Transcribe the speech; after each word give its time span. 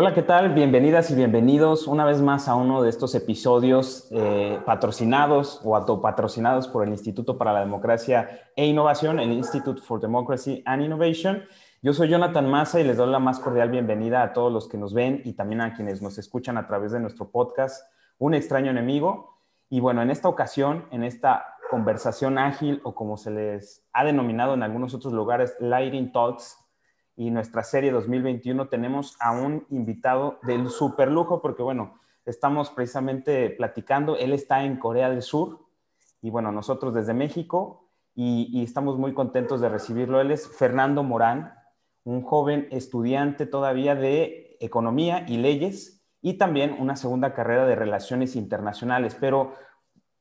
Hola, 0.00 0.14
¿qué 0.14 0.22
tal? 0.22 0.54
Bienvenidas 0.54 1.10
y 1.10 1.16
bienvenidos 1.16 1.88
una 1.88 2.04
vez 2.04 2.22
más 2.22 2.46
a 2.46 2.54
uno 2.54 2.82
de 2.82 2.88
estos 2.88 3.16
episodios 3.16 4.06
eh, 4.12 4.60
patrocinados 4.64 5.60
o 5.64 5.74
autopatrocinados 5.74 6.68
por 6.68 6.86
el 6.86 6.90
Instituto 6.90 7.36
para 7.36 7.52
la 7.52 7.58
Democracia 7.58 8.48
e 8.54 8.64
Innovación, 8.64 9.18
el 9.18 9.32
Institute 9.32 9.82
for 9.82 9.98
Democracy 9.98 10.62
and 10.66 10.84
Innovation. 10.84 11.42
Yo 11.82 11.92
soy 11.94 12.10
Jonathan 12.10 12.48
Massa 12.48 12.78
y 12.78 12.84
les 12.84 12.96
doy 12.96 13.10
la 13.10 13.18
más 13.18 13.40
cordial 13.40 13.70
bienvenida 13.70 14.22
a 14.22 14.32
todos 14.32 14.52
los 14.52 14.68
que 14.68 14.78
nos 14.78 14.94
ven 14.94 15.20
y 15.24 15.32
también 15.32 15.62
a 15.62 15.74
quienes 15.74 16.00
nos 16.00 16.16
escuchan 16.16 16.58
a 16.58 16.68
través 16.68 16.92
de 16.92 17.00
nuestro 17.00 17.32
podcast, 17.32 17.84
Un 18.18 18.34
extraño 18.34 18.70
enemigo. 18.70 19.40
Y 19.68 19.80
bueno, 19.80 20.00
en 20.00 20.12
esta 20.12 20.28
ocasión, 20.28 20.86
en 20.92 21.02
esta 21.02 21.44
conversación 21.72 22.38
ágil 22.38 22.80
o 22.84 22.94
como 22.94 23.16
se 23.16 23.32
les 23.32 23.84
ha 23.92 24.04
denominado 24.04 24.54
en 24.54 24.62
algunos 24.62 24.94
otros 24.94 25.12
lugares, 25.12 25.56
Lighting 25.58 26.12
Talks, 26.12 26.67
y 27.18 27.32
nuestra 27.32 27.64
serie 27.64 27.90
2021 27.90 28.68
tenemos 28.68 29.16
a 29.18 29.32
un 29.32 29.66
invitado 29.70 30.38
del 30.44 30.70
super 30.70 31.10
lujo 31.10 31.42
porque 31.42 31.64
bueno, 31.64 31.98
estamos 32.24 32.70
precisamente 32.70 33.50
platicando, 33.50 34.16
él 34.16 34.32
está 34.32 34.62
en 34.62 34.76
Corea 34.76 35.10
del 35.10 35.22
Sur 35.22 35.66
y 36.22 36.30
bueno, 36.30 36.52
nosotros 36.52 36.94
desde 36.94 37.14
México 37.14 37.90
y, 38.14 38.62
estamos 38.62 38.98
muy 38.98 39.14
contentos 39.14 39.60
de 39.60 39.68
recibirlo. 39.68 40.20
Él 40.20 40.30
es 40.30 40.48
Fernando 40.48 41.02
Morán, 41.02 41.54
un 42.04 42.22
joven 42.22 42.68
estudiante 42.70 43.46
todavía 43.46 43.96
de 43.96 44.56
economía 44.60 45.24
y 45.28 45.38
leyes 45.38 46.04
y 46.22 46.34
también 46.34 46.76
una 46.78 46.94
segunda 46.94 47.34
carrera 47.34 47.66
de 47.66 47.74
relaciones 47.74 48.36
internacionales, 48.36 49.16
pero 49.18 49.54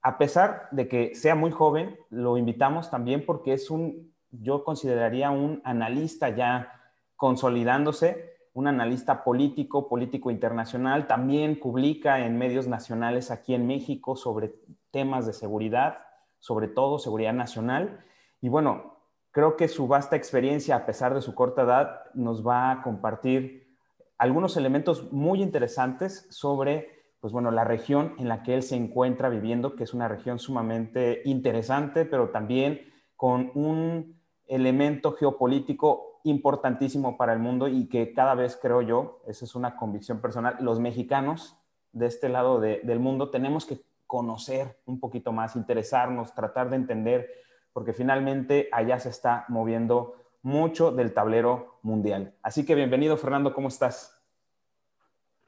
a 0.01 0.17
pesar 0.17 0.67
de 0.71 0.87
que 0.87 1.13
sea 1.13 1.35
muy 1.35 1.51
joven, 1.51 1.95
lo 2.09 2.37
invitamos 2.37 2.89
también 2.89 3.23
porque 3.23 3.53
es 3.53 3.69
un, 3.69 4.15
yo 4.31 4.63
consideraría 4.63 5.29
un 5.29 5.61
analista 5.63 6.29
ya 6.29 6.73
consolidándose, 7.17 8.37
un 8.53 8.67
analista 8.67 9.23
político, 9.23 9.87
político 9.87 10.31
internacional, 10.31 11.05
también 11.05 11.59
publica 11.59 12.25
en 12.25 12.37
medios 12.37 12.67
nacionales 12.67 13.29
aquí 13.29 13.53
en 13.53 13.67
México 13.67 14.15
sobre 14.15 14.55
temas 14.91 15.27
de 15.27 15.33
seguridad, 15.33 15.99
sobre 16.39 16.67
todo 16.67 16.97
seguridad 16.97 17.33
nacional. 17.33 17.99
Y 18.41 18.49
bueno, 18.49 18.99
creo 19.31 19.57
que 19.57 19.67
su 19.67 19.87
vasta 19.87 20.15
experiencia, 20.15 20.75
a 20.75 20.85
pesar 20.85 21.13
de 21.13 21.21
su 21.21 21.35
corta 21.35 21.63
edad, 21.63 22.01
nos 22.13 22.45
va 22.47 22.71
a 22.71 22.81
compartir 22.81 23.77
algunos 24.17 24.57
elementos 24.57 25.11
muy 25.11 25.43
interesantes 25.43 26.25
sobre, 26.31 26.89
pues 27.19 27.33
bueno, 27.33 27.51
la 27.51 27.63
región 27.63 28.15
en 28.17 28.27
la 28.27 28.41
que 28.41 28.55
él 28.55 28.63
se 28.63 28.75
encuentra 28.75 29.29
viviendo, 29.29 29.75
que 29.75 29.83
es 29.83 29.93
una 29.93 30.07
región 30.07 30.39
sumamente 30.39 31.21
interesante, 31.25 32.05
pero 32.05 32.29
también 32.29 32.81
con 33.15 33.51
un 33.53 34.19
elemento 34.47 35.11
geopolítico 35.11 36.06
importantísimo 36.23 37.17
para 37.17 37.33
el 37.33 37.39
mundo 37.39 37.67
y 37.67 37.87
que 37.87 38.13
cada 38.13 38.35
vez 38.35 38.57
creo 38.61 38.81
yo, 38.81 39.21
esa 39.27 39.45
es 39.45 39.55
una 39.55 39.75
convicción 39.75 40.19
personal, 40.19 40.57
los 40.59 40.79
mexicanos 40.79 41.57
de 41.91 42.07
este 42.07 42.29
lado 42.29 42.59
del 42.59 42.99
mundo 42.99 43.29
tenemos 43.29 43.65
que 43.65 43.81
conocer 44.05 44.79
un 44.85 44.99
poquito 44.99 45.31
más, 45.31 45.55
interesarnos, 45.55 46.33
tratar 46.33 46.69
de 46.69 46.77
entender, 46.77 47.29
porque 47.73 47.93
finalmente 47.93 48.69
allá 48.71 48.99
se 48.99 49.09
está 49.09 49.45
moviendo 49.49 50.15
mucho 50.41 50.91
del 50.91 51.13
tablero 51.13 51.79
mundial. 51.81 52.33
Así 52.41 52.65
que 52.65 52.75
bienvenido, 52.75 53.17
Fernando, 53.17 53.53
¿cómo 53.53 53.67
estás? 53.67 54.13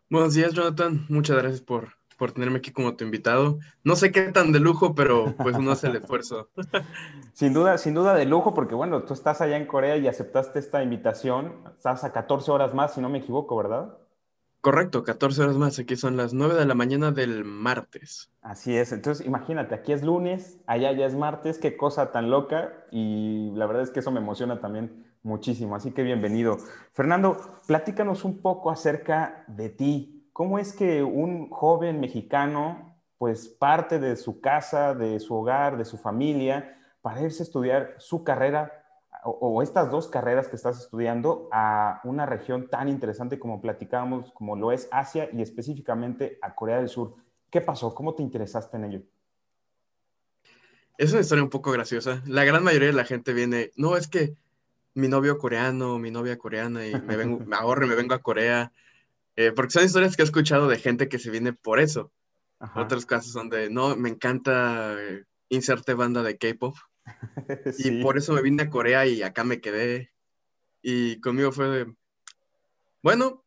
Buenos 0.10 0.34
días, 0.34 0.54
Jonathan. 0.54 1.06
Muchas 1.08 1.38
gracias 1.38 1.62
por 1.62 1.99
por 2.20 2.34
tenerme 2.34 2.58
aquí 2.58 2.72
como 2.72 2.96
tu 2.96 3.06
invitado. 3.06 3.58
No 3.84 3.96
sé 3.96 4.12
qué 4.12 4.24
tan 4.32 4.52
de 4.52 4.60
lujo, 4.60 4.94
pero 4.94 5.34
pues 5.38 5.56
uno 5.56 5.72
hace 5.72 5.88
el 5.88 5.96
esfuerzo. 6.04 6.50
sin 7.34 7.54
duda, 7.54 7.80
sin 7.80 7.96
duda 7.96 8.14
de 8.14 8.26
lujo, 8.26 8.54
porque 8.54 8.76
bueno, 8.76 9.02
tú 9.04 9.14
estás 9.14 9.42
allá 9.42 9.58
en 9.58 9.66
Corea 9.66 9.98
y 9.98 10.08
aceptaste 10.08 10.60
esta 10.60 10.84
invitación. 10.84 11.56
Estás 11.76 12.04
a 12.04 12.12
14 12.12 12.52
horas 12.52 12.74
más, 12.76 12.94
si 12.94 13.02
no 13.02 13.10
me 13.10 13.20
equivoco, 13.20 13.56
¿verdad? 13.56 13.98
Correcto, 14.62 15.06
14 15.06 15.42
horas 15.44 15.56
más. 15.56 15.80
Aquí 15.80 15.96
son 15.96 16.18
las 16.18 16.34
9 16.34 16.56
de 16.56 16.66
la 16.66 16.76
mañana 16.76 17.12
del 17.12 17.46
martes. 17.46 18.30
Así 18.42 18.76
es. 18.76 18.92
Entonces, 18.92 19.26
imagínate, 19.26 19.74
aquí 19.74 19.94
es 19.94 20.04
lunes, 20.04 20.60
allá 20.68 20.92
ya 20.92 21.06
es 21.06 21.16
martes. 21.16 21.58
Qué 21.58 21.78
cosa 21.78 22.12
tan 22.12 22.30
loca. 22.30 22.74
Y 22.92 23.52
la 23.56 23.66
verdad 23.66 23.84
es 23.84 23.92
que 23.92 24.02
eso 24.02 24.12
me 24.12 24.20
emociona 24.20 24.60
también 24.60 25.06
muchísimo. 25.24 25.78
Así 25.78 25.92
que 25.92 26.04
bienvenido. 26.04 26.58
Fernando, 26.92 27.38
platícanos 27.68 28.26
un 28.26 28.42
poco 28.42 28.70
acerca 28.70 29.46
de 29.48 29.70
ti. 29.70 30.19
¿Cómo 30.40 30.58
es 30.58 30.72
que 30.72 31.04
un 31.04 31.50
joven 31.50 32.00
mexicano 32.00 32.96
pues 33.18 33.50
parte 33.50 34.00
de 34.00 34.16
su 34.16 34.40
casa, 34.40 34.96
de 34.96 35.20
su 35.20 35.36
hogar, 35.36 35.78
de 35.78 35.84
su 35.84 35.98
familia, 35.98 36.80
para 37.02 37.22
irse 37.22 37.44
a 37.44 37.46
estudiar 37.46 37.96
su 37.98 38.24
carrera 38.24 38.72
o, 39.26 39.62
estas 39.62 39.92
dos 39.92 40.08
carreras 40.08 40.48
que 40.48 40.56
estás 40.56 40.80
estudiando 40.80 41.50
a 41.52 42.00
una 42.06 42.26
región 42.26 42.70
tan 42.70 42.88
interesante 42.88 43.38
como 43.38 43.60
platicábamos, 43.60 44.32
como 44.32 44.56
lo 44.56 44.72
es 44.72 44.88
Asia 44.94 45.28
y 45.34 45.42
específicamente 45.42 46.40
a 46.42 46.56
Corea 46.56 46.78
del 46.78 46.88
Sur? 46.88 47.16
¿Qué 47.50 47.60
pasó? 47.60 47.94
¿Cómo 47.94 48.16
te 48.16 48.24
interesaste 48.24 48.78
en 48.78 48.86
ello? 48.86 49.02
Es 50.98 51.12
una 51.12 51.20
historia 51.20 51.44
un 51.44 51.50
poco 51.50 51.74
graciosa. 51.74 52.24
La 52.26 52.46
gran 52.46 52.64
mayoría 52.64 52.88
de 52.88 52.94
la 52.94 53.04
gente 53.04 53.34
viene, 53.34 53.72
no, 53.76 53.98
es 53.98 54.08
que 54.08 54.36
mi 54.94 55.10
novio 55.10 55.38
coreano, 55.38 56.00
mi 56.00 56.12
novia 56.12 56.38
coreana, 56.38 56.88
y 56.88 56.94
me, 56.94 57.18
vengo, 57.18 57.40
me 57.46 57.58
ahorro 57.58 57.86
y 57.86 57.90
me 57.90 57.96
vengo 57.96 58.14
a 58.14 58.20
Corea. 58.20 58.72
Eh, 59.40 59.54
porque 59.54 59.72
son 59.72 59.86
historias 59.86 60.18
que 60.18 60.22
he 60.22 60.26
escuchado 60.26 60.68
de 60.68 60.78
gente 60.78 61.08
que 61.08 61.18
se 61.18 61.32
viene 61.32 61.54
por 61.54 61.80
eso. 61.80 62.12
Otros 62.76 63.06
casos 63.06 63.32
son 63.32 63.50
de, 63.50 63.70
no, 63.70 63.96
me 63.96 64.10
encanta 64.10 65.02
eh, 65.02 65.24
inserte 65.48 65.94
banda 65.94 66.24
de 66.24 66.38
K-pop. 66.38 66.76
Y 67.78 68.04
por 68.04 68.18
eso 68.18 68.34
me 68.34 68.42
vine 68.42 68.64
a 68.64 68.70
Corea 68.70 69.06
y 69.06 69.22
acá 69.24 69.46
me 69.46 69.62
quedé. 69.62 70.12
Y 70.82 71.22
conmigo 71.22 71.54
fue 71.54 71.70
de, 71.70 71.96
bueno, 73.02 73.46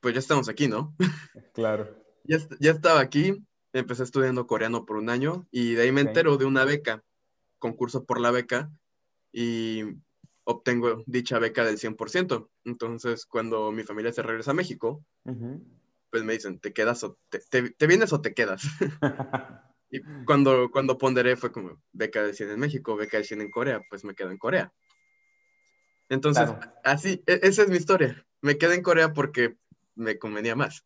pues 0.00 0.14
ya 0.14 0.18
estamos 0.18 0.48
aquí, 0.48 0.66
¿no? 0.66 0.96
Claro. 1.54 2.04
ya, 2.24 2.38
ya 2.58 2.72
estaba 2.72 2.98
aquí, 2.98 3.40
empecé 3.72 4.02
estudiando 4.02 4.48
coreano 4.48 4.84
por 4.84 4.96
un 4.96 5.10
año 5.10 5.46
y 5.52 5.74
de 5.74 5.82
ahí 5.82 5.92
me 5.92 6.00
entero 6.00 6.38
de 6.38 6.44
una 6.44 6.64
beca, 6.64 7.04
concurso 7.60 8.04
por 8.04 8.20
la 8.20 8.32
beca, 8.32 8.68
y 9.30 9.84
obtengo 10.44 11.02
dicha 11.06 11.38
beca 11.38 11.64
del 11.64 11.78
100%. 11.78 12.48
Entonces, 12.64 13.26
cuando 13.26 13.72
mi 13.72 13.82
familia 13.84 14.12
se 14.12 14.22
regresa 14.22 14.52
a 14.52 14.54
México, 14.54 15.04
pues 16.10 16.24
me 16.24 16.34
dicen, 16.34 16.58
¿te 16.58 16.72
quedas 16.72 17.04
o 17.04 17.18
te, 17.28 17.86
vienes 17.86 18.12
o 18.12 18.20
te 18.20 18.34
quedas? 18.34 18.62
y 19.90 20.00
cuando, 20.24 20.70
cuando 20.70 20.98
ponderé 20.98 21.36
fue 21.36 21.52
como 21.52 21.80
beca 21.92 22.22
de 22.22 22.34
100 22.34 22.50
en 22.50 22.60
México, 22.60 22.96
beca 22.96 23.18
de 23.18 23.24
100 23.24 23.40
en 23.40 23.50
Corea, 23.50 23.80
pues 23.88 24.04
me 24.04 24.14
quedo 24.14 24.30
en 24.30 24.38
Corea. 24.38 24.72
Entonces, 26.08 26.50
así, 26.84 27.22
e, 27.26 27.40
esa 27.42 27.62
es 27.62 27.68
mi 27.68 27.76
historia. 27.76 28.26
Me 28.42 28.58
quedé 28.58 28.74
en 28.74 28.82
Corea 28.82 29.12
porque 29.12 29.56
me 29.94 30.18
convenía 30.18 30.54
más. 30.54 30.84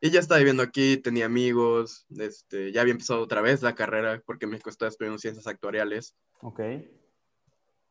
Y 0.00 0.10
ya 0.10 0.20
estaba 0.20 0.38
viviendo 0.38 0.62
aquí, 0.62 0.96
tenía 0.96 1.26
amigos, 1.26 2.06
este, 2.16 2.70
ya 2.70 2.82
había 2.82 2.92
empezado 2.92 3.20
otra 3.20 3.40
vez 3.40 3.62
la 3.62 3.74
carrera 3.74 4.22
porque 4.24 4.44
en 4.44 4.52
México 4.52 4.70
estaba 4.70 4.88
estudiando 4.88 5.18
ciencias 5.18 5.48
actuariales. 5.48 6.14
Ok. 6.40 6.60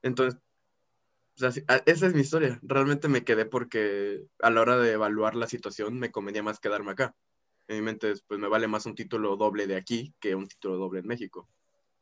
Entonces, 0.04 0.40
o 1.38 1.52
sea, 1.52 1.64
esa 1.86 2.08
es 2.08 2.14
mi 2.14 2.22
historia. 2.22 2.60
Realmente 2.64 3.08
me 3.08 3.24
quedé 3.24 3.46
porque 3.46 4.24
a 4.40 4.50
la 4.50 4.62
hora 4.62 4.78
de 4.78 4.94
evaluar 4.94 5.36
la 5.36 5.48
situación 5.48 6.00
me 6.00 6.12
convenía 6.12 6.42
más 6.42 6.60
quedarme 6.60 6.92
acá. 6.92 7.16
En 7.68 7.78
mi 7.78 7.82
mente, 7.84 8.14
pues 8.28 8.40
me 8.40 8.48
vale 8.48 8.68
más 8.68 8.86
un 8.86 8.96
título 8.96 9.36
doble 9.36 9.68
de 9.68 9.76
aquí 9.76 10.14
que 10.20 10.34
un 10.34 10.48
título 10.48 10.78
doble 10.78 11.02
en 11.02 11.08
México. 11.08 11.48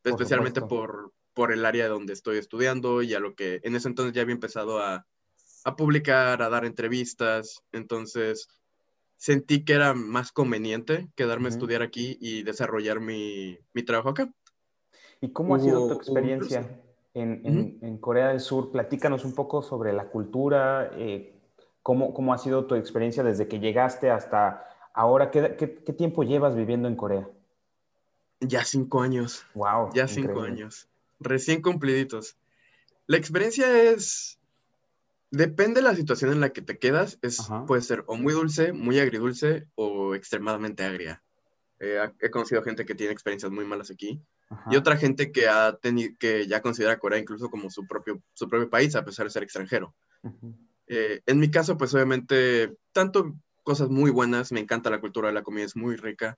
Especialmente 0.04 0.62
por, 0.62 1.12
por 1.34 1.52
el 1.52 1.66
área 1.66 1.88
donde 1.90 2.14
estoy 2.14 2.38
estudiando 2.38 3.02
y 3.02 3.14
a 3.14 3.20
lo 3.20 3.36
que 3.36 3.60
en 3.64 3.76
ese 3.76 3.90
entonces 3.90 4.14
ya 4.14 4.22
había 4.22 4.36
empezado 4.36 4.80
a, 4.80 5.06
a 5.66 5.76
publicar, 5.76 6.42
a 6.42 6.50
dar 6.50 6.64
entrevistas. 6.64 7.62
Entonces 7.74 8.48
sentí 9.18 9.66
que 9.66 9.74
era 9.74 9.94
más 9.94 10.32
conveniente 10.32 11.10
quedarme 11.16 11.48
a 11.48 11.52
estudiar 11.52 11.82
aquí 11.82 12.18
y 12.22 12.44
desarrollar 12.44 13.02
mi, 13.02 13.58
mi 13.74 13.84
trabajo 13.84 14.10
acá. 14.10 14.32
¿Y 15.20 15.32
cómo 15.32 15.56
ha 15.56 15.60
sido 15.60 15.88
tu 15.88 15.94
experiencia? 15.94 16.85
En, 17.16 17.98
Corea 17.98 18.30
del 18.30 18.40
Sur. 18.40 18.72
Platícanos 18.72 19.26
un 19.26 19.34
poco 19.34 19.62
sobre 19.62 19.94
la 19.94 20.10
cultura, 20.10 20.92
eh, 20.94 21.34
cómo, 21.82 22.14
cómo, 22.14 22.34
ha 22.34 22.38
sido 22.38 22.66
tu 22.66 22.76
experiencia 22.76 23.24
desde 23.24 23.48
que 23.48 23.60
llegaste 23.60 24.12
hasta 24.12 24.68
ahora. 24.94 25.32
¿Qué, 25.32 25.56
qué, 25.58 25.94
tiempo 25.94 26.24
llevas 26.24 26.56
viviendo 26.56 26.88
en 26.88 26.96
Corea? 26.96 27.28
Ya 28.42 28.64
cinco 28.66 29.02
años. 29.02 29.46
Wow. 29.56 29.92
Ya 29.94 30.08
cinco 30.08 30.42
años. 30.42 30.90
Recién 31.20 31.62
cumpliditos. 31.62 32.38
La 33.08 33.18
experiencia 33.18 33.82
es. 33.82 34.40
Depende 35.32 35.82
de 35.82 35.88
la 35.88 35.96
situación 35.96 36.32
en 36.32 36.40
la 36.40 36.52
que 36.52 36.62
te 36.62 36.78
quedas, 36.78 37.18
es, 37.22 37.50
puede 37.68 37.82
ser 37.82 38.06
o 38.08 38.16
muy 38.16 38.32
dulce, 38.32 38.72
muy 38.72 39.00
agridulce 39.00 39.68
o 39.76 40.16
extremadamente 40.16 40.86
agria. 40.86 41.25
Eh, 41.80 42.00
he 42.22 42.30
conocido 42.30 42.64
gente 42.64 42.86
que 42.86 42.96
tiene 42.96 43.12
experiencias 43.12 43.52
muy 43.52 43.66
malas 43.66 43.92
aquí 43.92 44.22
y 44.72 44.78
otra 44.78 44.96
gente 44.96 45.32
que, 45.32 45.50
ha 45.50 45.78
que 46.20 46.48
ya 46.48 46.62
considera 46.62 47.00
Corea 47.00 47.20
incluso 47.20 47.50
como 47.50 47.70
su 47.70 47.86
propio, 47.86 48.22
su 48.34 48.48
propio 48.48 48.70
país, 48.70 48.96
a 48.96 49.04
pesar 49.04 49.26
de 49.26 49.32
ser 49.32 49.44
extranjero. 49.44 49.94
Eh, 50.88 51.22
en 51.26 51.40
mi 51.40 51.50
caso, 51.50 51.78
pues 51.78 51.94
obviamente, 51.94 52.76
tanto 52.92 53.36
cosas 53.64 53.90
muy 53.90 54.12
buenas, 54.12 54.52
me 54.52 54.60
encanta 54.60 54.90
la 54.90 55.02
cultura, 55.02 55.32
la 55.32 55.44
comida 55.44 55.66
es 55.66 55.76
muy 55.76 55.96
rica. 55.96 56.38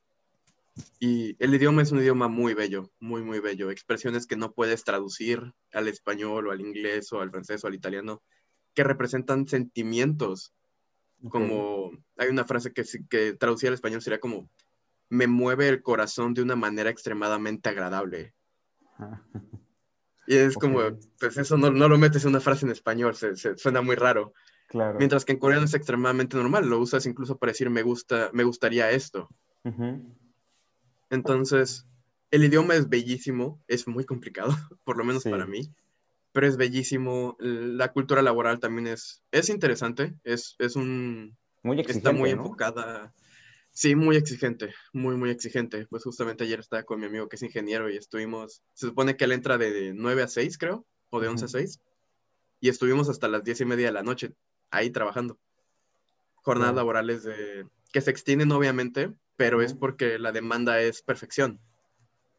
Y 0.99 1.35
el 1.43 1.53
idioma 1.53 1.81
es 1.81 1.91
un 1.91 1.99
idioma 1.99 2.27
muy 2.27 2.53
bello, 2.53 2.91
muy, 2.99 3.23
muy 3.23 3.39
bello. 3.39 3.71
Expresiones 3.71 4.27
que 4.27 4.35
no 4.35 4.53
puedes 4.53 4.83
traducir 4.83 5.53
al 5.73 5.87
español 5.87 6.47
o 6.47 6.51
al 6.51 6.61
inglés 6.61 7.11
o 7.11 7.19
al 7.19 7.31
francés 7.31 7.63
o 7.63 7.67
al 7.67 7.75
italiano, 7.75 8.21
que 8.73 8.83
representan 8.83 9.47
sentimientos 9.47 10.53
Como 11.29 11.91
hay 12.17 12.29
una 12.29 12.45
frase 12.45 12.71
que, 12.71 12.83
que 13.09 13.33
traducida 13.33 13.69
al 13.69 13.73
español 13.73 14.01
sería 14.01 14.19
como, 14.19 14.49
me 15.09 15.27
mueve 15.27 15.69
el 15.69 15.81
corazón 15.81 16.33
de 16.33 16.41
una 16.41 16.55
manera 16.55 16.89
extremadamente 16.89 17.69
agradable. 17.69 18.33
Y 20.27 20.35
es 20.35 20.55
como, 20.55 20.81
pues 21.19 21.37
eso 21.37 21.57
no, 21.57 21.71
no, 21.71 21.87
lo 21.87 21.97
metes 21.97 22.23
en 22.23 22.29
una 22.29 22.41
frase 22.41 22.65
en 22.65 22.71
español, 22.71 23.15
se, 23.15 23.35
suena 23.57 23.81
muy 23.81 23.95
raro. 23.95 24.33
Claro. 24.67 24.97
Mientras 24.97 25.23
que 25.23 25.31
en 25.31 25.39
coreano 25.39 25.65
es 25.65 25.73
extremadamente 25.73 26.35
normal, 26.35 26.67
lo 26.67 26.79
usas 26.79 27.05
incluso 27.05 27.37
para 27.37 27.53
decir 27.53 27.69
me 27.69 27.83
gusta, 27.83 28.29
me 28.33 28.43
gustaría 28.43 28.91
esto. 28.91 29.29
Entonces, 31.09 31.85
el 32.31 32.43
idioma 32.43 32.75
es 32.75 32.89
bellísimo, 32.89 33.61
es 33.67 33.87
muy 33.87 34.05
complicado, 34.05 34.49
por 34.83 34.97
lo 34.97 35.05
menos 35.05 35.23
para 35.23 35.45
mí, 35.45 35.71
pero 36.33 36.47
es 36.47 36.57
bellísimo. 36.57 37.37
La 37.39 37.93
cultura 37.93 38.21
laboral 38.21 38.59
también 38.59 38.87
es, 38.87 39.23
es 39.31 39.49
interesante, 39.49 40.13
es, 40.23 40.55
es 40.59 40.75
un... 40.75 41.37
Muy 41.63 41.79
exigente, 41.79 42.09
Está 42.09 42.11
muy 42.11 42.29
enfocada. 42.31 43.13
Sí, 43.77 43.93
muy 43.93 44.15
exigente, 44.15 44.73
muy, 44.91 45.17
muy 45.17 45.29
exigente. 45.29 45.85
Pues 45.85 46.03
justamente 46.03 46.43
ayer 46.43 46.59
estaba 46.59 46.81
con 46.81 46.99
mi 46.99 47.05
amigo 47.05 47.29
que 47.29 47.35
es 47.35 47.43
ingeniero 47.43 47.91
y 47.91 47.95
estuvimos, 47.95 48.63
se 48.73 48.87
supone 48.87 49.15
que 49.15 49.25
él 49.25 49.33
entra 49.33 49.59
de 49.59 49.93
9 49.93 50.23
a 50.23 50.27
6, 50.27 50.57
creo, 50.57 50.87
o 51.11 51.19
de 51.19 51.27
11 51.27 51.45
a 51.45 51.47
6, 51.47 51.79
y 52.59 52.69
estuvimos 52.69 53.07
hasta 53.07 53.27
las 53.27 53.43
10 53.43 53.61
y 53.61 53.65
media 53.65 53.85
de 53.85 53.91
la 53.91 54.01
noche 54.01 54.33
ahí 54.71 54.89
trabajando. 54.89 55.37
Jornadas 56.37 56.73
laborales 56.73 57.21
de, 57.21 57.67
que 57.93 58.01
se 58.01 58.09
extienden 58.09 58.51
obviamente, 58.51 59.13
pero 59.35 59.61
es 59.61 59.75
porque 59.75 60.17
la 60.17 60.31
demanda 60.31 60.81
es 60.81 61.03
perfección, 61.03 61.59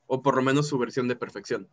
o 0.08 0.23
por 0.23 0.34
lo 0.34 0.43
menos 0.43 0.67
su 0.67 0.76
versión 0.76 1.06
de 1.06 1.14
perfección. 1.14 1.69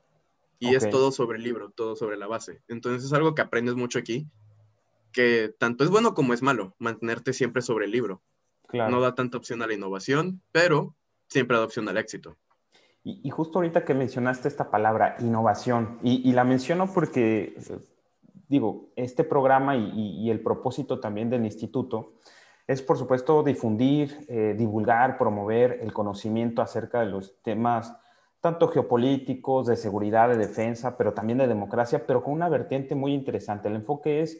Y 0.59 0.75
es 0.75 0.87
todo 0.91 1.11
sobre 1.11 1.39
el 1.39 1.43
libro, 1.43 1.71
todo 1.71 1.95
sobre 1.95 2.17
la 2.17 2.27
base. 2.27 2.61
Entonces 2.67 3.03
es 3.03 3.13
algo 3.13 3.33
que 3.33 3.41
aprendes 3.41 3.73
mucho 3.73 3.97
aquí, 3.97 4.27
que 5.11 5.55
tanto 5.57 5.83
es 5.83 5.89
bueno 5.89 6.13
como 6.13 6.35
es 6.35 6.43
malo, 6.43 6.75
mantenerte 6.77 7.33
siempre 7.33 7.63
sobre 7.63 7.85
el 7.85 7.91
libro. 7.91 8.21
No 8.77 9.01
da 9.01 9.15
tanta 9.15 9.37
opción 9.37 9.61
a 9.61 9.67
la 9.67 9.73
innovación, 9.73 10.41
pero 10.51 10.95
siempre 11.27 11.57
da 11.57 11.63
opción 11.63 11.87
al 11.89 11.97
éxito. 11.97 12.37
Y, 13.03 13.29
justo 13.29 13.59
ahorita 13.59 13.85
que 13.85 13.93
mencionaste 13.93 14.47
esta 14.47 14.71
palabra, 14.71 15.15
innovación, 15.19 15.99
y, 16.01 16.31
la 16.33 16.43
menciono 16.43 16.91
porque, 16.91 17.55
digo, 18.47 18.89
este 18.95 19.23
programa 19.23 19.75
y, 19.75 20.29
el 20.31 20.39
propósito 20.39 20.99
también 20.99 21.29
del 21.29 21.45
instituto 21.45 22.13
es, 22.65 22.81
por 22.81 22.97
supuesto, 22.97 23.43
difundir, 23.43 24.25
eh, 24.27 24.55
divulgar, 24.57 25.19
promover 25.19 25.79
el 25.83 25.93
conocimiento 25.93 26.63
acerca 26.63 27.01
de 27.01 27.05
los 27.05 27.39
temas 27.43 27.95
tanto 28.41 28.67
geopolíticos, 28.67 29.67
de 29.67 29.75
seguridad, 29.75 30.29
de 30.29 30.37
defensa, 30.37 30.97
pero 30.97 31.13
también 31.13 31.37
de 31.39 31.47
democracia, 31.47 32.05
pero 32.05 32.23
con 32.23 32.33
una 32.33 32.49
vertiente 32.49 32.93
muy 32.93 33.13
interesante. 33.13 33.67
El 33.67 33.75
enfoque 33.75 34.21
es 34.21 34.39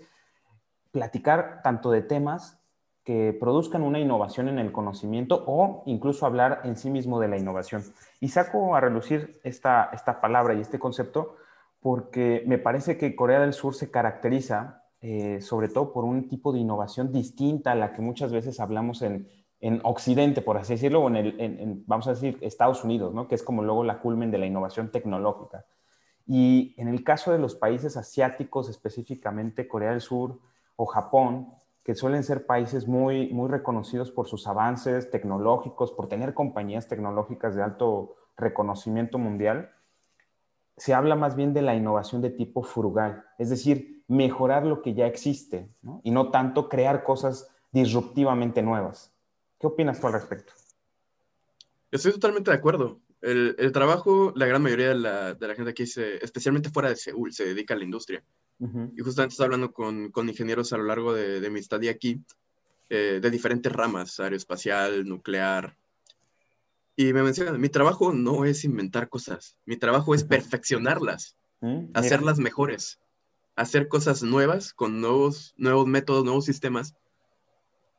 platicar 0.92 1.62
tanto 1.64 1.90
de 1.90 2.02
temas 2.02 2.60
que 3.06 3.38
produzcan 3.40 3.84
una 3.84 4.00
innovación 4.00 4.50
en 4.50 4.60
el 4.60 4.72
conocimiento 4.72 5.44
o 5.48 5.84
incluso 5.86 6.26
hablar 6.26 6.62
en 6.64 6.76
sí 6.76 6.90
mismo 6.90 7.20
de 7.20 7.30
la 7.30 7.38
innovación. 7.38 7.84
Y 8.20 8.30
saco 8.30 8.76
a 8.76 8.82
relucir 8.82 9.40
esta, 9.44 9.92
esta 9.94 10.20
palabra 10.20 10.56
y 10.56 10.62
este 10.62 10.80
concepto 10.80 11.36
porque 11.80 12.44
me 12.48 12.58
parece 12.58 12.98
que 12.98 13.16
Corea 13.16 13.40
del 13.40 13.54
Sur 13.54 13.76
se 13.76 13.92
caracteriza 13.92 14.82
eh, 15.08 15.40
sobre 15.40 15.70
todo 15.70 15.94
por 15.94 16.04
un 16.04 16.28
tipo 16.28 16.52
de 16.52 16.58
innovación 16.58 17.14
distinta 17.14 17.74
a 17.74 17.76
la 17.76 17.94
que 17.94 18.02
muchas 18.02 18.32
veces 18.32 18.60
hablamos 18.60 19.04
en, 19.04 19.30
en 19.60 19.80
Occidente, 19.84 20.42
por 20.42 20.58
así 20.58 20.74
decirlo, 20.74 21.04
o 21.04 21.08
en, 21.10 21.16
el, 21.16 21.40
en, 21.40 21.84
vamos 21.86 22.08
a 22.08 22.12
decir, 22.16 22.40
Estados 22.42 22.84
Unidos, 22.84 23.14
¿no? 23.14 23.28
que 23.28 23.36
es 23.36 23.44
como 23.44 23.62
luego 23.62 23.84
la 23.84 24.00
culmen 24.00 24.32
de 24.32 24.40
la 24.40 24.48
innovación 24.48 24.90
tecnológica. 24.90 25.66
Y 26.26 26.74
en 26.78 26.88
el 26.88 27.04
caso 27.04 27.32
de 27.32 27.38
los 27.38 27.54
países 27.54 27.98
asiáticos, 27.98 28.68
específicamente 28.68 29.68
Corea 29.68 29.92
del 29.92 30.02
Sur 30.02 30.40
o 30.76 30.88
Japón, 30.88 31.54
que 31.86 31.94
suelen 31.94 32.24
ser 32.24 32.48
países 32.48 32.88
muy, 32.88 33.30
muy 33.32 33.48
reconocidos 33.48 34.10
por 34.10 34.28
sus 34.28 34.48
avances 34.48 35.12
tecnológicos, 35.12 35.92
por 35.92 36.10
tener 36.10 36.34
compañías 36.34 36.88
tecnológicas 36.88 37.56
de 37.56 37.62
alto 37.62 38.16
reconocimiento 38.36 39.20
mundial, 39.20 39.72
se 40.78 40.96
habla 40.96 41.16
más 41.16 41.36
bien 41.36 41.54
de 41.54 41.62
la 41.62 41.76
innovación 41.76 42.24
de 42.24 42.32
tipo 42.32 42.64
frugal, 42.64 43.24
es 43.38 43.52
decir, 43.52 44.04
mejorar 44.08 44.66
lo 44.66 44.82
que 44.82 44.96
ya 44.96 45.06
existe 45.06 45.70
y 46.02 46.10
no 46.10 46.32
tanto 46.32 46.70
crear 46.70 47.04
cosas 47.04 47.50
disruptivamente 47.72 48.64
nuevas. 48.64 49.14
¿Qué 49.60 49.68
opinas 49.68 50.02
tú 50.02 50.08
al 50.08 50.14
respecto? 50.14 50.54
Estoy 51.92 52.14
totalmente 52.14 52.50
de 52.50 52.58
acuerdo. 52.58 53.00
El, 53.22 53.56
el 53.60 53.72
trabajo, 53.72 54.34
la 54.36 54.48
gran 54.48 54.64
mayoría 54.64 54.90
de 54.90 54.96
la, 54.96 55.34
de 55.36 55.48
la 55.48 55.54
gente 55.54 55.70
aquí, 55.70 55.86
se, 55.86 56.16
especialmente 56.24 56.72
fuera 56.72 56.90
de 56.90 56.96
Seúl, 56.96 57.32
se 57.32 57.46
dedica 57.46 57.76
a 57.76 57.78
la 57.78 57.84
industria. 57.84 58.24
Y 58.60 59.02
justamente 59.02 59.34
estaba 59.34 59.48
hablando 59.48 59.74
con, 59.74 60.12
con, 60.12 60.30
ingenieros 60.30 60.72
a 60.72 60.78
lo 60.78 60.86
largo 60.86 61.14
de, 61.14 61.42
de 61.42 61.50
mi 61.50 61.60
estadía 61.60 61.92
aquí, 61.92 62.24
eh, 62.90 63.20
de 63.20 63.32
diferentes 63.32 63.72
ramas, 63.72 64.20
aeroespacial, 64.20 65.08
nuclear. 65.08 65.76
Y 66.96 67.14
me 67.14 67.24
mencionan, 67.24 67.60
mi 67.60 67.70
trabajo 67.70 68.14
no 68.14 68.46
es 68.46 68.64
inventar 68.64 69.10
cosas, 69.10 69.58
mi 69.66 69.76
trabajo 69.76 70.14
es 70.14 70.24
perfeccionarlas, 70.24 71.36
mm, 71.62 71.88
hacerlas 71.96 72.38
mejores, 72.38 73.00
hacer 73.56 73.88
cosas 73.88 74.22
nuevas 74.22 74.72
con 74.72 75.02
nuevos, 75.02 75.54
nuevos 75.58 75.88
métodos, 75.88 76.24
nuevos 76.24 76.46
sistemas, 76.46 76.96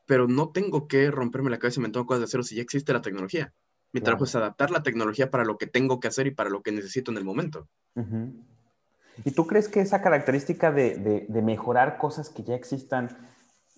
pero 0.07 0.29
no 0.29 0.51
tengo 0.51 0.87
que 0.87 1.11
romperme 1.11 1.51
la 1.51 1.59
cabeza 1.59 1.81
inventando 1.81 2.07
cosas 2.07 2.21
de 2.21 2.29
cero 2.29 2.43
si 2.45 2.55
ya 2.55 2.63
existe 2.63 2.93
la 2.93 3.03
tecnología. 3.03 3.53
Mi 3.93 4.01
trabajo 4.01 4.25
es 4.25 4.37
adaptar 4.37 4.71
la 4.71 4.83
tecnología 4.83 5.31
para 5.31 5.45
lo 5.45 5.59
que 5.59 5.67
tengo 5.67 6.01
que 6.01 6.09
hacer 6.09 6.29
y 6.29 6.31
para 6.31 6.51
lo 6.51 6.63
que 6.63 6.71
necesito 6.71 7.11
en 7.11 7.19
el 7.19 7.25
momento. 7.25 7.69
¿Y 9.25 9.31
tú 9.31 9.47
crees 9.47 9.69
que 9.69 9.81
esa 9.81 10.03
característica 10.03 10.73
de, 10.73 11.27
mejorar 11.43 11.99
cosas 11.99 12.29
que 12.29 12.43
ya 12.43 12.55
existan, 12.55 13.17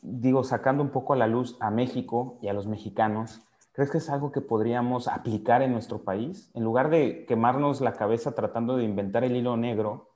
digo, 0.03 0.45
sacando 0.45 0.83
un 0.83 0.91
poco 0.91 1.13
a 1.13 1.17
la 1.17 1.27
luz 1.27 1.57
a 1.61 1.71
México 1.71 2.39
y 2.43 2.49
a 2.49 2.53
los 2.53 2.67
mexicanos, 2.67 3.41
¿crees 3.73 3.91
que 3.91 3.99
es 3.99 4.11
algo 4.11 4.33
que 4.33 4.41
podríamos 4.41 5.09
aplicar 5.09 5.63
en 5.63 5.73
nuestro 5.73 6.03
país? 6.03 6.51
En 6.55 6.65
lugar 6.65 6.91
de 6.91 7.25
quemarnos 7.27 7.81
la 7.81 7.93
cabeza 7.93 8.33
tratando 8.35 8.77
de 8.77 8.85
inventar 8.85 9.25
el 9.25 9.37
hilo 9.37 9.57
negro, 9.57 10.11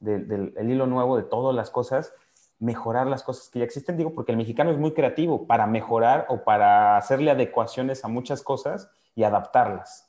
del, 0.00 0.54
el 0.56 0.70
hilo 0.70 0.86
nuevo 0.86 1.16
de 1.16 1.22
todas 1.22 1.54
las 1.54 1.70
cosas, 1.70 2.12
mejorar 2.58 3.06
las 3.06 3.22
cosas 3.22 3.48
que 3.48 3.58
ya 3.58 3.64
existen, 3.64 3.96
digo, 3.96 4.14
porque 4.14 4.32
el 4.32 4.38
mexicano 4.38 4.70
es 4.70 4.78
muy 4.78 4.92
creativo 4.92 5.46
para 5.46 5.66
mejorar 5.66 6.26
o 6.28 6.44
para 6.44 6.96
hacerle 6.96 7.30
adecuaciones 7.30 8.04
a 8.04 8.08
muchas 8.08 8.42
cosas 8.42 8.90
y 9.14 9.24
adaptarlas. 9.24 10.03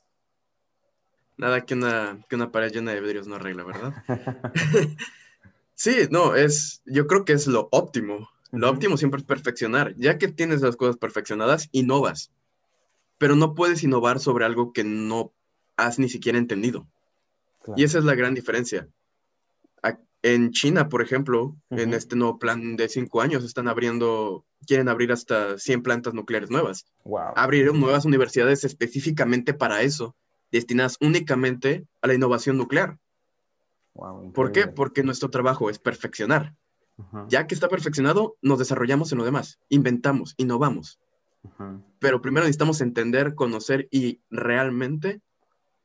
Nada 1.37 1.65
que 1.65 1.73
una, 1.73 2.19
que 2.29 2.35
una 2.35 2.51
pared 2.51 2.71
llena 2.71 2.93
de 2.93 3.01
vidrios 3.01 3.27
no 3.27 3.35
arregla, 3.35 3.63
¿verdad? 3.63 3.93
sí, 5.75 6.07
no, 6.09 6.35
es, 6.35 6.81
yo 6.85 7.07
creo 7.07 7.25
que 7.25 7.33
es 7.33 7.47
lo 7.47 7.67
óptimo. 7.71 8.29
Lo 8.51 8.69
óptimo 8.69 8.95
siempre 8.95 9.19
es 9.19 9.25
perfeccionar. 9.25 9.93
Ya 9.97 10.17
que 10.17 10.29
tienes 10.29 10.61
las 10.61 10.77
cosas 10.77 10.97
perfeccionadas, 10.97 11.67
innovas. 11.73 12.31
Pero 13.17 13.35
no 13.35 13.53
puedes 13.53 13.83
innovar 13.83 14.19
sobre 14.19 14.45
algo 14.45 14.71
que 14.71 14.83
no 14.83 15.33
has 15.75 15.99
ni 15.99 16.07
siquiera 16.07 16.37
entendido. 16.37 16.87
Y 17.75 17.83
esa 17.83 17.97
es 17.97 18.05
la 18.05 18.15
gran 18.15 18.33
diferencia. 18.33 18.87
En 20.21 20.49
China, 20.49 20.89
por 20.89 21.03
ejemplo, 21.03 21.55
en 21.69 21.93
este 21.93 22.15
nuevo 22.15 22.39
plan 22.39 22.77
de 22.77 22.89
cinco 22.89 23.21
años, 23.21 23.43
están 23.43 23.67
abriendo, 23.67 24.43
quieren 24.65 24.89
abrir 24.89 25.11
hasta 25.11 25.59
100 25.59 25.83
plantas 25.83 26.15
nucleares 26.15 26.49
nuevas. 26.49 26.87
Wow. 27.03 27.33
Abrieron 27.35 27.79
nuevas 27.79 28.05
universidades 28.05 28.63
específicamente 28.63 29.53
para 29.53 29.83
eso 29.83 30.15
destinadas 30.51 30.97
únicamente 31.01 31.85
a 32.01 32.07
la 32.07 32.13
innovación 32.13 32.57
nuclear. 32.57 32.97
¿Por 34.33 34.51
qué? 34.51 34.67
Porque 34.67 35.03
nuestro 35.03 35.29
trabajo 35.29 35.69
es 35.69 35.79
perfeccionar. 35.79 36.53
Ya 37.27 37.45
que 37.45 37.55
está 37.55 37.67
perfeccionado, 37.67 38.37
nos 38.41 38.59
desarrollamos 38.59 39.11
en 39.11 39.17
lo 39.17 39.25
demás, 39.25 39.59
inventamos, 39.69 40.33
innovamos. 40.37 40.99
Pero 41.99 42.21
primero 42.21 42.45
necesitamos 42.45 42.81
entender, 42.81 43.35
conocer 43.35 43.87
y 43.91 44.21
realmente 44.29 45.21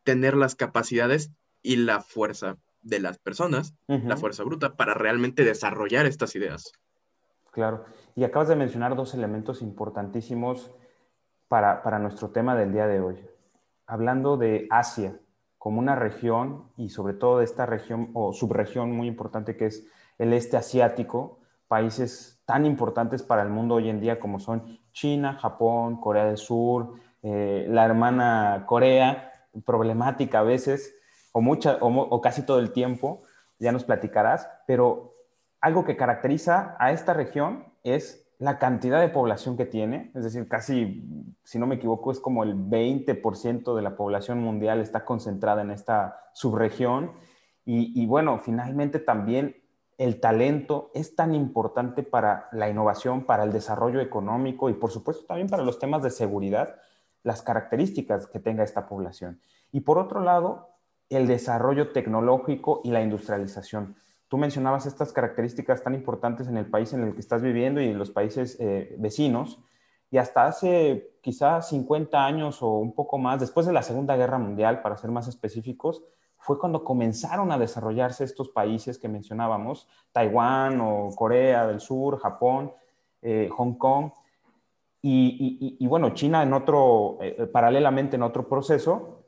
tener 0.05 0.37
las 0.37 0.55
capacidades 0.55 1.31
y 1.62 1.76
la 1.76 2.00
fuerza 2.00 2.57
de 2.83 3.00
las 3.00 3.19
personas, 3.19 3.75
la 3.87 4.17
fuerza 4.17 4.45
bruta, 4.45 4.76
para 4.76 4.95
realmente 4.95 5.45
desarrollar 5.45 6.07
estas 6.07 6.35
ideas. 6.37 6.73
Claro. 7.50 7.85
Y 8.14 8.25
acabas 8.25 8.49
de 8.49 8.57
mencionar 8.57 8.95
dos 8.95 9.12
elementos 9.14 9.61
importantísimos 9.62 10.71
para, 11.49 11.83
para 11.83 11.99
nuestro 11.99 12.31
tema 12.31 12.55
del 12.55 12.73
día 12.73 12.87
de 12.87 13.00
hoy 13.00 13.17
hablando 13.90 14.37
de 14.37 14.66
Asia 14.70 15.18
como 15.59 15.80
una 15.80 15.97
región 15.97 16.70
y 16.76 16.88
sobre 16.90 17.12
todo 17.12 17.38
de 17.38 17.44
esta 17.44 17.66
región 17.66 18.11
o 18.14 18.32
subregión 18.32 18.92
muy 18.92 19.09
importante 19.09 19.56
que 19.56 19.66
es 19.66 19.87
el 20.18 20.32
este 20.32 20.56
asiático, 20.56 21.40
países 21.68 22.40
tan 22.47 22.64
importantes 22.64 23.23
para 23.23 23.42
el 23.42 23.49
mundo 23.49 23.75
hoy 23.75 23.90
en 23.90 24.00
día 24.00 24.20
como 24.20 24.38
son 24.38 24.78
China, 24.92 25.35
Japón, 25.35 26.00
Corea 26.00 26.25
del 26.25 26.38
Sur, 26.38 26.94
eh, 27.23 27.66
la 27.68 27.85
hermana 27.85 28.64
Corea, 28.66 29.32
problemática 29.66 30.38
a 30.38 30.44
veces, 30.44 30.94
o, 31.32 31.40
mucha, 31.40 31.78
o 31.80 32.20
casi 32.20 32.42
todo 32.42 32.61
el 32.61 32.73
tiempo, 32.73 33.23
ya 33.59 33.73
nos 33.73 33.85
platicarás, 33.85 34.49
pero 34.66 35.14
algo 35.61 35.85
que 35.85 35.97
caracteriza 35.97 36.76
a 36.78 36.92
esta 36.92 37.12
región 37.12 37.66
es 37.82 38.29
la 38.40 38.59
cantidad 38.59 39.02
de 39.02 39.11
población 39.11 39.59
que 39.59 39.66
tiene, 39.66 40.11
es 40.14 40.25
decir, 40.25 40.49
casi, 40.49 41.04
si 41.44 41.59
no 41.59 41.66
me 41.66 41.75
equivoco, 41.75 42.11
es 42.11 42.18
como 42.20 42.42
el 42.42 42.56
20% 42.56 43.76
de 43.76 43.82
la 43.82 43.97
población 43.97 44.40
mundial 44.40 44.80
está 44.80 45.04
concentrada 45.04 45.61
en 45.61 45.70
esta 45.70 46.30
subregión. 46.32 47.12
Y, 47.66 48.06
bueno, 48.06 48.38
finalmente 48.38 48.99
también 48.99 49.56
el 49.99 50.20
talento 50.20 50.90
es 50.94 51.14
tan 51.14 51.35
importante 51.35 52.02
para 52.02 52.49
la 52.52 52.70
innovación, 52.70 53.26
para 53.26 53.44
el 53.44 53.52
desarrollo 53.52 54.00
económico 54.00 54.70
y 54.70 54.73
por 54.73 54.90
supuesto 54.90 55.26
también 55.26 55.49
para 55.50 55.62
los 55.62 55.78
temas 55.78 56.02
de 56.02 56.11
seguridad, 56.11 56.76
las 57.23 57.42
características 57.42 58.26
que 58.26 58.40
tenga 58.40 58.64
esta 58.64 58.88
población. 58.88 59.38
Y 59.70 59.80
por 59.80 59.99
otro 59.99 60.20
lado, 60.20 60.70
el 61.11 61.26
desarrollo 61.26 61.92
tecnológico 61.92 62.80
y 62.85 62.90
la 62.90 63.02
industrialización. 63.02 63.97
Tú 64.30 64.38
mencionabas 64.38 64.87
estas 64.87 65.12
características 65.12 65.82
tan 65.82 65.92
importantes 65.92 66.46
en 66.46 66.56
el 66.56 66.66
país 66.66 66.92
en 66.92 67.02
el 67.02 67.14
que 67.14 67.20
estás 67.20 67.42
viviendo 67.42 67.80
y 67.80 67.88
en 67.88 67.99
los 67.99 68.12
países 68.12 68.56
eh, 68.60 68.94
vecinos. 68.96 69.58
Y 70.08 70.18
hasta 70.18 70.46
hace 70.46 71.16
quizás 71.20 71.68
50 71.70 72.25
años 72.25 72.62
o 72.62 72.75
un 72.75 72.94
poco 72.94 73.18
más, 73.18 73.40
después 73.40 73.66
de 73.66 73.72
la 73.72 73.82
Segunda 73.82 74.14
Guerra 74.14 74.38
Mundial, 74.38 74.82
para 74.82 74.96
ser 74.96 75.10
más 75.10 75.26
específicos, 75.26 76.04
fue 76.37 76.60
cuando 76.60 76.84
comenzaron 76.84 77.50
a 77.50 77.58
desarrollarse 77.58 78.22
estos 78.22 78.50
países 78.50 78.99
que 78.99 79.08
mencionábamos, 79.08 79.88
Taiwán 80.12 80.80
o 80.80 81.10
Corea 81.16 81.66
del 81.66 81.80
Sur, 81.80 82.20
Japón, 82.20 82.72
eh, 83.22 83.49
Hong 83.50 83.75
Kong, 83.75 84.12
y, 85.02 85.84
bueno, 85.88 86.10
China 86.10 86.44
en 86.44 86.52
otro, 86.52 87.18
eh, 87.20 87.49
paralelamente 87.52 88.14
en 88.14 88.22
otro 88.22 88.49
proceso, 88.49 89.20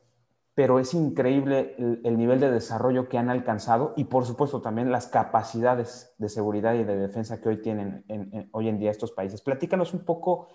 pero 0.55 0.79
es 0.79 0.93
increíble 0.93 1.75
el, 1.79 2.19
nivel 2.19 2.39
de 2.39 2.51
desarrollo 2.51 3.09
que 3.09 3.17
han 3.17 3.31
alcanzado 3.31 3.95
y 3.97 4.05
por 4.05 4.27
supuesto 4.27 4.61
también 4.61 4.93
las 4.93 5.07
capacidades 5.07 6.15
de 6.19 6.29
seguridad 6.29 6.75
y 6.75 6.85
de 6.85 6.97
defensa 6.97 7.41
que 7.41 7.49
hoy 7.49 7.63
tienen 7.63 8.05
hoy 8.53 8.69
en 8.69 8.79
día 8.79 8.91
estos 8.91 9.13
países. 9.13 9.41
Platícanos 9.41 9.95
un 9.95 10.05
poco 10.05 10.49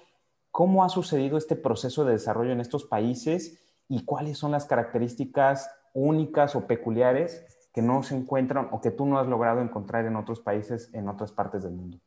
cómo 0.51 0.83
ha 0.83 0.89
sucedido 0.89 1.37
este 1.37 1.55
proceso 1.55 2.05
de 2.05 2.13
desarrollo 2.13 2.51
en 2.51 2.61
estos 2.61 2.85
países 2.85 3.59
y 3.87 4.05
cuáles 4.05 4.37
son 4.37 4.51
las 4.51 4.65
características 4.65 5.69
únicas 5.93 6.55
o 6.55 6.67
peculiares 6.67 7.45
que 7.73 7.81
no 7.81 8.03
se 8.03 8.15
encuentran 8.15 8.69
o 8.71 8.81
que 8.81 8.91
tú 8.91 9.05
no 9.05 9.19
has 9.19 9.27
logrado 9.27 9.61
encontrar 9.61 10.05
en 10.05 10.15
otros 10.15 10.41
países, 10.41 10.91
en 10.93 11.09
otras 11.09 11.31
partes 11.31 11.63
del 11.63 11.73
mundo? 11.73 11.99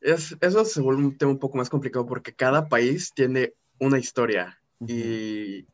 Es, 0.00 0.36
eso 0.38 0.64
se 0.66 0.82
vuelve 0.82 1.02
un 1.02 1.16
tema 1.16 1.32
un 1.32 1.38
poco 1.38 1.56
más 1.56 1.70
complicado 1.70 2.04
porque 2.04 2.34
cada 2.34 2.68
país 2.68 3.12
tiene 3.14 3.54
una 3.80 3.98
historia 3.98 4.58
y 4.80 5.66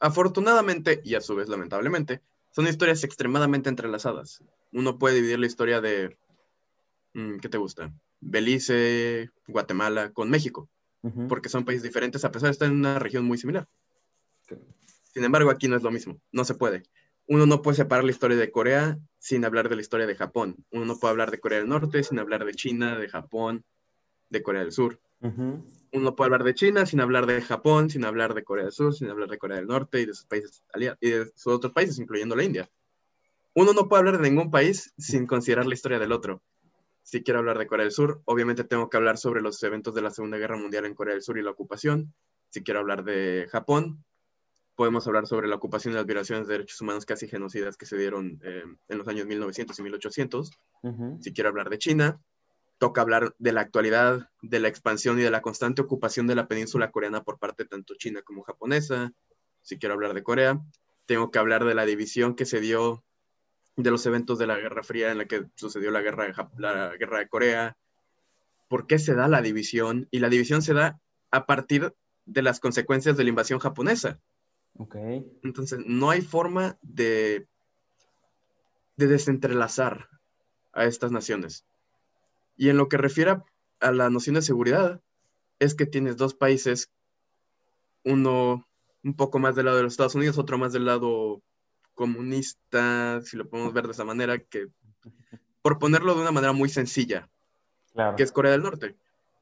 afortunadamente 0.00 1.00
y 1.04 1.14
a 1.14 1.20
su 1.20 1.34
vez 1.34 1.48
lamentablemente 1.48 2.22
son 2.50 2.66
historias 2.66 3.04
extremadamente 3.04 3.68
entrelazadas. 3.68 4.42
Uno 4.72 4.98
puede 4.98 5.16
dividir 5.16 5.38
la 5.38 5.46
historia 5.46 5.80
de, 5.80 6.16
mm, 7.14 7.38
¿qué 7.38 7.48
te 7.48 7.58
gusta? 7.58 7.92
Belice, 8.20 9.30
Guatemala 9.46 10.12
con 10.12 10.30
México, 10.30 10.68
porque 11.28 11.48
son 11.48 11.64
países 11.64 11.82
diferentes 11.82 12.24
a 12.24 12.32
pesar 12.32 12.48
de 12.48 12.52
estar 12.52 12.68
en 12.68 12.74
una 12.74 12.98
región 12.98 13.24
muy 13.24 13.38
similar. 13.38 13.68
Sin 15.14 15.24
embargo, 15.24 15.50
aquí 15.50 15.68
no 15.68 15.76
es 15.76 15.82
lo 15.82 15.90
mismo, 15.90 16.20
no 16.32 16.44
se 16.44 16.54
puede. 16.54 16.82
Uno 17.26 17.46
no 17.46 17.62
puede 17.62 17.76
separar 17.76 18.04
la 18.04 18.10
historia 18.10 18.36
de 18.36 18.50
Corea 18.50 18.98
sin 19.18 19.44
hablar 19.44 19.68
de 19.68 19.76
la 19.76 19.82
historia 19.82 20.06
de 20.06 20.16
Japón. 20.16 20.56
Uno 20.70 20.84
no 20.86 20.98
puede 20.98 21.12
hablar 21.12 21.30
de 21.30 21.38
Corea 21.38 21.58
del 21.58 21.68
Norte 21.68 22.02
sin 22.02 22.18
hablar 22.18 22.44
de 22.44 22.54
China, 22.54 22.98
de 22.98 23.08
Japón, 23.08 23.64
de 24.30 24.42
Corea 24.42 24.62
del 24.62 24.72
Sur. 24.72 25.00
Uno 25.92 26.04
no 26.04 26.16
puede 26.16 26.26
hablar 26.26 26.44
de 26.44 26.54
China 26.54 26.84
sin 26.86 27.00
hablar 27.00 27.26
de 27.26 27.40
Japón, 27.40 27.88
sin 27.88 28.04
hablar 28.04 28.34
de 28.34 28.44
Corea 28.44 28.64
del 28.64 28.72
Sur, 28.72 28.94
sin 28.94 29.08
hablar 29.08 29.28
de 29.28 29.38
Corea 29.38 29.56
del 29.56 29.66
Norte 29.66 30.00
y 30.00 30.06
de 30.06 30.14
sus 30.14 30.26
países 30.26 30.62
aliados, 30.72 30.98
y 31.00 31.10
de 31.10 31.26
sus 31.34 31.52
otros 31.52 31.72
países, 31.72 31.98
incluyendo 31.98 32.36
la 32.36 32.44
India. 32.44 32.70
Uno 33.54 33.72
no 33.72 33.88
puede 33.88 34.00
hablar 34.00 34.18
de 34.18 34.28
ningún 34.28 34.50
país 34.50 34.92
sin 34.98 35.26
considerar 35.26 35.66
la 35.66 35.74
historia 35.74 35.98
del 35.98 36.12
otro. 36.12 36.42
Si 37.02 37.22
quiero 37.22 37.40
hablar 37.40 37.58
de 37.58 37.66
Corea 37.66 37.84
del 37.84 37.92
Sur, 37.92 38.20
obviamente 38.26 38.64
tengo 38.64 38.90
que 38.90 38.98
hablar 38.98 39.16
sobre 39.16 39.40
los 39.40 39.62
eventos 39.62 39.94
de 39.94 40.02
la 40.02 40.10
Segunda 40.10 40.36
Guerra 40.36 40.58
Mundial 40.58 40.84
en 40.84 40.94
Corea 40.94 41.14
del 41.14 41.22
Sur 41.22 41.38
y 41.38 41.42
la 41.42 41.50
ocupación. 41.50 42.12
Si 42.50 42.62
quiero 42.62 42.80
hablar 42.80 43.02
de 43.02 43.48
Japón, 43.50 44.04
podemos 44.78 45.06
hablar 45.06 45.26
sobre 45.26 45.48
la 45.48 45.56
ocupación 45.56 45.94
y 45.94 45.96
las 45.96 46.06
violaciones 46.06 46.46
de 46.46 46.52
derechos 46.52 46.80
humanos 46.80 47.04
casi 47.04 47.26
genocidas 47.26 47.76
que 47.76 47.86
se 47.86 47.96
dieron 47.96 48.38
eh, 48.44 48.62
en 48.88 48.98
los 48.98 49.08
años 49.08 49.26
1900 49.26 49.76
y 49.78 49.82
1800. 49.82 50.50
Si 51.20 51.32
quiero 51.32 51.48
hablar 51.48 51.68
de 51.68 51.78
China, 51.78 52.20
toca 52.78 53.00
hablar 53.00 53.34
de 53.38 53.52
la 53.52 53.60
actualidad, 53.60 54.30
de 54.40 54.60
la 54.60 54.68
expansión 54.68 55.18
y 55.18 55.22
de 55.22 55.30
la 55.30 55.42
constante 55.42 55.82
ocupación 55.82 56.26
de 56.26 56.36
la 56.36 56.46
península 56.46 56.90
coreana 56.90 57.24
por 57.24 57.38
parte 57.38 57.64
tanto 57.64 57.94
china 57.96 58.22
como 58.22 58.42
japonesa. 58.42 59.12
Si 59.62 59.78
quiero 59.78 59.94
hablar 59.94 60.14
de 60.14 60.22
Corea, 60.22 60.60
tengo 61.06 61.30
que 61.30 61.38
hablar 61.38 61.64
de 61.64 61.74
la 61.74 61.84
división 61.84 62.34
que 62.34 62.46
se 62.46 62.60
dio 62.60 63.04
de 63.76 63.90
los 63.90 64.06
eventos 64.06 64.38
de 64.38 64.46
la 64.46 64.58
Guerra 64.58 64.82
Fría 64.82 65.10
en 65.10 65.18
la 65.18 65.26
que 65.26 65.46
sucedió 65.56 65.90
la 65.90 66.02
guerra 66.02 66.24
de, 66.24 66.34
la 66.56 66.96
guerra 66.96 67.18
de 67.18 67.28
Corea. 67.28 67.76
¿Por 68.68 68.86
qué 68.86 68.98
se 68.98 69.14
da 69.14 69.28
la 69.28 69.42
división? 69.42 70.08
Y 70.10 70.20
la 70.20 70.28
división 70.28 70.62
se 70.62 70.74
da 70.74 71.00
a 71.30 71.46
partir 71.46 71.94
de 72.26 72.42
las 72.42 72.60
consecuencias 72.60 73.16
de 73.16 73.24
la 73.24 73.30
invasión 73.30 73.58
japonesa. 73.58 74.20
Entonces, 75.42 75.80
no 75.86 76.10
hay 76.10 76.20
forma 76.20 76.78
de, 76.82 77.48
de 78.96 79.06
desentrelazar 79.06 80.08
a 80.72 80.84
estas 80.84 81.10
naciones. 81.10 81.64
Y 82.58 82.68
en 82.68 82.76
lo 82.76 82.88
que 82.88 82.98
refiere 82.98 83.36
a 83.80 83.92
la 83.92 84.10
noción 84.10 84.34
de 84.34 84.42
seguridad, 84.42 85.00
es 85.60 85.74
que 85.74 85.86
tienes 85.86 86.16
dos 86.16 86.34
países, 86.34 86.90
uno 88.04 88.66
un 89.02 89.14
poco 89.14 89.38
más 89.38 89.54
del 89.54 89.66
lado 89.66 89.78
de 89.78 89.84
los 89.84 89.92
Estados 89.92 90.16
Unidos, 90.16 90.38
otro 90.38 90.58
más 90.58 90.72
del 90.72 90.84
lado 90.84 91.40
comunista, 91.94 93.22
si 93.22 93.36
lo 93.36 93.48
podemos 93.48 93.72
ver 93.72 93.86
de 93.86 93.92
esa 93.92 94.04
manera, 94.04 94.38
que 94.38 94.68
por 95.62 95.78
ponerlo 95.78 96.14
de 96.14 96.20
una 96.20 96.32
manera 96.32 96.52
muy 96.52 96.68
sencilla, 96.68 97.28
que 98.16 98.22
es 98.22 98.32
Corea 98.32 98.52
del 98.52 98.62
Norte. 98.62 98.96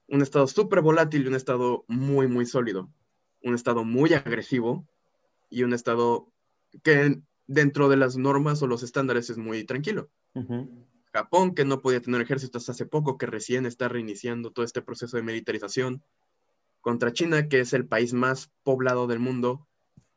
Un 0.08 0.22
estado 0.22 0.46
súper 0.46 0.82
volátil 0.82 1.24
y 1.24 1.28
un 1.28 1.34
estado 1.34 1.84
muy, 1.88 2.28
muy 2.28 2.46
sólido. 2.46 2.88
Un 3.42 3.54
estado 3.54 3.84
muy 3.84 4.14
agresivo 4.14 4.86
y 5.50 5.62
un 5.62 5.72
estado 5.74 6.28
que 6.82 7.20
dentro 7.46 7.88
de 7.88 7.96
las 7.96 8.16
normas 8.16 8.62
o 8.62 8.66
los 8.66 8.82
estándares 8.82 9.30
es 9.30 9.38
muy 9.38 9.64
tranquilo. 9.64 10.10
Japón, 11.16 11.54
que 11.54 11.64
no 11.64 11.80
podía 11.80 12.00
tener 12.00 12.20
ejército 12.20 12.58
hasta 12.58 12.72
hace 12.72 12.86
poco, 12.86 13.18
que 13.18 13.26
recién 13.26 13.66
está 13.66 13.88
reiniciando 13.88 14.50
todo 14.50 14.64
este 14.64 14.82
proceso 14.82 15.16
de 15.16 15.22
militarización, 15.22 16.02
contra 16.80 17.12
China, 17.12 17.48
que 17.48 17.60
es 17.60 17.72
el 17.72 17.86
país 17.86 18.12
más 18.12 18.50
poblado 18.62 19.06
del 19.06 19.18
mundo, 19.18 19.66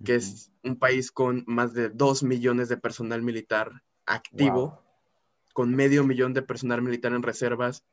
que 0.03 0.15
es 0.15 0.51
un 0.63 0.77
país 0.77 1.11
con 1.11 1.43
más 1.47 1.73
de 1.73 1.89
dos 1.89 2.23
millones 2.23 2.69
de 2.69 2.77
personal 2.77 3.21
militar 3.21 3.83
activo, 4.05 4.81
con 5.53 5.75
medio 5.75 6.03
millón 6.03 6.33
de 6.33 6.41
personal 6.41 6.81
militar 6.81 7.13
en 7.13 7.23
reservas, 7.23 7.83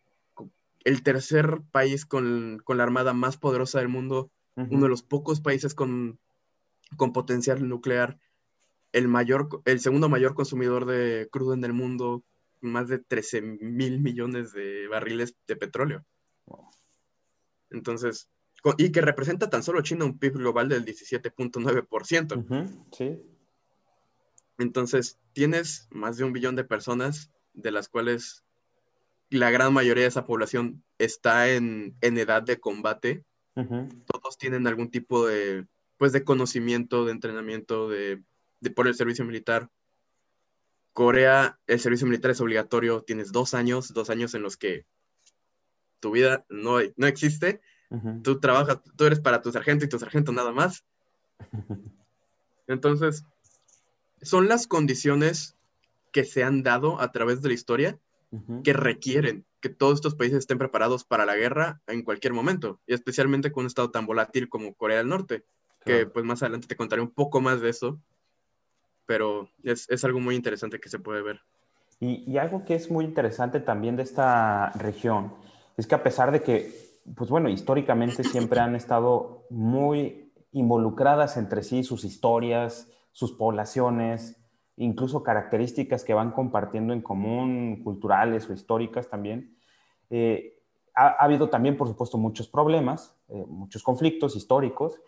el 0.84 1.02
tercer 1.02 1.62
país 1.72 2.06
con, 2.06 2.62
la 2.68 2.82
armada 2.82 3.12
más 3.12 3.38
poderosa 3.38 3.78
del 3.78 3.88
mundo, 3.88 4.30
uno 4.56 4.82
de 4.82 4.88
los 4.88 5.02
pocos 5.02 5.40
países 5.40 5.75
con 5.75 6.18
con 6.96 7.12
potencial 7.12 7.68
nuclear, 7.68 8.18
el, 8.92 9.08
mayor, 9.08 9.48
el 9.64 9.80
segundo 9.80 10.08
mayor 10.08 10.34
consumidor 10.34 10.86
de 10.86 11.28
crudo 11.30 11.54
en 11.54 11.64
el 11.64 11.72
mundo, 11.72 12.22
más 12.60 12.88
de 12.88 12.98
13 12.98 13.42
mil 13.42 14.00
millones 14.00 14.52
de 14.52 14.88
barriles 14.88 15.34
de 15.46 15.56
petróleo. 15.56 16.04
Entonces, 17.70 18.28
y 18.78 18.92
que 18.92 19.00
representa 19.00 19.50
tan 19.50 19.62
solo 19.62 19.82
China 19.82 20.04
un 20.04 20.18
PIB 20.18 20.34
global 20.34 20.68
del 20.68 20.84
17.9%. 20.84 22.86
sí. 22.92 23.22
Entonces, 24.58 25.18
tienes 25.32 25.86
más 25.90 26.16
de 26.16 26.25
un 26.25 26.32
billón 26.32 26.56
de 26.56 26.64
personas, 26.64 27.30
de 27.52 27.70
las 27.70 27.88
cuales 27.88 28.42
la 29.28 29.50
gran 29.50 29.72
mayoría 29.72 30.04
de 30.04 30.08
esa 30.08 30.25
población 30.25 30.82
está 30.98 31.50
en, 31.50 31.96
edad 32.00 32.42
de 32.42 32.58
combate. 32.58 33.25
Todos 33.54 34.38
tienen 34.38 34.66
algún 34.66 34.90
tipo 34.90 35.26
de 35.26 35.66
pues 35.96 36.12
de 36.12 36.25
conocimiento, 36.25 37.06
de 37.06 37.12
entrenamiento, 37.12 37.88
de, 37.88 38.22
por 38.75 38.86
el 38.86 38.94
servicio 38.94 39.25
militar. 39.25 39.70
Corea, 40.96 41.58
el 41.66 41.78
servicio 41.78 42.06
militar 42.06 42.30
es 42.30 42.40
obligatorio, 42.40 43.02
tienes 43.02 43.30
dos 43.30 43.52
años, 43.52 43.92
dos 43.92 44.08
años 44.08 44.32
en 44.32 44.40
los 44.40 44.56
que 44.56 44.86
tu 46.00 46.12
vida 46.12 46.46
no, 46.48 46.78
no 46.96 47.06
existe, 47.06 47.60
tú 48.22 48.40
trabajas, 48.40 48.80
tú 48.96 49.04
eres 49.04 49.20
para 49.20 49.42
tu 49.42 49.52
sargento 49.52 49.84
y 49.84 49.90
tu 49.90 49.98
sargento 49.98 50.32
nada 50.32 50.52
más. 50.52 50.86
Entonces, 52.66 53.26
son 54.22 54.48
las 54.48 54.66
condiciones 54.66 55.54
que 56.12 56.24
se 56.24 56.42
han 56.42 56.62
dado 56.62 56.98
a 56.98 57.12
través 57.12 57.42
de 57.42 57.48
la 57.48 57.54
historia 57.54 57.98
que 58.64 58.72
requieren 58.72 59.44
que 59.60 59.68
todos 59.68 59.96
estos 59.96 60.14
países 60.14 60.38
estén 60.38 60.56
preparados 60.56 61.04
para 61.04 61.26
la 61.26 61.36
guerra 61.36 61.82
en 61.88 62.04
cualquier 62.04 62.32
momento, 62.32 62.80
y 62.86 62.94
especialmente 62.94 63.52
con 63.52 63.64
un 63.64 63.66
estado 63.66 63.90
tan 63.90 64.06
volátil 64.06 64.48
como 64.48 64.72
Corea 64.72 64.96
del 64.96 65.08
Norte 65.08 65.44
que 65.84 66.06
pues 66.06 66.24
más 66.24 66.42
adelante 66.42 66.66
te 66.66 66.76
contaré 66.76 67.02
un 67.02 67.10
poco 67.10 67.42
más 67.42 67.60
de 67.60 67.68
eso, 67.68 68.00
pero 69.06 69.48
es, 69.62 69.88
es 69.88 70.04
algo 70.04 70.20
muy 70.20 70.34
interesante 70.34 70.80
que 70.80 70.88
se 70.88 70.98
puede 70.98 71.22
ver. 71.22 71.40
Y, 71.98 72.36
algo 72.36 72.64
que 72.64 72.75
es 72.75 72.90
muy 72.90 73.04
interesante 73.04 73.60
también 73.60 73.96
de 73.96 74.02
esta 74.02 74.70
región 74.72 75.32
es 75.78 75.86
que 75.86 75.94
a 75.94 76.02
pesar 76.02 76.30
de 76.30 76.42
que, 76.42 77.00
pues 77.14 77.30
bueno, 77.30 77.48
históricamente 77.48 78.22
siempre 78.22 78.60
han 78.60 78.75
estado 78.75 79.46
muy 79.48 80.32
involucradas 80.52 81.38
entre 81.38 81.62
sí 81.62 81.84
sus 81.84 82.04
historias, 82.04 82.90
sus 83.12 83.32
poblaciones, 83.32 84.42
incluso 84.76 85.22
características 85.22 86.04
que 86.04 86.12
van 86.12 86.32
compartiendo 86.32 86.92
en 86.92 87.00
común, 87.00 87.82
culturales 87.82 88.48
o 88.50 88.52
históricas 88.52 89.08
también. 89.08 89.56
Eh, 90.10 90.62
ha, 90.94 91.06
ha, 91.06 91.25
habido 91.25 91.48
también, 91.48 91.78
por 91.78 91.88
supuesto, 91.88 92.18
muchos 92.18 92.46
problemas, 92.48 93.16
eh, 93.28 93.44
muchos 93.48 93.82
conflictos 93.82 94.36
históricos, 94.36 95.00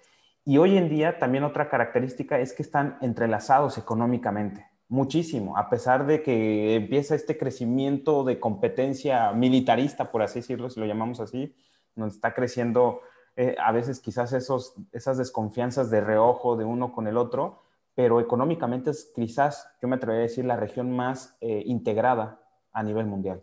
y 0.48 0.56
hoy 0.56 0.78
en 0.78 0.88
día 0.88 1.18
también 1.18 1.44
otra 1.44 1.68
característica 1.68 2.40
es 2.40 2.54
que 2.54 2.62
están 2.62 2.96
entrelazados 3.02 3.76
económicamente. 3.76 4.66
muchísimo, 4.88 5.58
a 5.58 5.68
pesar 5.68 6.06
de 6.06 6.22
que 6.22 6.76
empieza 6.76 7.14
este 7.14 7.36
crecimiento 7.36 8.24
de 8.24 8.40
competencia 8.40 9.30
militarista, 9.32 10.10
por 10.10 10.22
así 10.22 10.38
decirlo, 10.38 10.70
si 10.70 10.80
lo 10.80 10.86
llamamos 10.86 11.20
así, 11.20 11.54
nos 11.94 12.14
está 12.14 12.32
creciendo 12.32 13.02
eh, 13.36 13.56
a 13.62 13.72
veces 13.72 14.00
quizás 14.00 14.32
esos, 14.32 14.72
esas 14.92 15.18
desconfianzas 15.18 15.90
de 15.90 16.00
reojo 16.00 16.56
de 16.56 16.64
uno 16.64 16.92
con 16.92 17.06
el 17.06 17.18
otro, 17.18 17.60
pero 17.94 18.18
económicamente 18.18 18.92
es 18.92 19.12
quizás, 19.14 19.68
yo 19.82 19.88
me 19.88 19.96
atrevería 19.96 20.24
a 20.24 20.28
decir, 20.28 20.46
la 20.46 20.56
región 20.56 20.90
más 20.96 21.36
eh, 21.42 21.62
integrada 21.66 22.40
a 22.72 22.82
nivel 22.82 23.04
mundial. 23.04 23.42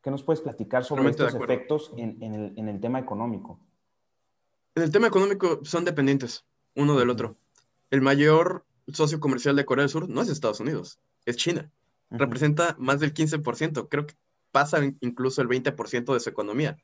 ¿Qué 0.00 0.10
nos 0.10 0.22
puedes 0.22 0.40
platicar 0.40 0.82
sobre 0.82 1.10
estos 1.10 1.34
efectos 1.34 1.92
en, 1.98 2.22
el, 2.22 2.54
en 2.56 2.68
el 2.70 2.80
tema 2.80 2.98
económico? 2.98 3.60
En 4.80 4.84
el 4.84 4.92
tema 4.92 5.08
económico 5.08 5.60
son 5.62 5.84
dependientes 5.84 6.46
uno 6.74 6.98
del 6.98 7.10
otro. 7.10 7.36
El 7.90 8.00
mayor 8.00 8.64
socio 8.90 9.20
comercial 9.20 9.54
de 9.54 9.66
Corea 9.66 9.82
del 9.82 9.90
Sur 9.90 10.08
no 10.08 10.22
es 10.22 10.30
Estados 10.30 10.58
Unidos, 10.58 10.98
es 11.26 11.36
China. 11.36 11.70
Representa 12.08 12.76
más 12.78 12.98
del 12.98 13.12
15%, 13.12 13.88
creo 13.90 14.06
que 14.06 14.14
pasa 14.52 14.80
incluso 15.02 15.42
el 15.42 15.48
20% 15.48 16.14
de 16.14 16.20
su 16.20 16.30
economía. 16.30 16.78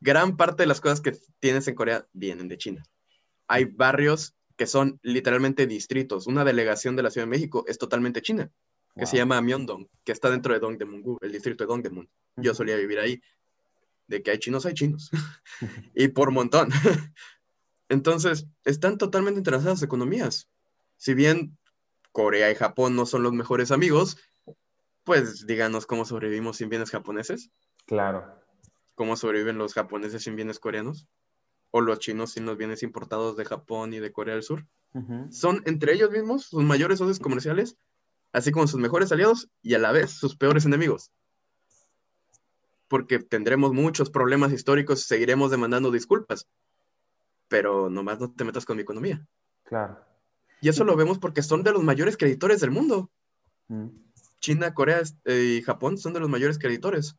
Gran 0.00 0.36
parte 0.36 0.64
de 0.64 0.66
las 0.66 0.82
cosas 0.82 1.00
que 1.00 1.16
tienes 1.40 1.66
en 1.66 1.76
Corea 1.76 2.06
vienen 2.12 2.48
de 2.48 2.58
China. 2.58 2.82
Hay 3.46 3.64
barrios 3.64 4.34
que 4.58 4.66
son 4.66 5.00
literalmente 5.02 5.66
distritos. 5.66 6.26
Una 6.26 6.44
delegación 6.44 6.94
de 6.94 7.04
la 7.04 7.10
Ciudad 7.10 7.26
de 7.26 7.30
México 7.30 7.64
es 7.68 7.78
totalmente 7.78 8.20
china, 8.20 8.50
que 8.94 9.06
se 9.06 9.16
llama 9.16 9.40
Myeongdong, 9.40 9.88
que 10.04 10.12
está 10.12 10.28
dentro 10.28 10.52
de 10.52 10.60
Dongdaemun, 10.60 11.16
el 11.22 11.32
distrito 11.32 11.64
de 11.64 11.68
Dongdaemun. 11.68 12.10
Yo 12.36 12.52
solía 12.54 12.76
vivir 12.76 12.98
ahí. 12.98 13.22
De 14.12 14.22
que 14.22 14.30
hay 14.30 14.38
chinos, 14.38 14.66
hay 14.66 14.74
chinos. 14.74 15.10
y 15.94 16.08
por 16.08 16.32
montón. 16.32 16.68
Entonces, 17.88 18.46
están 18.66 18.98
totalmente 18.98 19.38
entrelazadas 19.38 19.78
las 19.78 19.82
economías. 19.82 20.50
Si 20.98 21.14
bien 21.14 21.56
Corea 22.12 22.50
y 22.50 22.54
Japón 22.54 22.94
no 22.94 23.06
son 23.06 23.22
los 23.22 23.32
mejores 23.32 23.70
amigos, 23.70 24.18
pues 25.02 25.46
díganos 25.46 25.86
cómo 25.86 26.04
sobrevivimos 26.04 26.58
sin 26.58 26.68
bienes 26.68 26.90
japoneses. 26.90 27.50
Claro. 27.86 28.38
¿Cómo 28.96 29.16
sobreviven 29.16 29.56
los 29.56 29.72
japoneses 29.72 30.24
sin 30.24 30.36
bienes 30.36 30.58
coreanos? 30.58 31.08
¿O 31.70 31.80
los 31.80 31.98
chinos 31.98 32.32
sin 32.32 32.44
los 32.44 32.58
bienes 32.58 32.82
importados 32.82 33.38
de 33.38 33.46
Japón 33.46 33.94
y 33.94 33.98
de 33.98 34.12
Corea 34.12 34.34
del 34.34 34.42
Sur? 34.42 34.66
Son 35.30 35.62
entre 35.64 35.94
ellos 35.94 36.10
mismos 36.10 36.44
sus 36.44 36.62
mayores 36.62 36.98
socios 36.98 37.18
comerciales, 37.18 37.78
así 38.34 38.52
como 38.52 38.66
sus 38.66 38.78
mejores 38.78 39.10
aliados 39.10 39.48
y 39.62 39.72
a 39.72 39.78
la 39.78 39.90
vez 39.90 40.10
sus 40.10 40.36
peores 40.36 40.66
enemigos. 40.66 41.10
Porque 42.92 43.18
tendremos 43.18 43.72
muchos 43.72 44.10
problemas 44.10 44.52
históricos 44.52 45.00
y 45.00 45.04
seguiremos 45.04 45.50
demandando 45.50 45.90
disculpas 45.90 46.46
pero 47.52 47.90
nomás 47.90 48.18
no 48.18 48.32
te 48.32 48.44
metas 48.44 48.64
con 48.64 48.76
mi 48.76 48.82
economía. 48.82 49.22
Claro. 49.64 49.98
Y 50.62 50.70
eso 50.70 50.84
lo 50.84 50.96
vemos 50.96 51.18
porque 51.18 51.42
son 51.42 51.62
de 51.62 51.70
los 51.70 51.82
mayores 51.82 52.16
creditores 52.16 52.62
del 52.62 52.70
mundo. 52.70 53.10
Mm. 53.68 53.88
China, 54.40 54.72
Corea 54.72 55.02
eh, 55.26 55.58
y 55.58 55.62
Japón 55.62 55.98
son 55.98 56.14
de 56.14 56.20
los 56.20 56.30
mayores 56.30 56.58
creditores. 56.58 57.14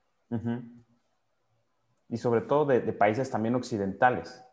Y 2.10 2.18
sobre 2.18 2.42
todo 2.42 2.66
de, 2.66 2.82
países 2.94 3.30
también 3.30 3.54
occidentales. 3.54 4.44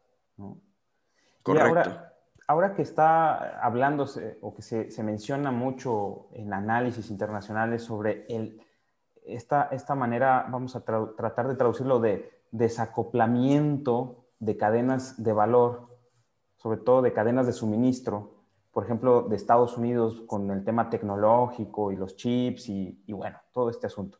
Correcto. 1.42 1.98
ahora, 2.46 2.74
que 2.74 2.82
está 2.82 3.58
hablándose 3.64 4.36
o 4.42 4.54
que 4.54 4.60
se, 4.60 5.02
menciona 5.02 5.50
mucho 5.50 6.28
en 6.34 6.52
análisis 6.52 7.10
internacionales 7.10 7.84
sobre 7.84 8.26
el, 8.28 8.60
esta, 9.34 9.68
esta 9.72 9.94
manera, 9.94 10.46
vamos 10.50 10.76
a 10.76 10.84
tratar 10.84 11.48
de 11.48 11.54
traducirlo 11.54 12.00
de 12.00 12.30
desacoplamiento 12.50 14.24
de 14.38 14.56
cadenas 14.56 15.22
de 15.22 15.32
valor, 15.32 15.98
sobre 16.56 16.78
todo 16.78 17.02
de 17.02 17.12
cadenas 17.12 17.46
de 17.46 17.52
suministro, 17.52 18.40
por 18.72 18.84
ejemplo, 18.84 19.22
de 19.22 19.36
Estados 19.36 19.76
Unidos 19.76 20.22
con 20.26 20.50
el 20.50 20.64
tema 20.64 20.90
tecnológico 20.90 21.92
y 21.92 21.96
los 21.96 22.16
chips 22.16 22.68
y, 22.68 23.12
bueno, 23.12 23.38
todo 23.52 23.70
este 23.70 23.86
asunto. 23.86 24.18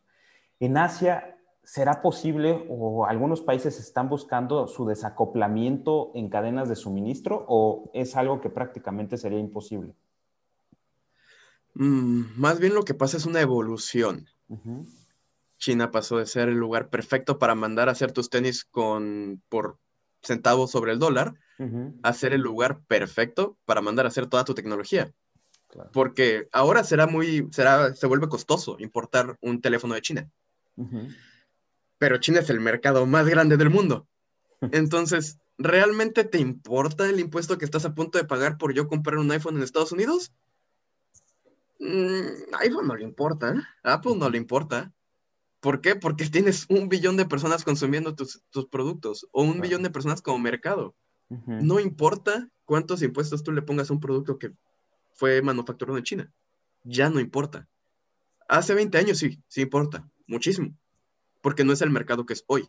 En 0.59 0.77
Asia, 0.77 1.39
¿será 1.63 2.03
posible 2.03 2.67
o 2.69 3.07
algunos 3.07 3.41
países 3.41 3.79
están 3.79 4.09
buscando 4.09 4.67
su 4.67 4.87
desacoplamiento 4.87 6.11
en 6.15 6.29
cadenas 6.29 6.69
de 6.69 6.77
suministro 6.77 7.45
o 7.49 7.91
es 7.95 8.17
algo 8.17 8.41
que 8.41 8.51
prácticamente 8.51 9.17
sería 9.17 9.39
imposible? 9.39 9.95
Mm, 11.75 12.23
más 12.37 12.59
bien 12.59 12.75
lo 12.75 12.83
que 12.83 12.95
pasa 12.95 13.17
es 13.17 13.27
una 13.27 13.41
evolución. 13.41 14.27
China 15.61 15.91
pasó 15.91 16.17
de 16.19 16.27
ser 16.27 16.49
el 16.49 16.57
lugar 16.57 16.89
perfecto 16.89 17.39
para 17.39 17.55
mandar 17.55 17.89
a 17.89 17.93
hacer 17.93 18.11
tus 18.11 18.31
tenis 18.31 18.65
con, 18.65 19.43
por 19.49 19.79
centavos 20.23 20.71
sobre 20.71 20.93
el 20.93 20.99
dólar, 20.99 21.35
hacer 22.03 22.33
el 22.33 22.41
lugar 22.41 22.81
perfecto 22.89 23.59
para 23.67 23.83
mandar 23.83 24.07
a 24.07 24.09
hacer 24.09 24.27
toda 24.27 24.45
tu 24.45 24.55
tecnología. 24.55 25.13
Porque 25.93 26.49
ahora 26.51 26.83
será 26.83 27.07
muy, 27.07 27.47
será, 27.53 27.95
se 27.95 28.07
vuelve 28.07 28.29
costoso 28.29 28.77
importar 28.81 29.37
un 29.43 29.61
teléfono 29.61 29.95
de 29.95 30.01
China. 30.01 30.31
Pero 31.99 32.17
China 32.17 32.41
es 32.41 32.49
el 32.49 32.61
mercado 32.61 33.05
más 33.05 33.29
grande 33.29 33.59
del 33.59 33.69
mundo. 33.69 34.09
Entonces, 34.73 35.39
¿realmente 35.59 36.25
te 36.25 36.39
importa 36.39 37.09
el 37.09 37.21
impuesto 37.21 37.59
que 37.59 37.67
estás 37.67 37.85
a 37.85 37.95
punto 37.95 38.17
de 38.17 38.25
pagar 38.25 38.57
por 38.57 38.73
yo 38.73 38.89
comprar 38.89 39.19
un 39.19 39.31
iPhone 39.31 39.59
en 39.59 39.63
Estados 39.63 39.93
Unidos? 39.93 40.33
Mm, 41.79 42.55
iPhone 42.61 42.89
no 42.89 42.97
le 42.97 43.05
importa, 43.05 43.55
Apple 43.83 44.17
no 44.17 44.31
le 44.31 44.39
importa. 44.39 44.93
¿Por 45.61 45.83
qué? 45.83 45.95
Porque 45.95 46.27
tienes 46.27 46.67
un 46.69 46.89
billón 46.89 47.17
de 47.17 47.27
personas 47.27 47.65
consumiendo 47.65 48.15
tus, 48.15 48.43
productos 48.71 49.27
o 49.33 49.43
un 49.43 49.61
billón 49.61 49.83
de 49.83 49.91
personas 49.91 50.23
como 50.23 50.39
mercado. 50.39 50.97
No 51.47 51.79
importa 51.79 52.49
cuántos 52.65 53.03
impuestos 53.03 53.45
tú 53.45 53.53
le 53.53 53.63
pongas 53.63 53.91
a 53.91 53.93
un 53.93 54.01
producto 54.01 54.39
que 54.39 54.53
fue 55.15 55.43
manufacturado 55.43 55.99
en 55.99 56.05
China. 56.05 56.33
Ya 56.83 57.09
no 57.11 57.21
importa. 57.21 57.69
Hace 58.49 58.75
20 58.75 58.99
años 58.99 59.19
sí, 59.19 59.41
sí 59.47 59.61
importa, 59.61 60.11
muchísimo, 60.27 60.75
porque 61.41 61.63
no 61.63 61.73
es 61.73 61.83
el 61.83 61.91
mercado 61.91 62.27
que 62.27 62.33
es 62.33 62.45
hoy. 62.49 62.69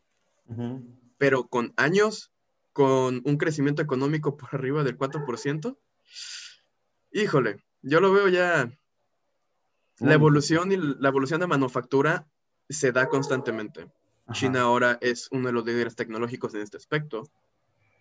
Pero 1.17 1.47
con 1.47 1.73
años, 1.77 2.31
con 2.73 3.21
un 3.25 3.37
crecimiento 3.37 3.81
económico 3.81 4.37
por 4.37 4.53
arriba 4.53 4.83
del 4.83 4.97
4%, 4.97 5.77
híjole, 7.13 7.63
yo 7.81 8.01
lo 8.01 8.11
veo 8.11 8.27
ya. 8.27 8.69
La 9.99 10.13
evolución 10.13 10.71
y 10.71 10.77
la 10.77 11.09
evolución 11.09 11.39
de 11.39 11.47
manufactura 11.47 12.27
se 12.71 12.91
da 12.91 13.07
constantemente. 13.07 13.87
China 14.31 14.61
ahora 14.61 14.97
es 15.01 15.27
uno 15.31 15.47
de 15.47 15.53
los 15.53 15.65
líderes 15.65 15.95
tecnológicos 15.95 16.53
en 16.53 16.61
este 16.61 16.77
aspecto 16.77 17.23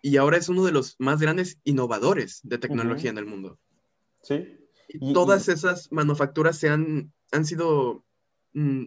y 0.03 0.17
ahora 0.17 0.37
es 0.37 0.49
uno 0.49 0.65
de 0.65 0.73
los 0.73 0.97
más 0.99 1.21
grandes 1.21 1.59
innovadores 1.65 2.41
de 2.43 2.59
tecnología 2.59 3.11
en 3.11 3.19
el 3.19 3.27
mundo. 3.27 3.59
Sí. 4.23 4.57
Y, 4.89 5.13
todas 5.13 5.49
esas 5.49 5.91
manufacturas 5.93 6.57
se 6.59 6.69
han, 6.69 7.13
han 7.33 7.45
sido, 7.45 8.05
mm, 8.55 8.87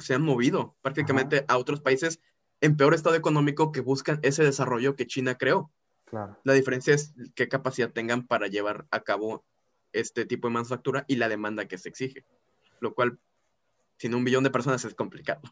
se 0.00 0.14
han 0.14 0.22
movido 0.22 0.76
prácticamente 0.82 1.44
a 1.48 1.56
otros 1.56 1.80
países 1.80 2.20
en 2.60 2.76
peor 2.76 2.94
estado 2.94 3.16
económico 3.16 3.72
que 3.72 3.80
buscan 3.80 4.18
ese 4.22 4.44
desarrollo 4.44 4.96
que 4.96 5.06
China 5.06 5.36
creó. 5.36 5.70
Claro. 6.04 6.38
La 6.44 6.52
diferencia 6.52 6.94
es 6.94 7.14
qué 7.34 7.48
capacidad 7.48 7.92
tengan 7.92 8.26
para 8.26 8.48
llevar 8.48 8.86
a 8.90 9.00
cabo 9.00 9.44
este 9.92 10.24
tipo 10.26 10.48
de 10.48 10.54
manufactura 10.54 11.04
y 11.08 11.16
la 11.16 11.28
demanda 11.28 11.66
que 11.66 11.78
se 11.78 11.88
exige, 11.88 12.24
lo 12.80 12.94
cual 12.94 13.18
sin 13.98 14.14
un 14.14 14.24
billón 14.24 14.44
de 14.44 14.50
personas 14.50 14.84
es 14.84 14.94
complicado. 14.94 15.42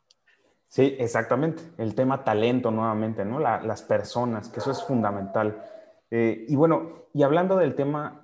Sí, 0.68 0.96
exactamente. 0.98 1.62
El 1.78 1.94
tema 1.94 2.24
talento 2.24 2.70
nuevamente, 2.70 3.24
¿no? 3.24 3.38
las 3.38 3.82
personas, 3.82 4.48
que 4.48 4.60
eso 4.60 4.70
es 4.70 4.82
fundamental. 4.82 5.62
Eh, 6.10 6.46
y 6.48 6.56
bueno, 6.56 7.06
y 7.12 7.22
hablando 7.22 7.56
del 7.56 7.74
tema 7.74 8.22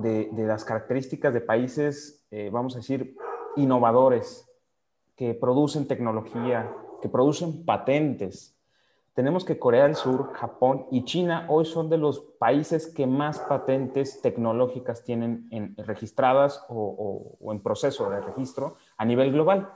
de, 0.00 0.30
las 0.32 0.64
características 0.64 1.34
de 1.34 1.40
países, 1.40 2.26
eh, 2.30 2.50
vamos 2.52 2.74
a 2.74 2.78
decir, 2.78 3.16
innovadores, 3.56 4.48
que 5.16 5.34
producen 5.34 5.86
tecnología, 5.86 6.74
que 7.00 7.08
producen 7.08 7.64
patentes. 7.64 8.56
Tenemos 9.14 9.44
que 9.44 9.58
Corea 9.58 9.84
del 9.84 9.94
Sur, 9.94 10.32
Japón 10.32 10.86
y 10.90 11.04
China 11.04 11.46
hoy 11.48 11.64
son 11.64 11.90
de 11.90 11.98
los 11.98 12.20
países 12.20 12.86
que 12.86 13.06
más 13.06 13.40
patentes 13.40 14.22
tecnológicas 14.22 15.04
tienen 15.04 15.48
en, 15.50 15.76
registradas 15.76 16.64
o 16.68 17.52
en 17.52 17.62
proceso 17.62 18.08
de 18.10 18.20
registro 18.20 18.76
a 18.96 19.04
nivel 19.04 19.32
global. 19.32 19.68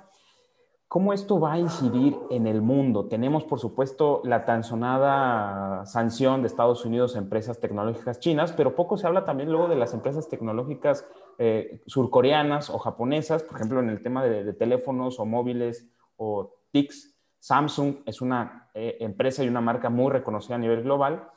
¿Cómo 0.88 1.12
esto 1.12 1.40
va 1.40 1.54
a 1.54 1.58
incidir 1.58 2.16
en 2.30 2.46
el 2.46 2.62
mundo? 2.62 3.08
Tenemos, 3.08 3.42
por 3.42 3.58
supuesto, 3.58 4.22
la 4.22 4.44
tan 4.44 4.62
sonada 4.62 5.84
sanción 5.84 6.42
de 6.42 6.46
Estados 6.46 6.84
Unidos 6.84 7.16
a 7.16 7.18
empresas 7.18 7.58
tecnológicas 7.58 8.20
chinas, 8.20 8.52
pero 8.52 8.76
poco 8.76 8.96
se 8.96 9.08
habla 9.08 9.24
también 9.24 9.50
luego 9.50 9.66
de 9.66 9.74
las 9.74 9.94
empresas 9.94 10.28
tecnológicas 10.28 11.04
eh, 11.38 11.82
surcoreanas 11.86 12.70
o 12.70 12.78
japonesas, 12.78 13.42
por 13.42 13.56
ejemplo, 13.56 13.80
en 13.80 13.90
el 13.90 14.00
tema 14.00 14.24
de, 14.24 14.52
teléfonos 14.52 15.18
o 15.18 15.26
móviles 15.26 15.88
o 16.16 16.54
TICs. 16.70 17.15
Samsung 17.46 17.98
es 18.06 18.20
una 18.20 18.70
eh, 18.74 18.96
empresa 18.98 19.44
y 19.44 19.48
una 19.48 19.60
marca 19.60 19.88
muy 19.88 20.10
reconocida 20.10 20.56
a 20.56 20.58
nivel 20.58 20.82
global. 20.82 21.30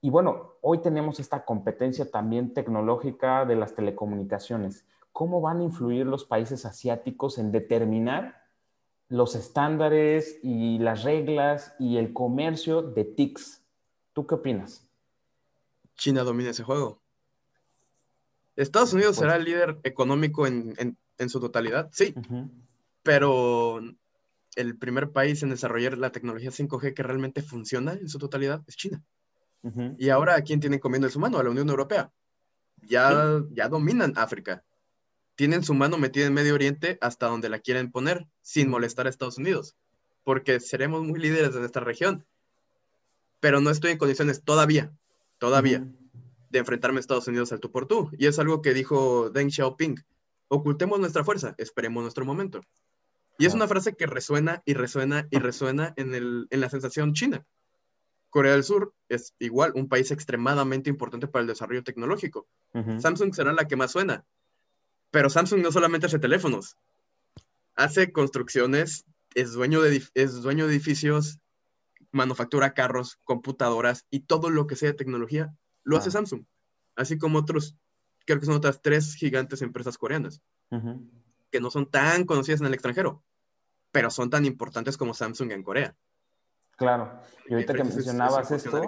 Y 0.00 0.10
bueno, 0.10 0.54
hoy 0.62 0.78
tenemos 0.78 1.20
esta 1.20 1.44
competencia 1.44 2.10
también 2.10 2.52
tecnológica 2.52 3.44
de 3.44 3.54
las 3.54 3.72
telecomunicaciones 3.76 4.84
cómo 5.12 5.40
van 5.40 5.60
a 5.60 5.64
influir 5.64 6.06
los 6.06 6.24
países 6.24 6.64
asiáticos 6.64 7.38
en 7.38 7.50
determinar 7.50 8.46
los 9.08 9.34
estándares 9.34 10.38
y 10.42 10.78
las 10.78 11.02
reglas 11.02 11.74
y 11.78 11.98
el 11.98 12.12
comercio 12.12 12.82
de 12.82 13.04
TICs. 13.04 13.62
¿Tú 14.12 14.26
qué 14.26 14.34
opinas? 14.36 14.86
China 15.96 16.24
domina 16.24 16.50
ese 16.50 16.62
juego. 16.62 17.00
Estados 18.56 18.92
Unidos 18.92 19.16
será 19.16 19.36
el 19.36 19.44
líder 19.44 19.78
económico 19.84 20.46
en, 20.46 20.96
su 21.28 21.40
totalidad, 21.40 21.88
sí, 21.92 22.12
pero 23.02 23.80
el 24.56 24.76
primer 24.76 25.10
país 25.10 25.42
en 25.42 25.50
desarrollar 25.50 25.98
la 25.98 26.10
tecnología 26.10 26.50
5G 26.50 26.94
que 26.94 27.02
realmente 27.02 27.42
funciona 27.42 27.92
en 27.92 28.08
su 28.08 28.18
totalidad 28.18 28.62
es 28.66 28.76
China. 28.76 29.02
Y 29.98 30.08
ahora, 30.08 30.36
¿a 30.36 30.42
quién 30.42 30.60
tienen 30.60 30.78
comiendo 30.78 31.08
en 31.08 31.12
su 31.12 31.18
mano? 31.18 31.38
A 31.38 31.42
la 31.42 31.50
Unión 31.50 31.68
Europea. 31.68 32.10
Ya, 32.82 33.42
ya 33.50 33.68
dominan 33.68 34.14
África. 34.16 34.64
Tienen 35.34 35.62
su 35.62 35.74
mano 35.74 35.98
metida 35.98 36.26
en 36.26 36.34
Medio 36.34 36.54
Oriente 36.54 36.96
hasta 37.00 37.26
donde 37.26 37.48
la 37.48 37.58
quieren 37.58 37.90
poner, 37.90 38.26
sin 38.40 38.70
molestar 38.70 39.06
a 39.06 39.10
Estados 39.10 39.38
Unidos, 39.38 39.76
porque 40.24 40.58
seremos 40.60 41.04
muy 41.04 41.20
líderes 41.20 41.54
de 41.54 41.60
nuestra 41.60 41.84
región. 41.84 42.24
Pero 43.40 43.60
no 43.60 43.70
estoy 43.70 43.92
en 43.92 43.98
condiciones 43.98 44.42
todavía, 44.42 44.92
todavía, 45.38 45.86
de 46.50 46.58
enfrentarme 46.58 46.98
a 46.98 47.00
Estados 47.00 47.28
Unidos 47.28 47.52
al 47.52 47.60
tú 47.60 47.70
por 47.70 47.86
tú. 47.86 48.10
Y 48.18 48.26
es 48.26 48.38
algo 48.38 48.62
que 48.62 48.74
dijo 48.74 49.30
Deng 49.30 49.50
Xiaoping. 49.50 50.04
Ocultemos 50.48 50.98
nuestra 50.98 51.24
fuerza, 51.24 51.54
esperemos 51.58 52.02
nuestro 52.02 52.24
momento. 52.24 52.62
Y 53.38 53.46
es 53.46 53.54
una 53.54 53.68
frase 53.68 53.94
que 53.94 54.06
resuena 54.06 54.62
y 54.64 54.74
resuena 54.74 55.28
y 55.30 55.38
resuena 55.38 55.94
en, 55.96 56.14
el, 56.14 56.48
en 56.50 56.60
la 56.60 56.68
sensación 56.68 57.14
china. 57.14 57.46
Corea 58.30 58.52
del 58.52 58.64
Sur 58.64 58.94
es 59.08 59.34
igual 59.38 59.72
un 59.74 59.88
país 59.88 60.10
extremadamente 60.10 60.90
importante 60.90 61.28
para 61.28 61.42
el 61.42 61.46
desarrollo 61.46 61.84
tecnológico. 61.84 62.46
Samsung 62.72 63.32
será 63.34 63.52
la 63.52 63.66
que 63.66 63.76
más 63.76 63.92
suena, 63.92 64.26
pero 65.10 65.30
Samsung 65.30 65.62
no 65.62 65.72
solamente 65.72 66.06
hace 66.06 66.18
teléfonos, 66.18 66.76
hace 67.74 68.12
construcciones, 68.12 69.04
es 69.34 69.52
dueño 69.52 69.80
de, 69.80 70.02
es 70.14 70.42
dueño 70.42 70.66
de 70.66 70.74
edificios, 70.74 71.38
manufactura 72.12 72.74
carros, 72.74 73.18
computadoras 73.24 74.06
y 74.10 74.20
todo 74.20 74.50
lo 74.50 74.66
que 74.66 74.76
sea 74.76 74.90
de 74.90 74.96
tecnología 74.96 75.54
lo 75.84 75.96
hace 75.96 76.08
ah. 76.08 76.12
Samsung, 76.12 76.44
así 76.96 77.18
como 77.18 77.38
otros, 77.38 77.76
creo 78.26 78.40
que 78.40 78.46
son 78.46 78.56
otras 78.56 78.82
tres 78.82 79.14
gigantes 79.14 79.62
empresas 79.62 79.96
coreanas, 79.96 80.42
que 81.50 81.60
no 81.60 81.70
son 81.70 81.90
tan 81.90 82.24
conocidas 82.24 82.60
en 82.60 82.66
el 82.66 82.74
extranjero, 82.74 83.24
pero 83.90 84.10
son 84.10 84.30
tan 84.30 84.44
importantes 84.44 84.96
como 84.96 85.14
Samsung 85.14 85.52
en 85.52 85.62
Corea. 85.62 85.94
Claro, 86.76 87.20
y 87.48 87.54
ahorita 87.54 87.74
que 87.74 87.84
mencionabas 87.84 88.50
esto, 88.50 88.80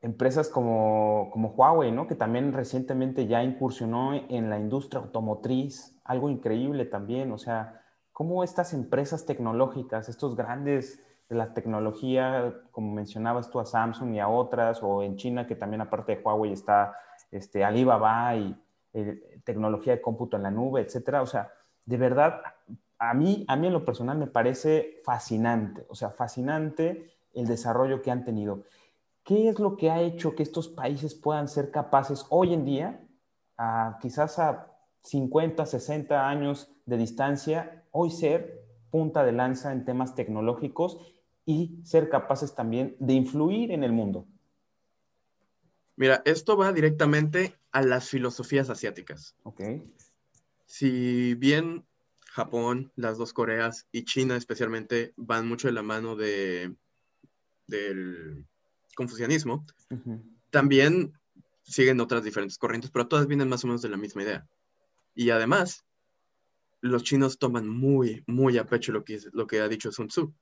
empresas 0.00 0.48
como, 0.48 1.30
como 1.32 1.48
Huawei, 1.48 1.90
¿no? 1.90 2.06
Que 2.06 2.14
también 2.14 2.52
recientemente 2.52 3.26
ya 3.26 3.42
incursionó 3.42 4.14
en 4.14 4.50
la 4.50 4.58
industria 4.58 5.02
automotriz, 5.02 5.96
algo 6.04 6.30
increíble 6.30 6.84
también, 6.84 7.32
o 7.32 7.38
sea, 7.38 7.82
cómo 8.12 8.44
estas 8.44 8.72
empresas 8.72 9.26
tecnológicas, 9.26 10.08
estos 10.08 10.36
grandes 10.36 11.02
de 11.28 11.36
la 11.36 11.52
tecnología, 11.52 12.54
como 12.70 12.94
mencionabas 12.94 13.50
tú 13.50 13.60
a 13.60 13.66
Samsung 13.66 14.14
y 14.14 14.20
a 14.20 14.28
otras, 14.28 14.82
o 14.82 15.02
en 15.02 15.16
China, 15.16 15.46
que 15.46 15.56
también 15.56 15.82
aparte 15.82 16.16
de 16.16 16.22
Huawei 16.22 16.52
está 16.52 16.96
este, 17.30 17.64
Alibaba 17.64 18.34
y 18.36 18.56
eh, 18.94 19.40
tecnología 19.44 19.94
de 19.94 20.00
cómputo 20.00 20.36
en 20.36 20.44
la 20.44 20.50
nube, 20.50 20.80
etcétera. 20.80 21.22
O 21.22 21.26
sea, 21.26 21.52
de 21.84 21.96
verdad, 21.96 22.40
a 22.98 23.14
mí, 23.14 23.44
a 23.48 23.56
mí 23.56 23.66
en 23.66 23.72
lo 23.72 23.84
personal 23.84 24.18
me 24.18 24.26
parece 24.26 25.00
fascinante, 25.04 25.86
o 25.88 25.94
sea, 25.94 26.10
fascinante 26.10 27.10
el 27.32 27.46
desarrollo 27.46 28.02
que 28.02 28.10
han 28.10 28.24
tenido. 28.24 28.64
¿Qué 29.22 29.48
es 29.48 29.58
lo 29.58 29.76
que 29.76 29.90
ha 29.90 30.00
hecho 30.00 30.34
que 30.34 30.42
estos 30.42 30.68
países 30.68 31.14
puedan 31.14 31.48
ser 31.48 31.70
capaces 31.70 32.26
hoy 32.30 32.54
en 32.54 32.64
día, 32.64 33.04
quizás 34.00 34.38
a 34.38 34.74
50, 35.02 35.66
60 35.66 36.28
años 36.28 36.70
de 36.86 36.96
distancia, 36.96 37.84
hoy 37.90 38.10
ser 38.10 38.64
punta 38.90 39.24
de 39.24 39.32
lanza 39.32 39.72
en 39.72 39.84
temas 39.84 40.14
tecnológicos 40.14 40.98
y 41.44 41.80
ser 41.84 42.08
capaces 42.08 42.54
también 42.54 42.96
de 42.98 43.12
influir 43.12 43.70
en 43.70 43.84
el 43.84 43.92
mundo? 43.92 44.26
Mira, 45.96 46.22
esto 46.24 46.56
va 46.56 46.72
directamente 46.72 47.54
a 47.70 47.82
las 47.82 48.08
filosofías 48.08 48.70
asiáticas. 48.70 49.34
Ok. 49.42 49.62
Si 50.64 51.34
bien 51.34 51.84
Japón, 52.38 52.92
las 52.94 53.18
dos 53.18 53.32
Coreas 53.32 53.88
y 53.90 54.04
China 54.04 54.36
especialmente 54.36 55.12
van 55.16 55.48
mucho 55.48 55.66
de 55.66 55.74
la 55.74 55.82
mano 55.82 56.14
de, 56.14 56.72
del 57.66 58.46
confucianismo, 58.94 59.66
también 60.50 61.12
siguen 61.64 62.00
otras 62.00 62.22
diferentes 62.22 62.56
corrientes, 62.56 62.92
pero 62.92 63.08
todas 63.08 63.26
vienen 63.26 63.48
más 63.48 63.64
o 63.64 63.66
menos 63.66 63.82
de 63.82 63.88
la 63.88 63.96
misma 63.96 64.22
idea. 64.22 64.46
Y 65.16 65.30
además, 65.30 65.84
los 66.80 67.02
chinos 67.02 67.40
toman 67.40 67.68
muy, 67.68 68.22
muy 68.28 68.56
a 68.56 68.66
pecho 68.66 68.92
lo 68.92 69.02
que, 69.02 69.18
lo 69.32 69.48
que 69.48 69.58
ha 69.58 69.68
dicho 69.68 69.90
Sun 69.90 70.06
Tzu. 70.06 70.32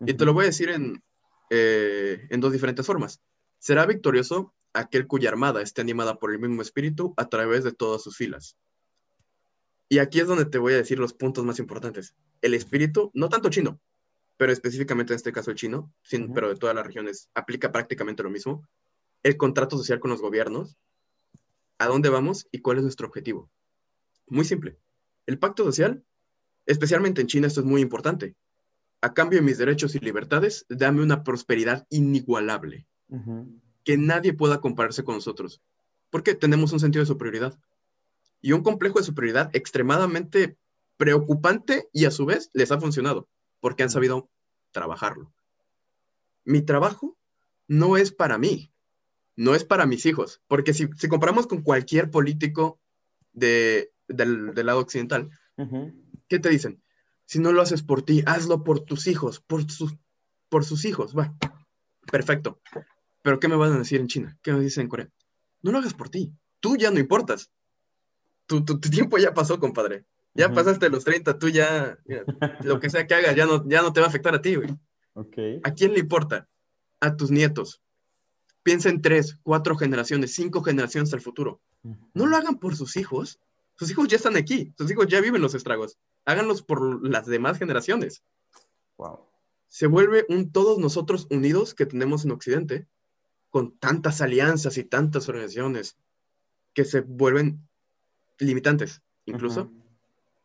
Y 0.00 0.12
te 0.12 0.26
lo 0.26 0.34
voy 0.34 0.44
a 0.44 0.48
decir 0.48 0.68
en, 0.68 1.02
eh, 1.48 2.26
en 2.28 2.40
dos 2.40 2.52
diferentes 2.52 2.84
formas. 2.84 3.22
Será 3.58 3.86
victorioso 3.86 4.52
aquel 4.74 5.06
cuya 5.06 5.30
armada 5.30 5.62
esté 5.62 5.80
animada 5.80 6.18
por 6.18 6.30
el 6.30 6.40
mismo 6.40 6.60
espíritu 6.60 7.14
a 7.16 7.30
través 7.30 7.64
de 7.64 7.72
todas 7.72 8.02
sus 8.02 8.18
filas. 8.18 8.58
Y 9.88 9.98
aquí 9.98 10.20
es 10.20 10.26
donde 10.26 10.44
te 10.44 10.58
voy 10.58 10.74
a 10.74 10.76
decir 10.76 10.98
los 10.98 11.14
puntos 11.14 11.44
más 11.44 11.58
importantes. 11.58 12.14
El 12.42 12.54
espíritu, 12.54 13.10
no 13.14 13.28
tanto 13.28 13.48
chino, 13.48 13.80
pero 14.36 14.52
específicamente 14.52 15.12
en 15.12 15.16
este 15.16 15.32
caso 15.32 15.50
el 15.50 15.56
chino, 15.56 15.92
sin, 16.02 16.32
pero 16.32 16.48
de 16.48 16.56
todas 16.56 16.76
las 16.76 16.86
regiones, 16.86 17.30
aplica 17.34 17.72
prácticamente 17.72 18.22
lo 18.22 18.30
mismo. 18.30 18.68
El 19.22 19.36
contrato 19.36 19.76
social 19.76 19.98
con 19.98 20.10
los 20.10 20.20
gobiernos, 20.20 20.76
a 21.78 21.86
dónde 21.86 22.08
vamos 22.08 22.46
y 22.50 22.60
cuál 22.60 22.78
es 22.78 22.82
nuestro 22.82 23.06
objetivo. 23.06 23.50
Muy 24.26 24.44
simple. 24.44 24.78
El 25.26 25.38
pacto 25.38 25.64
social, 25.64 26.04
especialmente 26.66 27.20
en 27.20 27.26
China, 27.26 27.46
esto 27.46 27.60
es 27.60 27.66
muy 27.66 27.80
importante. 27.80 28.36
A 29.00 29.14
cambio 29.14 29.38
de 29.38 29.44
mis 29.44 29.58
derechos 29.58 29.94
y 29.94 30.00
libertades, 30.00 30.66
dame 30.68 31.02
una 31.02 31.22
prosperidad 31.22 31.86
inigualable, 31.88 32.86
que 33.84 33.96
nadie 33.96 34.34
pueda 34.34 34.60
compararse 34.60 35.04
con 35.04 35.14
nosotros, 35.14 35.62
porque 36.10 36.34
tenemos 36.34 36.72
un 36.72 36.80
sentido 36.80 37.02
de 37.02 37.06
superioridad 37.06 37.58
y 38.40 38.52
un 38.52 38.62
complejo 38.62 38.98
de 38.98 39.04
superioridad 39.04 39.50
extremadamente 39.54 40.56
preocupante 40.96 41.88
y 41.92 42.04
a 42.04 42.10
su 42.10 42.26
vez 42.26 42.50
les 42.52 42.70
ha 42.72 42.80
funcionado 42.80 43.28
porque 43.60 43.82
han 43.82 43.90
sabido 43.90 44.30
trabajarlo. 44.72 45.32
Mi 46.44 46.62
trabajo 46.62 47.16
no 47.66 47.96
es 47.96 48.12
para 48.12 48.38
mí, 48.38 48.72
no 49.36 49.54
es 49.54 49.64
para 49.64 49.86
mis 49.86 50.06
hijos, 50.06 50.42
porque 50.48 50.74
si, 50.74 50.88
comparamos 51.08 51.46
con 51.46 51.62
cualquier 51.62 52.10
político 52.10 52.80
de, 53.32 53.92
del, 54.08 54.54
lado 54.54 54.80
occidental, 54.80 55.30
¿qué 56.28 56.38
te 56.38 56.48
dicen? 56.48 56.82
Si 57.24 57.38
no 57.38 57.52
lo 57.52 57.62
haces 57.62 57.82
por 57.82 58.02
ti, 58.02 58.22
hazlo 58.26 58.64
por 58.64 58.80
tus 58.80 59.06
hijos, 59.06 59.40
por 59.40 59.70
sus, 59.70 59.94
por 60.48 60.64
sus 60.64 60.84
hijos, 60.84 61.16
va, 61.16 61.34
perfecto. 62.10 62.60
Pero 63.22 63.38
¿qué 63.38 63.48
me 63.48 63.56
van 63.56 63.72
a 63.72 63.78
decir 63.78 64.00
en 64.00 64.08
China? 64.08 64.38
¿Qué 64.42 64.52
me 64.52 64.60
dicen 64.60 64.82
en 64.82 64.88
Corea? 64.88 65.10
No 65.62 65.72
lo 65.72 65.78
hagas 65.78 65.94
por 65.94 66.08
ti, 66.08 66.32
tú 66.60 66.76
ya 66.76 66.90
no 66.90 66.98
importas. 66.98 67.50
Tu, 68.48 68.64
tu, 68.64 68.80
tiempo 68.80 69.18
ya 69.18 69.34
pasó, 69.34 69.60
compadre. 69.60 70.06
Ya 70.34 70.52
pasaste 70.52 70.88
los 70.88 71.04
30, 71.04 71.38
tú 71.38 71.48
ya, 71.48 71.98
lo 72.62 72.80
que 72.80 72.88
sea 72.88 73.06
que 73.06 73.14
hagas, 73.14 73.36
ya 73.36 73.44
no, 73.44 73.68
ya 73.68 73.82
no 73.82 73.92
te 73.92 74.00
va 74.00 74.06
a 74.06 74.08
afectar 74.08 74.34
a 74.34 74.40
ti, 74.40 74.54
güey. 74.54 74.74
Okay. 75.12 75.60
¿A 75.64 75.74
quién 75.74 75.92
le 75.92 76.00
importa? 76.00 76.48
A 77.00 77.14
tus 77.16 77.30
nietos. 77.30 77.82
Piensa 78.62 78.88
en 78.88 79.02
tres, 79.02 79.38
cuatro 79.42 79.76
generaciones, 79.76 80.34
cinco 80.34 80.62
generaciones 80.62 81.12
al 81.12 81.20
futuro. 81.20 81.60
No 82.14 82.26
lo 82.26 82.36
hagan 82.36 82.58
por 82.58 82.76
sus 82.76 82.96
hijos. 82.96 83.38
Sus 83.76 83.90
hijos 83.90 84.08
ya 84.08 84.16
están 84.16 84.36
aquí. 84.36 84.72
Sus 84.78 84.90
hijos 84.90 85.06
ya 85.08 85.20
viven 85.20 85.42
los 85.42 85.54
estragos. 85.54 85.98
Háganlos 86.24 86.62
por 86.62 87.06
las 87.06 87.26
demás 87.26 87.58
generaciones. 87.58 88.22
Wow. 88.96 89.28
Se 89.66 89.86
vuelve 89.86 90.24
un 90.28 90.50
todos 90.50 90.78
nosotros 90.78 91.26
unidos 91.30 91.74
que 91.74 91.86
tenemos 91.86 92.24
en 92.24 92.30
Occidente, 92.30 92.88
con 93.50 93.78
tantas 93.78 94.20
alianzas 94.20 94.78
y 94.78 94.84
tantas 94.84 95.28
organizaciones 95.28 95.96
que 96.74 96.84
se 96.84 97.00
vuelven 97.00 97.67
limitantes, 98.38 99.02
incluso 99.24 99.70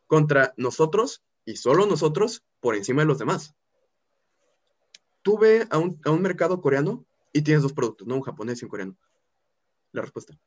contra 0.06 0.54
nosotros 0.56 1.22
y 1.44 1.56
solo 1.56 1.86
nosotros 1.86 2.44
por 2.60 2.74
encima 2.76 3.02
de 3.02 3.06
los 3.06 3.18
demás. 3.18 3.54
Tú 5.22 5.38
ve 5.38 5.66
a 5.70 5.78
un, 5.78 6.22
mercado 6.22 6.60
coreano 6.60 7.04
y 7.32 7.42
tienes 7.42 7.62
dos 7.62 7.72
productos, 7.72 8.06
¿no? 8.06 8.16
Un 8.16 8.22
japonés 8.22 8.60
y 8.60 8.64
un 8.64 8.70
coreano. 8.70 8.96
La 9.92 10.02
respuesta. 10.02 10.38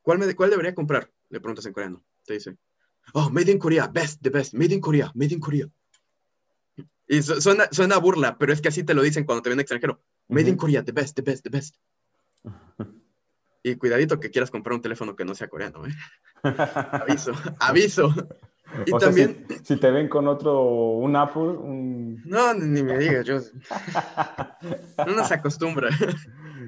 ¿Cuál, 0.00 0.18
me, 0.18 0.34
¿Cuál 0.34 0.50
debería 0.50 0.74
comprar? 0.74 1.10
Le 1.28 1.40
preguntas 1.40 1.66
en 1.66 1.72
coreano. 1.72 2.02
Te 2.24 2.34
dice, 2.34 2.56
oh, 3.12 3.30
made 3.30 3.50
in 3.50 3.58
Korea, 3.58 3.86
best, 3.88 4.22
the 4.22 4.30
best, 4.30 4.54
made 4.54 4.74
in 4.74 4.80
Korea, 4.80 5.12
made 5.14 5.34
in 5.34 5.40
Korea. 5.40 5.68
Y 7.06 7.22
suena, 7.22 7.68
suena 7.70 7.98
burla, 7.98 8.38
pero 8.38 8.52
es 8.52 8.62
que 8.62 8.68
así 8.68 8.84
te 8.84 8.94
lo 8.94 9.02
dicen 9.02 9.24
cuando 9.24 9.42
te 9.42 9.50
ven 9.50 9.60
extranjero. 9.60 10.02
Made 10.28 10.48
in 10.48 10.56
Korea, 10.56 10.82
the 10.82 10.92
best, 10.92 11.14
the 11.14 11.22
best, 11.22 11.44
the 11.44 11.50
best. 11.50 11.76
Y 13.62 13.76
cuidadito 13.76 14.18
que 14.18 14.30
quieras 14.30 14.50
comprar 14.50 14.74
un 14.74 14.82
teléfono 14.82 15.14
que 15.14 15.24
no 15.24 15.34
sea 15.34 15.48
coreano, 15.48 15.86
¿eh? 15.86 15.92
aviso, 17.06 17.32
aviso. 17.60 18.12
Y 18.86 18.98
también. 18.98 19.46
Si, 19.64 19.76
te 19.76 19.90
ven 19.90 20.08
con 20.08 20.26
otro, 20.28 20.62
un 20.62 21.14
Apple, 21.16 21.42
un. 21.42 22.22
No, 22.24 22.54
ni 22.54 22.82
me 22.82 22.98
digas, 22.98 23.26
yo. 23.26 23.38
Uno 25.06 25.24
se 25.24 25.34
acostumbra. 25.34 25.90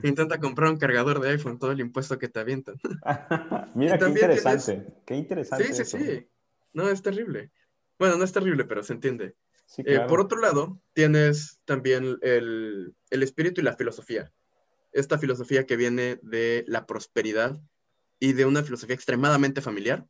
Intenta 0.03 0.39
comprar 0.39 0.71
un 0.71 0.77
cargador 0.77 1.21
de 1.21 1.31
iPhone, 1.31 1.59
todo 1.59 1.73
el 1.73 1.81
impuesto 1.81 2.19
que 2.19 2.29
te 2.29 2.41
avientan. 2.41 2.77
Mira, 3.75 3.99
qué 3.99 4.07
interesante. 4.07 4.87
Qué 5.07 5.15
interesante. 5.17 5.65
Sí, 5.73 5.85
sí, 5.85 5.99
sí. 5.99 6.29
No, 6.73 6.89
es 6.89 7.03
terrible. 7.03 7.51
Bueno, 7.99 8.17
no 8.17 8.25
es 8.25 8.33
terrible, 8.33 8.65
pero 8.65 8.83
se 8.83 8.93
entiende. 8.93 9.35
Eh, 9.79 10.01
por 10.09 10.21
otro 10.21 10.39
lado, 10.41 10.79
tienes 10.93 11.61
también 11.65 12.19
el, 12.23 12.95
el 13.11 13.23
espíritu 13.23 13.61
y 13.61 13.65
la 13.65 13.77
filosofía. 13.77 14.31
Esta 14.95 15.19
filosofía 15.19 15.67
que 15.67 15.77
viene 15.77 16.19
de 16.23 16.65
la 16.67 16.87
prosperidad 16.87 17.61
y 18.19 18.33
de 18.33 18.47
una 18.47 18.63
filosofía 18.63 18.95
extremadamente 18.95 19.61
familiar. 19.61 20.07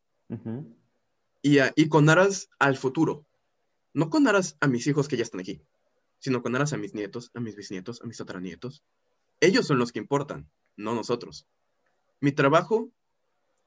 y, 1.43 1.59
y 1.75 1.89
con 1.89 2.09
aras 2.09 2.49
al 2.59 2.77
futuro. 2.77 3.27
No 3.93 4.11
con 4.11 4.29
aras 4.29 4.57
a 4.61 4.69
mis 4.69 4.87
hijos 4.87 5.09
que 5.09 5.17
ya 5.17 5.23
están 5.23 5.41
aquí, 5.41 5.61
sino 6.19 6.43
con 6.43 6.55
aras 6.55 6.73
a 6.73 6.77
mis 6.77 6.95
nietos, 6.95 7.31
a 7.35 7.41
mis 7.41 7.57
bisnietos, 7.57 8.01
a 8.03 8.07
mis 8.07 8.19
tataranietos. 8.19 8.85
Ellos 9.41 9.67
son 9.67 9.79
los 9.79 9.91
que 9.93 9.99
importan, 9.99 10.49
no 10.77 10.95
nosotros. 10.95 11.47
Mi 12.21 12.33
trabajo 12.33 12.91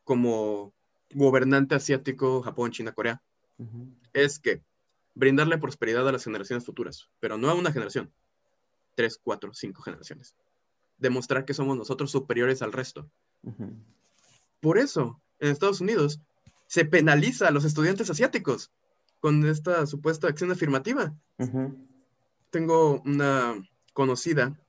como 0.04 0.74
gobernante 1.14 1.76
asiático, 1.76 2.42
Japón, 2.42 2.72
China, 2.72 2.94
Corea, 2.94 3.22
es 4.14 4.40
que 4.40 4.64
brindarle 5.16 5.58
prosperidad 5.58 6.08
a 6.08 6.12
las 6.12 6.24
generaciones 6.24 6.66
futuras, 6.66 7.10
pero 7.20 7.38
no 7.38 7.50
a 7.50 7.56
una 7.56 7.72
generación, 7.72 8.14
tres, 8.96 9.20
cuatro, 9.22 9.54
cinco 9.54 9.82
generaciones. 9.82 10.36
Demostrar 10.98 11.46
que 11.46 11.54
somos 11.54 11.78
nosotros 11.78 12.12
superiores 12.12 12.62
al 12.62 12.74
resto. 12.74 13.10
Por 14.60 14.78
eso, 14.78 15.22
en 15.40 15.52
Estados 15.52 15.82
Unidos, 15.82 16.20
se 16.68 16.86
penaliza 16.86 17.48
a 17.48 17.52
los 17.52 17.66
estudiantes 17.66 18.10
asiáticos 18.10 18.72
con 19.20 19.46
esta 19.48 19.86
supuesta 19.86 20.28
acción 20.28 20.52
afirmativa. 20.52 21.16
Tengo 22.50 23.02
una 23.02 23.56
conocida 23.94 24.60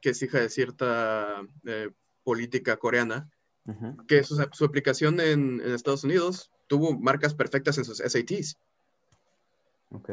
que 0.00 0.10
es 0.10 0.22
hija 0.22 0.40
de 0.40 0.48
cierta 0.48 1.42
eh, 1.64 1.90
política 2.22 2.76
coreana, 2.76 3.28
que 4.06 4.22
su, 4.22 4.64
aplicación 4.64 5.18
en, 5.20 5.60
Estados 5.60 6.04
Unidos 6.04 6.52
tuvo 6.68 6.96
marcas 6.96 7.34
perfectas 7.34 7.78
en 7.78 7.84
sus 7.84 7.98
SATs. 7.98 8.56
Ok. 9.90 10.10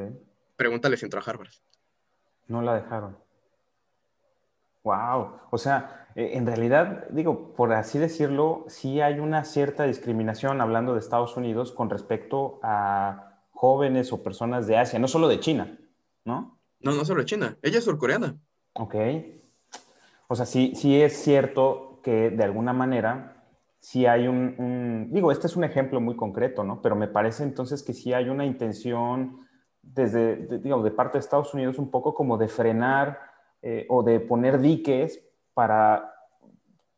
Pregúntale 0.55 0.97
si 0.97 1.05
entró 1.05 1.19
a 1.19 1.23
Harvard. 1.23 1.51
No 2.47 2.61
la 2.61 2.75
dejaron. 2.75 3.17
Wow. 4.83 5.39
O 5.49 5.57
sea, 5.57 6.07
eh, 6.15 6.31
en 6.33 6.45
realidad, 6.45 7.07
digo, 7.09 7.53
por 7.53 7.73
así 7.73 7.97
decirlo, 7.97 8.65
sí 8.67 9.01
hay 9.01 9.19
una 9.19 9.43
cierta 9.45 9.83
discriminación 9.85 10.61
hablando 10.61 10.93
de 10.93 10.99
Estados 10.99 11.35
Unidos 11.37 11.71
con 11.71 11.89
respecto 11.89 12.59
a 12.63 13.39
jóvenes 13.51 14.11
o 14.11 14.21
personas 14.21 14.67
de 14.67 14.77
Asia, 14.77 14.99
no 14.99 15.07
solo 15.07 15.27
de 15.27 15.39
China, 15.39 15.77
¿no? 16.25 16.59
No, 16.79 16.91
no 16.91 17.05
solo 17.05 17.21
de 17.21 17.25
China. 17.25 17.57
Ella 17.61 17.79
es 17.79 17.85
surcoreana. 17.85 18.35
Ok. 18.73 18.95
O 20.27 20.35
sea, 20.35 20.45
sí, 20.45 20.73
sí 20.75 21.01
es 21.01 21.13
cierto 21.23 21.99
que 22.03 22.29
de 22.29 22.43
alguna 22.43 22.73
manera 22.73 23.45
sí 23.79 24.05
hay 24.05 24.27
un, 24.27 25.09
digo, 25.11 25.31
este 25.31 25.47
es 25.47 25.55
un 25.55 25.63
ejemplo 25.63 26.01
muy 26.01 26.15
concreto, 26.15 26.63
¿no? 26.63 26.81
Pero 26.81 26.95
me 26.95 27.07
parece 27.07 27.43
entonces 27.43 27.83
que 27.83 27.93
sí 27.93 28.13
hay 28.13 28.29
una 28.29 28.45
intención 28.45 29.45
desde, 29.81 30.59
digo, 30.59 30.81
de 30.81 30.91
parte 30.91 31.17
de 31.17 31.19
Estados 31.19 31.53
Unidos 31.53 31.77
un 31.77 31.91
poco 31.91 32.13
como 32.13 32.37
de 32.37 32.47
frenar 32.47 33.32
eh, 33.63 33.85
o 33.89 34.03
de 34.03 34.19
poner 34.19 34.59
diques 34.59 35.23
para 35.53 36.13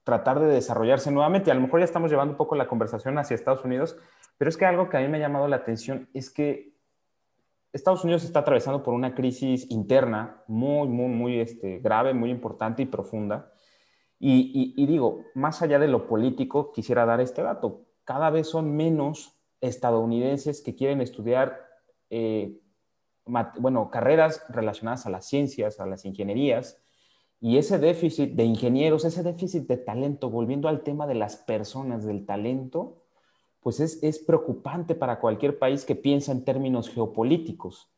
tratar 0.03 0.39
de 0.39 0.47
desarrollarse 0.47 1.11
nuevamente. 1.11 1.51
A 1.51 1.55
lo 1.55 1.61
mejor 1.61 1.79
ya 1.79 1.85
estamos 1.85 2.11
llevando 2.11 2.33
un 2.33 2.37
poco 2.37 2.55
la 2.55 2.67
conversación 2.67 3.17
hacia 3.17 3.35
Estados 3.35 3.63
Unidos, 3.63 3.97
pero 4.37 4.49
es 4.49 4.57
que 4.57 4.65
algo 4.65 4.89
que 4.89 4.97
a 4.97 4.99
mí 4.99 5.07
me 5.07 5.17
ha 5.17 5.21
llamado 5.21 5.47
la 5.47 5.57
atención 5.57 6.09
es 6.13 6.29
que 6.29 6.75
Estados 7.71 8.03
Unidos 8.03 8.23
está 8.23 8.39
atravesando 8.39 8.83
por 8.83 8.93
una 8.93 9.13
crisis 9.13 9.69
interna 9.69 10.41
muy, 10.47 10.87
muy, 10.87 11.07
muy 11.07 11.39
este, 11.39 11.79
grave, 11.79 12.13
muy 12.13 12.29
importante 12.29 12.81
y 12.81 12.85
profunda. 12.85 13.51
Y, 14.17 14.85
digo, 14.87 15.25
más 15.35 15.61
allá 15.61 15.77
de 15.77 15.87
lo 15.87 16.07
político, 16.07 16.71
quisiera 16.71 17.05
dar 17.05 17.19
este 17.19 17.43
dato. 17.43 17.81
Cada 18.05 18.29
vez 18.29 18.47
son 18.47 18.75
menos 18.75 19.37
estadounidenses 19.59 20.61
que 20.61 20.73
quieren 20.73 21.01
estudiar, 21.01 21.65
eh, 22.09 22.61
bueno, 23.25 23.89
carreras 23.89 24.43
relacionadas 24.49 25.05
a 25.05 25.09
las 25.09 25.25
ciencias, 25.25 25.79
a 25.79 25.85
las 25.85 26.05
ingenierías. 26.05 26.81
Y 27.39 27.57
ese 27.57 27.79
déficit 27.79 28.33
de 28.33 28.43
ingenieros, 28.43 29.05
ese 29.05 29.23
déficit 29.23 29.67
de 29.67 29.77
talento, 29.77 30.29
volviendo 30.29 30.67
al 30.67 30.81
tema 30.81 31.05
de 31.07 31.15
las 31.15 31.35
personas, 31.35 32.05
del 32.05 32.25
talento, 32.25 33.01
pues 33.59 33.79
es, 33.79 34.19
preocupante 34.19 34.93
para 34.93 35.19
cualquier 35.19 35.57
país 35.57 35.85
que 35.85 35.95
piensa 35.95 36.31
en 36.31 36.45
términos 36.45 36.89
geopolíticos. 36.89 37.89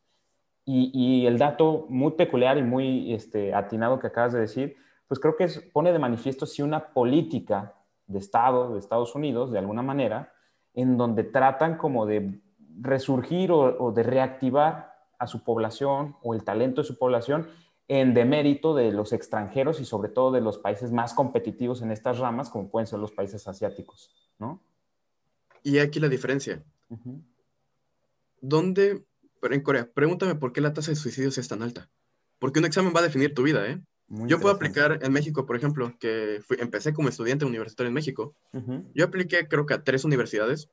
Y, 0.64 1.26
el 1.26 1.38
dato 1.38 1.86
muy 1.88 2.12
peculiar 2.12 2.58
y 2.58 2.62
muy 2.62 3.14
este, 3.14 3.54
atinado 3.54 3.98
que 3.98 4.06
acabas 4.06 4.34
de 4.34 4.40
decir, 4.40 4.76
pues 5.06 5.18
creo 5.18 5.36
que 5.36 5.46
pone 5.72 5.92
de 5.92 5.98
manifiesto 5.98 6.44
si 6.44 6.60
una 6.60 6.92
política 6.92 7.74
de 8.06 8.18
Estado, 8.18 8.72
de 8.72 8.78
Estados 8.78 9.14
Unidos, 9.14 9.50
de 9.50 9.58
alguna 9.58 9.82
manera, 9.82 10.32
en 10.74 10.96
donde 10.96 11.24
tratan 11.24 11.76
como 11.76 12.06
de 12.06 12.40
resurgir 12.80 13.50
o, 13.52 13.92
de 13.92 14.02
reactivar 14.02 14.87
a 15.18 15.26
su 15.26 15.42
población 15.42 16.16
o 16.22 16.34
el 16.34 16.44
talento 16.44 16.82
de 16.82 16.86
su 16.86 16.98
población 16.98 17.48
en 17.88 18.14
demérito 18.14 18.74
de 18.74 18.92
los 18.92 19.12
extranjeros 19.12 19.80
y 19.80 19.84
sobre 19.84 20.10
todo 20.10 20.30
de 20.30 20.40
los 20.40 20.58
países 20.58 20.92
más 20.92 21.14
competitivos 21.14 21.80
en 21.82 21.90
estas 21.90 22.18
ramas, 22.18 22.50
como 22.50 22.70
pueden 22.70 22.86
ser 22.86 22.98
los 22.98 23.12
países 23.12 23.48
asiáticos, 23.48 24.10
¿no? 24.38 24.60
Y 25.62 25.78
aquí 25.78 25.98
la 25.98 26.08
diferencia. 26.08 26.62
¿Dónde, 28.40 29.04
en 29.42 29.62
Corea, 29.62 29.88
pregúntame 29.92 30.34
por 30.34 30.52
qué 30.52 30.60
la 30.60 30.72
tasa 30.72 30.90
de 30.90 30.96
suicidios 30.96 31.38
es 31.38 31.48
tan 31.48 31.62
alta? 31.62 31.88
Porque 32.38 32.60
un 32.60 32.66
examen 32.66 32.92
va 32.94 33.00
a 33.00 33.04
definir 33.04 33.34
tu 33.34 33.42
vida, 33.42 33.66
¿eh? 33.66 33.82
yo 34.08 34.40
puedo 34.40 34.54
aplicar 34.54 35.00
en 35.02 35.12
México, 35.12 35.44
por 35.44 35.56
ejemplo, 35.56 35.94
que 36.00 36.40
empecé 36.58 36.94
como 36.94 37.08
estudiante 37.08 37.44
universitario 37.44 37.88
en 37.88 37.94
México. 37.94 38.34
Yo 38.94 39.04
apliqué 39.04 39.46
creo 39.48 39.66
que 39.66 39.74
a 39.74 39.84
tres 39.84 40.04
universidades. 40.04 40.70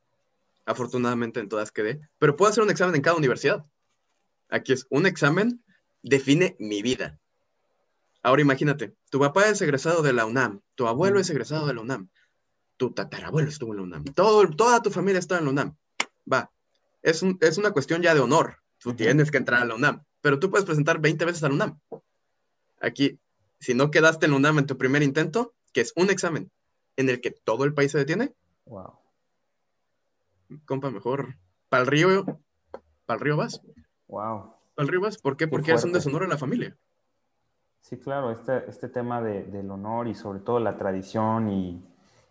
Afortunadamente 0.65 1.39
en 1.39 1.49
todas 1.49 1.71
quedé. 1.71 1.99
Pero 2.17 2.36
puedo 2.36 2.49
hacer 2.49 2.63
un 2.63 2.71
examen 2.71 2.95
en 2.95 3.01
cada 3.01 3.17
universidad. 3.17 3.65
Aquí 4.49 4.73
es 4.73 4.88
un 4.89 5.05
examen, 5.05 5.63
define 6.01 6.55
mi 6.60 6.81
vida. 6.81 7.19
Ahora 8.23 8.41
imagínate, 8.41 8.95
tu 9.10 9.19
papá 9.19 9.49
es 9.49 9.62
egresado 9.62 10.01
de 10.01 10.13
la 10.13 10.25
UNAM, 10.25 10.62
tu 10.75 10.88
abuelo 10.88 11.19
es 11.19 11.29
egresado 11.29 11.67
de 11.67 11.73
la 11.73 11.81
UNAM, 11.81 12.10
tu 12.77 12.91
tatarabuelo 12.91 13.49
estuvo 13.49 13.71
en 13.71 13.77
la 13.77 13.84
UNAM, 13.84 14.03
Todo, 14.05 14.49
toda 14.49 14.81
tu 14.81 14.91
familia 14.91 15.19
está 15.19 15.38
en 15.38 15.45
la 15.45 15.51
UNAM. 15.51 15.75
Va, 16.31 16.51
es, 17.03 17.23
es 17.41 17.58
una 17.58 17.71
cuestión 17.71 18.01
ya 18.01 18.13
de 18.13 18.19
honor. 18.19 18.58
Tú 18.79 18.95
tienes 18.95 19.31
que 19.31 19.38
entrar 19.38 19.62
a 19.62 19.65
la 19.65 19.75
UNAM, 19.75 20.03
pero 20.21 20.39
tú 20.39 20.49
puedes 20.49 20.65
presentar 20.65 20.99
20 20.99 21.25
veces 21.25 21.43
a 21.43 21.49
la 21.49 21.53
UNAM. 21.53 21.79
Aquí, 22.81 23.19
si 23.60 23.73
no 23.73 23.91
quedaste 23.91 24.25
en 24.25 24.31
la 24.31 24.38
UNAM 24.38 24.60
en 24.60 24.65
tu 24.65 24.77
primer 24.77 25.03
intento, 25.03 25.53
que 25.71 25.81
es 25.81 25.93
un 25.95 26.10
examen 26.10 26.51
en 26.97 27.10
el 27.10 27.21
que 27.21 27.31
todo 27.31 27.63
el 27.63 27.73
país 27.73 27.91
se 27.91 27.97
detiene, 27.97 28.34
wow. 28.65 28.93
compa, 30.65 30.89
mejor, 30.89 31.36
para 31.69 31.84
el 31.84 31.88
río, 31.88 32.41
para 33.05 33.17
el 33.19 33.23
río 33.23 33.38
vas. 33.38 33.62
Wow. 34.08 34.54
Para 34.76 34.86
el 34.86 34.88
río 34.88 35.02
vas, 35.02 35.18
¿por 35.18 35.38
qué? 35.38 35.48
Porque 35.48 35.74
es 35.74 35.84
un 35.84 35.94
deshonor 35.94 36.24
en 36.24 36.30
la 36.30 36.38
familia. 36.38 36.78
Sí, 37.82 37.98
claro, 37.98 38.32
este, 38.32 38.70
este 38.70 38.89
tema 38.89 39.22
del 39.22 39.70
honor 39.70 40.08
y 40.08 40.15
sobre 40.15 40.39
todo 40.39 40.60
la 40.60 40.76
tradición 40.78 41.50
y 41.50 41.84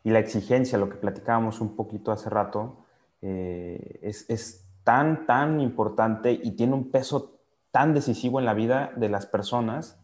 y 0.04 0.10
la 0.10 0.18
exigencia, 0.18 0.78
lo 0.78 0.90
que 0.90 0.96
platicábamos 0.96 1.60
un 1.60 1.74
poquito 1.74 2.12
hace 2.12 2.28
rato, 2.28 2.84
eh, 3.22 3.98
es, 4.02 4.60
tan, 4.84 5.24
tan 5.24 5.60
importante 5.60 6.30
y 6.30 6.50
tiene 6.50 6.74
un 6.74 6.90
peso 6.90 7.40
tan 7.70 7.94
decisivo 7.94 8.38
en 8.38 8.44
la 8.44 8.52
vida 8.52 8.92
de 8.96 9.08
las 9.08 9.24
personas 9.24 9.98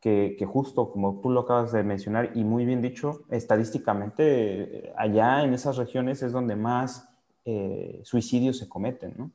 que, 0.00 0.38
justo 0.50 0.90
como 0.90 1.20
tú 1.20 1.28
lo 1.28 1.40
acabas 1.40 1.70
de 1.72 1.82
mencionar 1.82 2.30
y 2.34 2.44
muy 2.44 2.64
bien 2.64 2.80
dicho, 2.80 3.24
estadísticamente 3.28 4.94
allá 4.96 5.42
en 5.42 5.52
esas 5.52 5.76
regiones 5.76 6.22
es 6.22 6.32
donde 6.32 6.56
más 6.56 7.10
eh, 7.44 8.00
suicidios 8.04 8.56
se 8.56 8.70
cometen, 8.70 9.14
¿no? 9.18 9.32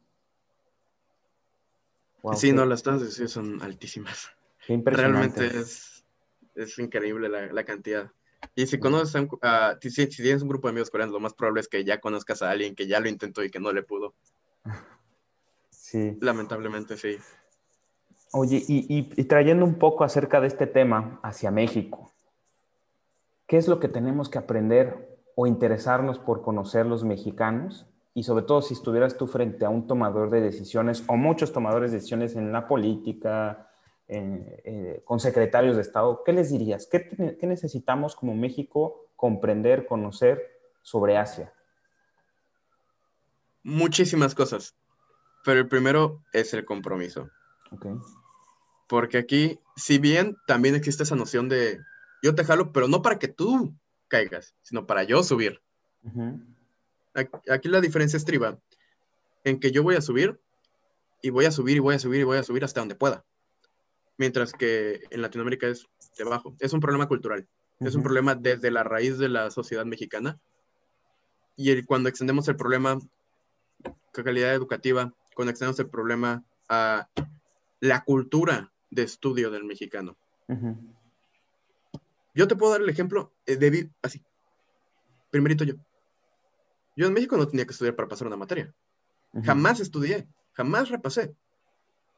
Sí, 2.36 2.52
no, 2.52 2.66
las 2.66 2.84
tasas 2.84 3.02
de 3.02 3.08
suicidio 3.08 3.30
son 3.30 3.62
altísimas. 3.62 4.30
Realmente 4.68 5.46
es, 5.46 6.06
es 6.56 6.80
increíble 6.80 7.30
la, 7.30 7.52
la 7.52 7.64
cantidad. 7.64 8.12
Y 8.56 8.68
si 8.68 8.80
conoces 8.80 9.30
a, 9.42 9.78
si, 9.80 10.08
tienes 10.08 10.42
un 10.42 10.50
grupo 10.50 10.68
de 10.68 10.72
amigos 10.72 10.90
coreanos, 10.90 11.14
lo 11.14 11.20
más 11.20 11.34
probable 11.34 11.62
es 11.62 11.68
que 11.68 11.84
ya 11.84 12.00
conozcas 12.00 12.42
a 12.42 12.50
alguien 12.50 12.76
que 12.76 12.88
ya 12.88 13.00
lo 13.00 13.08
intentó 13.08 13.44
y 13.44 13.50
que 13.50 13.60
no 13.60 13.72
le 13.72 13.84
pudo. 13.84 14.14
Sí. 15.70 16.18
Lamentablemente, 16.22 16.96
sí. 16.96 17.18
Oye, 18.32 18.64
y, 18.66 19.04
trayendo 19.26 19.66
un 19.66 19.78
poco 19.78 20.06
acerca 20.06 20.40
de 20.40 20.48
este 20.48 20.66
tema 20.66 21.20
hacia 21.22 21.52
México, 21.52 22.14
¿qué 23.46 23.58
es 23.58 23.68
lo 23.68 23.82
que 23.82 23.90
tenemos 23.90 24.30
que 24.30 24.38
aprender 24.38 25.20
o 25.36 25.48
interesarnos 25.48 26.18
por 26.18 26.44
conocer 26.44 26.86
los 26.86 27.04
mexicanos? 27.04 27.91
Y 28.14 28.24
sobre 28.24 28.44
todo 28.44 28.62
si 28.62 28.74
estuvieras 28.74 29.18
tú 29.18 29.28
frente 29.28 29.66
a 29.66 29.70
un 29.70 29.88
tomador 29.88 30.30
de 30.30 30.42
decisiones 30.42 31.04
o 31.08 31.16
muchos 31.16 31.54
tomadores 31.54 31.92
de 31.92 31.98
decisiones 31.98 32.36
en 32.36 32.52
la 32.52 32.68
política, 32.68 33.72
eh, 34.14 35.02
con 35.06 35.22
secretarios 35.22 35.78
de 35.78 35.84
Estado, 35.84 36.22
¿qué 36.26 36.34
les 36.34 36.52
dirías? 36.52 36.86
¿Qué, 36.92 37.38
necesitamos 37.44 38.14
como 38.14 38.36
México 38.36 39.08
comprender, 39.16 39.86
conocer 39.86 40.42
sobre 40.82 41.18
Asia? 41.18 41.54
Muchísimas 43.64 44.36
cosas, 44.36 44.76
pero 45.46 45.62
el 45.62 45.70
primero 45.70 46.22
es 46.34 46.54
el 46.54 46.66
compromiso. 46.66 47.30
Porque 48.90 49.18
aquí, 49.18 49.62
si 49.78 49.98
bien 49.98 50.36
también 50.46 50.76
existe 50.76 51.04
esa 51.04 51.16
noción 51.16 51.48
de 51.48 51.80
yo 52.22 52.36
te 52.36 52.44
jalo, 52.44 52.74
pero 52.74 52.90
no 52.90 53.02
para 53.02 53.18
que 53.18 53.30
tú 53.30 53.74
caigas, 54.10 54.54
sino 54.62 54.86
para 54.86 55.04
yo 55.04 55.24
subir. 55.24 55.62
Aquí 57.14 57.68
la 57.70 57.82
diferencia 57.82 58.18
estriba 58.18 58.60
en 59.44 59.60
que 59.60 59.72
yo 59.72 59.84
voy 59.84 59.96
a 59.96 60.02
subir 60.02 60.40
y 61.22 61.30
voy 61.30 61.46
a 61.46 61.52
subir 61.52 61.78
y 61.78 61.80
voy 61.80 61.96
a 61.96 62.00
subir 62.00 62.22
y 62.22 62.24
voy 62.24 62.38
a 62.38 62.44
subir 62.44 62.64
hasta 62.64 62.82
donde 62.82 62.96
pueda 62.96 63.26
mientras 64.22 64.54
que 64.54 65.02
en 65.10 65.24
Latinoamérica 65.24 65.68
es 65.68 65.88
debajo. 66.16 66.56
Es 66.60 66.74
un 66.74 66.80
problema 66.80 67.08
cultural, 67.08 67.48
es 67.80 67.96
un 67.96 68.04
problema 68.04 68.36
desde 68.36 68.70
la 68.70 68.84
raíz 68.84 69.18
de 69.18 69.30
la 69.30 69.50
sociedad 69.50 69.84
mexicana, 69.84 70.40
y 71.56 71.82
cuando 71.84 72.08
extendemos 72.08 72.48
el 72.48 72.56
problema 72.56 73.00
a 73.84 74.24
calidad 74.24 74.54
educativa, 74.54 75.12
cuando 75.36 75.50
extendemos 75.50 75.80
el 75.80 75.90
problema 75.90 76.44
a 76.70 77.10
la 77.80 78.04
cultura 78.04 78.72
de 78.92 79.02
estudio 79.02 79.50
del 79.50 79.64
mexicano. 79.64 80.16
Yo 82.36 82.48
te 82.48 82.56
puedo 82.56 82.74
dar 82.74 82.82
el 82.82 82.90
ejemplo 82.90 83.34
eh, 83.48 83.56
de 83.56 83.90
así. 84.04 84.22
Primerito 85.32 85.64
yo. 85.64 85.76
Yo 86.96 87.08
en 87.08 87.14
México 87.14 87.38
no 87.38 87.48
tenía 87.48 87.66
que 87.66 87.72
estudiar 87.72 87.96
para 87.96 88.08
pasar 88.08 88.28
una 88.28 88.38
materia. 88.38 88.74
Jamás 89.44 89.80
estudié, 89.80 90.28
jamás 90.54 90.90
repasé. 90.90 91.34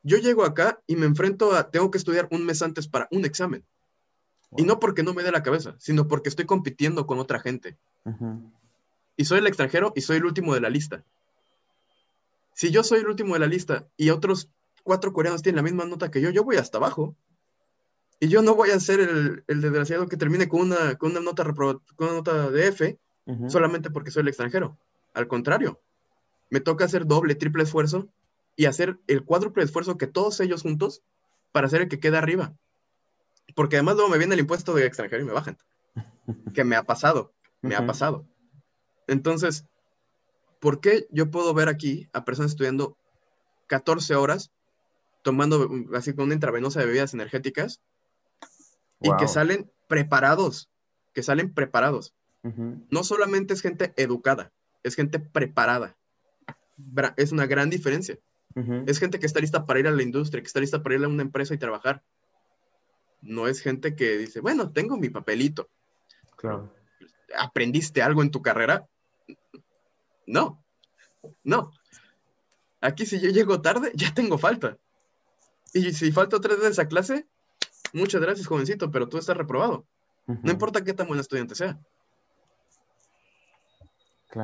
Yo 0.02 0.18
llego 0.18 0.44
acá 0.44 0.82
y 0.88 0.96
me 0.96 1.06
enfrento 1.06 1.56
a, 1.56 1.70
tengo 1.70 1.92
que 1.92 1.98
estudiar 1.98 2.28
un 2.32 2.46
mes 2.46 2.62
antes 2.62 2.88
para 2.88 3.08
un 3.12 3.24
examen. 3.26 3.64
Y 4.58 4.64
no 4.64 4.80
porque 4.80 5.04
no 5.04 5.14
me 5.14 5.24
dé 5.24 5.32
la 5.32 5.44
cabeza, 5.44 5.76
sino 5.80 6.08
porque 6.08 6.30
estoy 6.30 6.46
compitiendo 6.46 7.08
con 7.08 7.20
otra 7.20 7.40
gente. 7.40 7.78
Y 9.16 9.26
soy 9.26 9.40
el 9.40 9.48
extranjero 9.48 9.94
y 9.96 10.02
soy 10.02 10.18
el 10.18 10.26
último 10.26 10.54
de 10.54 10.62
la 10.62 10.70
lista. 10.70 11.04
Si 12.54 12.70
yo 12.72 12.84
soy 12.84 13.00
el 13.00 13.08
último 13.08 13.34
de 13.34 13.40
la 13.40 13.48
lista 13.48 13.88
y 13.98 14.10
otros 14.10 14.50
cuatro 14.84 15.14
coreanos 15.14 15.42
tienen 15.42 15.58
la 15.58 15.64
misma 15.64 15.86
nota 15.86 16.12
que 16.12 16.22
yo, 16.22 16.30
yo 16.30 16.44
voy 16.44 16.58
hasta 16.58 16.78
abajo. 16.78 17.16
Y 18.20 18.28
yo 18.28 18.42
no 18.42 18.56
voy 18.56 18.72
a 18.72 18.80
ser 18.80 19.00
el, 19.00 19.44
el 19.48 19.62
desgraciado 19.62 20.08
que 20.08 20.18
termine 20.18 20.48
con 20.48 20.62
una, 20.62 20.96
con 20.96 21.12
una, 21.12 21.20
nota, 21.20 21.44
con 21.54 21.82
una 21.98 22.14
nota 22.14 22.50
de 22.52 22.68
F 22.68 23.00
solamente 23.48 23.90
porque 23.90 24.12
soy 24.12 24.22
el 24.22 24.28
extranjero. 24.28 24.78
Al 25.14 25.28
contrario, 25.28 25.80
me 26.50 26.60
toca 26.60 26.86
hacer 26.86 27.06
doble, 27.06 27.36
triple 27.36 27.64
esfuerzo 27.64 28.10
y 28.56 28.66
hacer 28.66 29.00
el 29.08 29.24
cuádruple 29.24 29.64
esfuerzo 29.64 29.98
que 29.98 30.08
todos 30.08 30.40
ellos 30.40 30.62
juntos 30.62 31.02
para 31.52 31.70
ser 31.70 31.82
el 31.82 31.88
que 31.88 32.00
quede 32.00 32.18
arriba. 32.18 32.54
Porque 33.56 33.78
además 33.78 33.96
luego 33.96 34.10
me 34.10 34.18
viene 34.18 34.34
el 34.34 34.42
impuesto 34.42 34.74
de 34.74 34.86
extranjero 34.86 35.22
y 35.22 35.26
me 35.26 35.34
bajan. 35.34 35.58
Que 36.54 36.64
me 36.64 36.76
ha 36.76 36.84
pasado, 36.84 37.34
me 37.62 37.76
ha 37.76 37.86
pasado. 37.86 38.26
Entonces, 39.08 39.66
¿por 40.60 40.80
qué 40.80 41.08
yo 41.12 41.30
puedo 41.32 41.54
ver 41.54 41.68
aquí 41.68 42.08
a 42.14 42.24
personas 42.24 42.52
estudiando 42.52 42.98
14 43.68 44.16
horas, 44.16 44.52
tomando 45.22 45.70
así 45.96 46.14
con 46.14 46.26
una 46.26 46.36
intravenosa 46.36 46.80
de 46.80 46.86
bebidas 46.86 47.14
energéticas 47.14 47.82
y 49.02 49.14
que 49.18 49.28
salen 49.28 49.70
preparados, 49.88 50.70
que 51.14 51.24
salen 51.24 51.54
preparados? 51.54 52.14
No 52.44 53.04
solamente 53.04 53.54
es 53.54 53.62
gente 53.62 53.94
educada, 53.96 54.52
es 54.84 54.96
gente 54.96 55.20
preparada. 55.20 55.96
Es 57.16 57.32
una 57.32 57.46
gran 57.46 57.70
diferencia. 57.70 58.20
Es 58.86 59.00
gente 59.00 59.20
que 59.20 59.26
está 59.26 59.40
lista 59.40 59.66
para 59.66 59.80
ir 59.80 59.88
a 59.88 59.92
la 59.92 60.04
industria, 60.04 60.42
que 60.42 60.48
está 60.48 60.60
lista 60.60 60.84
para 60.84 60.96
ir 60.96 61.04
a 61.04 61.08
una 61.08 61.24
empresa 61.24 61.54
y 61.54 61.58
trabajar. 61.58 62.04
No 63.22 63.48
es 63.48 63.62
gente 63.62 63.96
que 63.96 64.18
dice, 64.18 64.42
bueno, 64.42 64.72
tengo 64.72 64.98
mi 64.98 65.10
papelito. 65.10 65.70
Claro. 66.36 66.74
¿Aprendiste 67.38 68.02
algo 68.02 68.22
en 68.22 68.32
tu 68.32 68.42
carrera? 68.42 68.88
No, 70.28 70.64
no. 71.44 71.72
Aquí 72.82 73.06
si 73.06 73.20
yo 73.22 73.30
llego 73.30 73.62
tarde, 73.62 73.92
ya 73.96 74.14
tengo 74.14 74.38
falta. 74.38 74.78
Y 75.74 75.94
si 75.94 76.12
falta 76.12 76.40
tres 76.40 76.60
veces 76.60 76.80
a 76.80 76.88
clase, 76.88 77.26
muchas 77.94 78.22
gracias, 78.22 78.46
jovencito, 78.46 78.92
pero 78.92 79.08
tú 79.08 79.18
estás 79.18 79.38
reprobado. 79.38 79.88
No 80.28 80.52
importa 80.52 80.84
qué 80.84 80.94
tan 80.94 81.08
buen 81.08 81.20
estudiante 81.20 81.56
sea. 81.56 81.80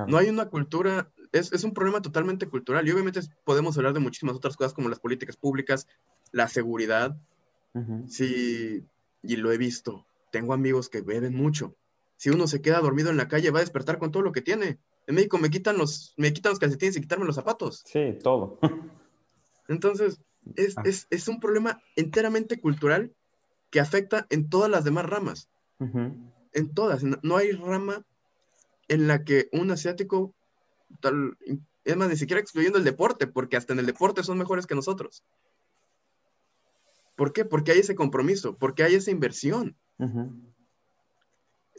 No 0.07 0.17
hay 0.17 0.29
una 0.29 0.49
cultura, 0.49 1.11
es, 1.31 1.63
un 1.63 1.73
problema 1.73 2.01
totalmente 2.01 2.47
cultural 2.47 2.87
y 2.87 2.91
obviamente 2.91 3.21
podemos 3.43 3.77
hablar 3.77 3.93
de 3.93 3.99
muchísimas 3.99 4.35
otras 4.35 4.55
cosas 4.55 4.73
como 4.73 4.89
las 4.89 4.99
políticas 4.99 5.37
públicas, 5.37 5.87
la 6.31 6.47
seguridad. 6.47 7.17
Sí, 8.07 8.83
y 9.21 9.35
lo 9.37 9.51
he 9.51 9.57
visto. 9.57 10.05
Tengo 10.31 10.53
amigos 10.53 10.89
que 10.89 11.01
beben 11.01 11.35
mucho. 11.35 11.75
Si 12.17 12.29
uno 12.29 12.47
se 12.47 12.61
queda 12.61 12.81
dormido 12.81 13.09
en 13.09 13.17
la 13.17 13.27
calle, 13.27 13.51
va 13.51 13.59
a 13.59 13.61
despertar 13.61 13.97
con 13.97 14.11
todo 14.11 14.23
lo 14.23 14.31
que 14.31 14.41
tiene. 14.41 14.79
En 15.07 15.15
México 15.15 15.37
me 15.37 15.49
quitan 15.49 15.77
los, 15.77 16.13
me 16.17 16.33
quitan 16.33 16.51
los 16.51 16.59
calcetines 16.59 16.97
y 16.97 17.01
quitarme 17.01 17.25
los 17.25 17.35
zapatos. 17.35 17.83
Sí, 17.85 18.17
todo. 18.21 18.59
Entonces, 19.69 20.19
es, 20.55 20.77
ah. 20.77 20.83
es, 20.85 21.07
es, 21.09 21.27
un 21.27 21.39
problema 21.39 21.81
enteramente 21.95 22.59
cultural 22.59 23.13
que 23.69 23.79
afecta 23.79 24.27
en 24.29 24.49
todas 24.49 24.69
las 24.69 24.83
demás 24.83 25.05
ramas. 25.05 25.49
En 25.79 26.73
todas. 26.73 27.03
No 27.03 27.37
hay 27.37 27.53
rama 27.53 28.05
en 28.89 29.07
la 29.07 29.23
que 29.23 29.47
un 29.53 29.71
asiático, 29.71 30.35
tal, 30.99 31.37
es 31.85 31.95
más, 31.95 32.09
ni 32.09 32.17
siquiera 32.17 32.41
excluyendo 32.41 32.77
el 32.77 32.83
deporte, 32.83 33.25
porque 33.27 33.55
hasta 33.55 33.71
en 33.73 33.79
el 33.79 33.85
deporte 33.85 34.23
son 34.23 34.37
mejores 34.37 34.67
que 34.67 34.75
nosotros. 34.75 35.23
¿Por 37.15 37.31
qué? 37.31 37.45
Porque 37.45 37.71
hay 37.71 37.79
ese 37.79 37.95
compromiso, 37.95 38.57
porque 38.57 38.83
hay 38.83 38.95
esa 38.95 39.11
inversión. 39.11 39.77
En 39.97 40.53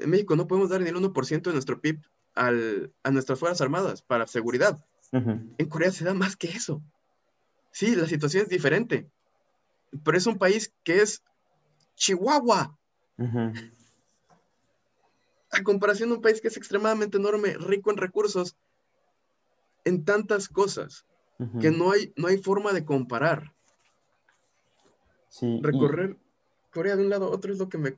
México 0.06 0.36
no 0.36 0.46
podemos 0.46 0.70
dar 0.70 0.80
ni 0.80 0.88
el 0.88 0.96
1% 0.96 1.42
de 1.42 1.52
nuestro 1.52 1.80
PIB 1.80 2.00
a 2.34 3.10
nuestras 3.10 3.38
Fuerzas 3.38 3.60
Armadas 3.60 4.02
para 4.02 4.26
seguridad. 4.26 4.84
En 5.12 5.68
Corea 5.68 5.90
se 5.90 6.04
da 6.04 6.14
más 6.14 6.36
que 6.36 6.48
eso. 6.48 6.82
Sí, 7.72 7.94
la 7.96 8.06
situación 8.06 8.44
es 8.44 8.48
diferente, 8.48 9.10
pero 10.04 10.18
es 10.18 10.26
un 10.26 10.38
país 10.38 10.72
que 10.84 11.02
es 11.02 11.22
Chihuahua 11.96 12.78
a 15.52 15.62
comparación 15.62 16.10
de 16.10 16.16
un 16.16 16.22
país 16.22 16.40
que 16.40 16.48
es 16.48 16.56
extremadamente 16.56 17.18
enorme, 17.18 17.54
rico 17.58 17.90
en 17.90 17.96
recursos, 17.96 18.56
en 19.84 20.04
tantas 20.04 20.48
cosas, 20.48 21.06
que 21.58 21.70
no 21.70 21.90
hay, 21.90 22.12
no 22.16 22.28
hay 22.28 22.36
forma 22.36 22.72
de 22.72 22.84
comparar. 22.84 23.54
Sí, 25.30 25.58
recorrer 25.62 26.16
Corea 26.70 26.96
de 26.96 27.02
un 27.02 27.10
lado 27.10 27.26
a 27.26 27.30
otro 27.30 27.52
es 27.52 27.58
lo 27.58 27.68
que 27.68 27.78
me 27.78 27.96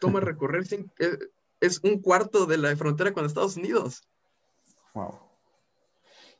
toma 0.00 0.20
recorrer, 0.20 0.64
eh, 0.72 1.18
es, 1.60 1.80
un 1.84 2.00
cuarto 2.00 2.46
de 2.46 2.58
la 2.58 2.74
frontera 2.76 3.12
con 3.12 3.24
Estados 3.24 3.56
Unidos. 3.56 4.02
Wow. 4.94 5.18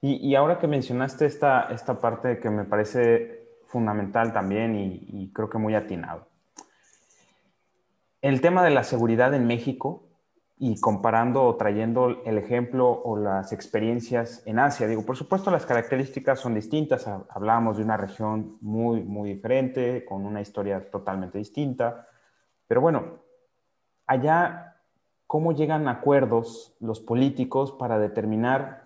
Y, 0.03 0.35
ahora 0.35 0.59
que 0.59 0.67
mencionaste 0.67 1.27
esta, 1.27 1.65
esta 1.65 2.01
parte 2.01 2.41
que 2.41 2.49
me 2.49 2.65
parece 2.65 3.59
fundamental 3.67 4.33
también 4.33 4.75
y 4.75 5.31
creo 5.35 5.51
que 5.51 5.59
muy 5.59 5.75
atinado. 5.75 6.27
El 8.23 8.41
tema 8.41 8.65
de 8.65 8.71
la 8.71 8.83
seguridad 8.83 9.35
en 9.35 9.47
México 9.47 10.10
y 10.63 10.79
comparando 10.79 11.43
o 11.45 11.57
trayendo 11.57 12.23
el 12.27 12.37
ejemplo 12.37 12.91
o 12.91 13.17
las 13.17 13.51
experiencias 13.51 14.43
en 14.45 14.59
Asia. 14.59 14.87
Digo, 14.87 15.07
por 15.07 15.17
supuesto 15.17 15.51
las 15.51 15.65
características 15.65 16.39
son 16.39 16.53
distintas, 16.55 17.09
hablábamos 17.31 17.79
de 17.79 17.83
una 17.83 17.97
región 17.97 18.59
muy, 18.61 19.03
muy 19.03 19.33
diferente, 19.33 20.05
con 20.05 20.27
una 20.27 20.43
historia 20.43 20.91
totalmente 20.91 21.39
distinta, 21.39 22.07
pero 22.67 22.83
bueno, 22.83 23.21
allá, 24.07 24.77
¿cómo 25.27 25.53
llegan 25.53 25.89
acuerdos 25.89 26.77
los 26.79 27.01
políticos 27.01 27.73
para 27.73 27.99
determinar 27.99 28.85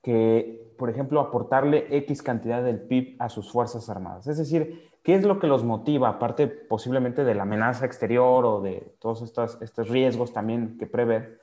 que, 0.00 0.74
por 0.78 0.90
ejemplo, 0.90 1.18
aportarle 1.18 1.88
X 1.90 2.22
cantidad 2.22 2.62
del 2.62 2.80
PIB 2.80 3.16
a 3.18 3.28
sus 3.28 3.50
Fuerzas 3.50 3.90
Armadas? 3.90 4.28
Es 4.28 4.38
decir, 4.38 4.93
¿Qué 5.04 5.14
es 5.14 5.22
lo 5.22 5.38
que 5.38 5.46
los 5.46 5.64
motiva, 5.64 6.08
aparte 6.08 6.48
posiblemente 6.48 7.24
de 7.24 7.34
la 7.34 7.42
amenaza 7.42 7.84
exterior 7.84 8.46
o 8.46 8.62
de 8.62 8.96
todos 9.00 9.20
estos, 9.20 9.88
riesgos 9.90 10.32
también 10.32 10.78
que 10.78 10.86
prever? 10.86 11.42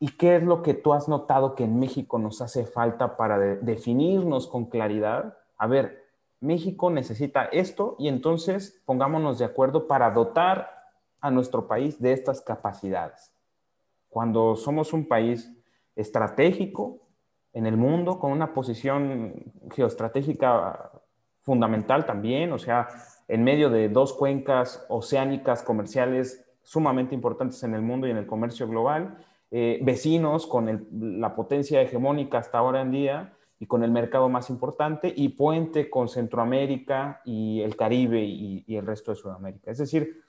¿Y 0.00 0.08
qué 0.16 0.34
es 0.34 0.42
lo 0.42 0.60
que 0.64 0.74
tú 0.74 0.92
has 0.92 1.08
notado 1.08 1.54
que 1.54 1.62
en 1.62 1.78
México 1.78 2.18
nos 2.18 2.42
hace 2.42 2.66
falta 2.66 3.16
para 3.16 3.38
definirnos 3.38 4.48
con 4.48 4.66
claridad? 4.66 5.38
A 5.56 5.68
ver, 5.68 6.04
México 6.40 6.90
necesita 6.90 7.44
esto 7.44 7.94
y 8.00 8.08
entonces 8.08 8.82
pongámonos 8.86 9.38
de 9.38 9.44
acuerdo 9.44 9.86
para 9.86 10.10
dotar 10.10 10.68
a 11.20 11.30
nuestro 11.30 11.68
país 11.68 12.02
de 12.02 12.12
estas 12.12 12.40
capacidades. 12.40 13.32
Cuando 14.08 14.56
somos 14.56 14.92
un 14.92 15.06
país 15.06 15.48
estratégico 15.94 16.98
en 17.52 17.66
el 17.66 17.76
mundo, 17.76 18.18
con 18.18 18.32
una 18.32 18.52
posición 18.52 19.52
geoestratégica 19.70 20.90
fundamental 21.42 22.06
también, 22.06 22.52
o 22.52 22.58
sea, 22.58 22.88
en 23.28 23.44
medio 23.44 23.70
de 23.70 23.88
dos 23.88 24.12
cuencas 24.12 24.84
oceánicas 24.88 25.62
comerciales 25.62 26.44
sumamente 26.62 27.14
importantes 27.14 27.62
en 27.62 27.74
el 27.74 27.82
mundo 27.82 28.06
y 28.06 28.10
en 28.10 28.16
el 28.16 28.26
comercio 28.26 28.68
global, 28.68 29.18
eh, 29.50 29.80
vecinos 29.82 30.46
con 30.46 30.88
la 31.20 31.34
potencia 31.34 31.82
hegemónica 31.82 32.38
hasta 32.38 32.58
ahora 32.58 32.80
en 32.80 32.90
día 32.90 33.32
y 33.58 33.66
con 33.66 33.84
el 33.84 33.90
mercado 33.90 34.28
más 34.28 34.50
importante, 34.50 35.12
y 35.14 35.28
puente 35.30 35.88
con 35.88 36.08
Centroamérica 36.08 37.20
y 37.24 37.60
el 37.60 37.76
Caribe 37.76 38.20
y, 38.20 38.64
el 38.74 38.84
resto 38.84 39.12
de 39.12 39.16
Sudamérica. 39.16 39.70
Es 39.70 39.78
decir, 39.78 40.20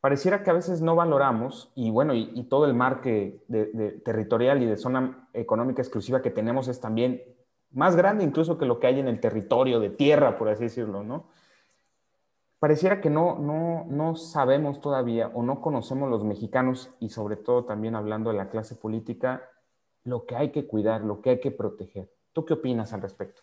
pareciera 0.00 0.42
que 0.42 0.50
a 0.50 0.52
veces 0.54 0.82
no 0.82 0.94
valoramos, 0.94 1.72
y 1.74 1.90
bueno, 1.90 2.12
y, 2.12 2.42
todo 2.50 2.66
el 2.66 2.74
marque 2.74 3.40
territorial 4.04 4.62
y 4.62 4.66
de 4.66 4.76
zona 4.76 5.26
económica 5.32 5.80
exclusiva 5.80 6.20
que 6.20 6.30
tenemos 6.30 6.68
es 6.68 6.80
también 6.80 7.22
más 7.72 7.96
grande 7.96 8.24
incluso 8.24 8.58
que 8.58 8.66
lo 8.66 8.78
que 8.80 8.86
hay 8.86 9.00
en 9.00 9.08
el 9.08 9.20
territorio 9.20 9.80
de 9.80 9.90
tierra, 9.90 10.36
por 10.36 10.48
así 10.48 10.64
decirlo, 10.64 11.02
¿no? 11.02 11.28
Pareciera 12.58 13.00
que 13.00 13.08
no, 13.08 13.38
no, 13.38 13.86
no 13.88 14.16
sabemos 14.16 14.80
todavía 14.80 15.28
o 15.28 15.42
no 15.42 15.62
conocemos 15.62 16.10
los 16.10 16.24
mexicanos 16.24 16.90
y 17.00 17.08
sobre 17.08 17.36
todo 17.36 17.64
también 17.64 17.94
hablando 17.94 18.30
de 18.30 18.36
la 18.36 18.50
clase 18.50 18.74
política, 18.74 19.48
lo 20.04 20.26
que 20.26 20.36
hay 20.36 20.50
que 20.50 20.66
cuidar, 20.66 21.02
lo 21.02 21.22
que 21.22 21.30
hay 21.30 21.40
que 21.40 21.50
proteger. 21.50 22.12
¿Tú 22.32 22.44
qué 22.44 22.54
opinas 22.54 22.92
al 22.92 23.02
respecto? 23.02 23.42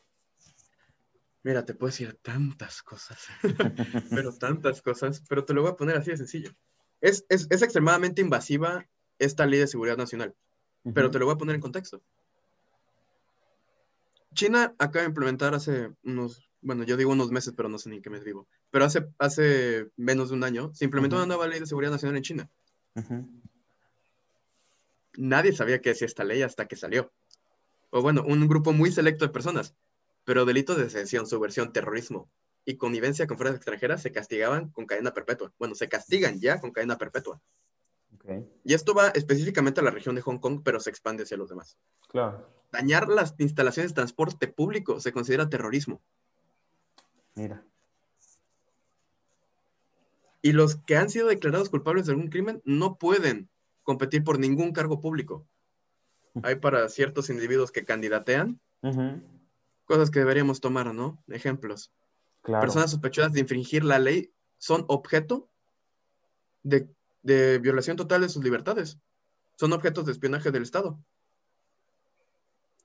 Mira, 1.43 1.65
te 1.65 1.73
puedo 1.73 1.89
decir 1.89 2.19
tantas 2.21 2.83
cosas, 2.83 3.25
pero 4.11 4.33
tantas 4.33 4.81
cosas, 4.81 5.23
pero 5.27 5.45
te 5.45 5.53
lo 5.53 5.61
voy 5.61 5.71
a 5.71 5.75
poner 5.77 5.97
así 5.97 6.11
de 6.11 6.17
sencillo. 6.17 6.51
Es, 7.01 7.25
es, 7.29 7.47
es 7.49 7.61
extremadamente 7.61 8.21
invasiva 8.21 8.85
esta 9.17 9.45
ley 9.45 9.59
de 9.59 9.67
seguridad 9.67 9.97
nacional. 9.97 10.35
pero 10.93 11.09
te 11.09 11.19
lo 11.19 11.25
voy 11.25 11.35
a 11.35 11.37
poner 11.37 11.55
en 11.55 11.61
contexto. 11.61 12.01
China 14.37 14.75
acaba 14.77 15.01
de 15.01 15.09
implementar 15.09 15.55
hace 15.55 15.91
unos, 16.03 16.47
bueno, 16.61 16.83
yo 16.83 16.95
digo 16.95 17.11
unos 17.11 17.31
meses, 17.31 17.53
pero 17.57 17.67
no 17.67 17.79
sé 17.79 17.89
ni 17.89 18.01
qué 18.01 18.09
mes 18.09 18.23
vivo, 18.23 18.47
pero 18.69 18.85
hace, 18.85 19.05
hace 19.17 19.87
menos 19.97 20.29
de 20.29 20.35
un 20.35 20.43
año 20.43 20.73
se 20.73 20.85
implementó 20.85 21.17
una 21.17 21.25
nueva 21.25 21.47
ley 21.47 21.59
de 21.59 21.65
seguridad 21.65 21.91
nacional 21.91 22.15
en 22.17 22.23
China. 22.23 22.49
Nadie 25.17 25.51
sabía 25.51 25.81
qué 25.81 25.89
decía 25.89 26.05
esta 26.05 26.23
ley 26.23 26.43
hasta 26.43 26.67
que 26.67 26.75
salió. 26.75 27.11
O 27.89 28.01
bueno, 28.01 28.23
un 28.25 28.47
grupo 28.47 28.73
muy 28.73 28.91
selecto 28.91 29.25
de 29.25 29.33
personas, 29.33 29.73
pero 30.23 30.45
delitos 30.45 30.77
de 30.77 30.89
sedición, 30.89 31.25
subversión, 31.25 31.73
terrorismo 31.73 32.29
y 32.63 32.77
connivencia 32.77 33.25
con 33.25 33.37
fuerzas 33.37 33.57
extranjeras 33.57 34.01
se 34.03 34.11
castigaban 34.11 34.69
con 34.69 34.85
cadena 34.85 35.13
perpetua. 35.13 35.51
Bueno, 35.57 35.73
se 35.73 35.89
castigan 35.89 36.39
ya 36.39 36.59
con 36.59 36.71
cadena 36.71 36.97
perpetua. 36.97 37.41
Y 38.63 38.73
esto 38.73 38.93
va 38.93 39.09
específicamente 39.09 39.79
a 39.79 39.83
la 39.83 39.91
región 39.91 40.15
de 40.15 40.21
Hong 40.21 40.39
Kong, 40.39 40.61
pero 40.63 40.79
se 40.79 40.89
expande 40.89 41.23
hacia 41.23 41.37
los 41.37 41.49
demás. 41.49 41.77
Claro. 42.09 42.45
Dañar 42.71 43.07
las 43.07 43.35
instalaciones 43.37 43.91
de 43.91 43.95
transporte 43.95 44.47
público 44.47 44.99
se 44.99 45.13
considera 45.13 45.49
terrorismo. 45.49 46.01
Mira. 47.35 47.63
Y 50.41 50.51
los 50.51 50.75
que 50.75 50.97
han 50.97 51.09
sido 51.09 51.27
declarados 51.27 51.69
culpables 51.69 52.05
de 52.05 52.11
algún 52.11 52.29
crimen 52.29 52.61
no 52.65 52.97
pueden 52.97 53.49
competir 53.83 54.23
por 54.23 54.39
ningún 54.39 54.73
cargo 54.73 54.99
público. 54.99 55.47
Hay 56.43 56.55
para 56.55 56.87
ciertos 56.89 57.29
individuos 57.29 57.71
que 57.71 57.85
candidatean 57.85 58.59
cosas 59.85 60.11
que 60.11 60.19
deberíamos 60.19 60.59
tomar, 60.59 60.93
¿no? 60.93 61.23
Ejemplos. 61.29 61.91
Personas 62.43 62.91
sospechadas 62.91 63.33
de 63.33 63.39
infringir 63.39 63.83
la 63.83 63.99
ley 63.99 64.31
son 64.57 64.85
objeto 64.87 65.49
de 66.63 66.89
de 67.27 67.59
violación 67.59 67.97
total 67.97 68.21
de 68.21 68.29
sus 68.29 68.41
libertades. 68.41 68.97
Son 69.57 69.73
objetos 69.73 70.05
de 70.05 70.13
espionaje 70.13 70.49
del 70.49 70.63
Estado. 70.63 70.97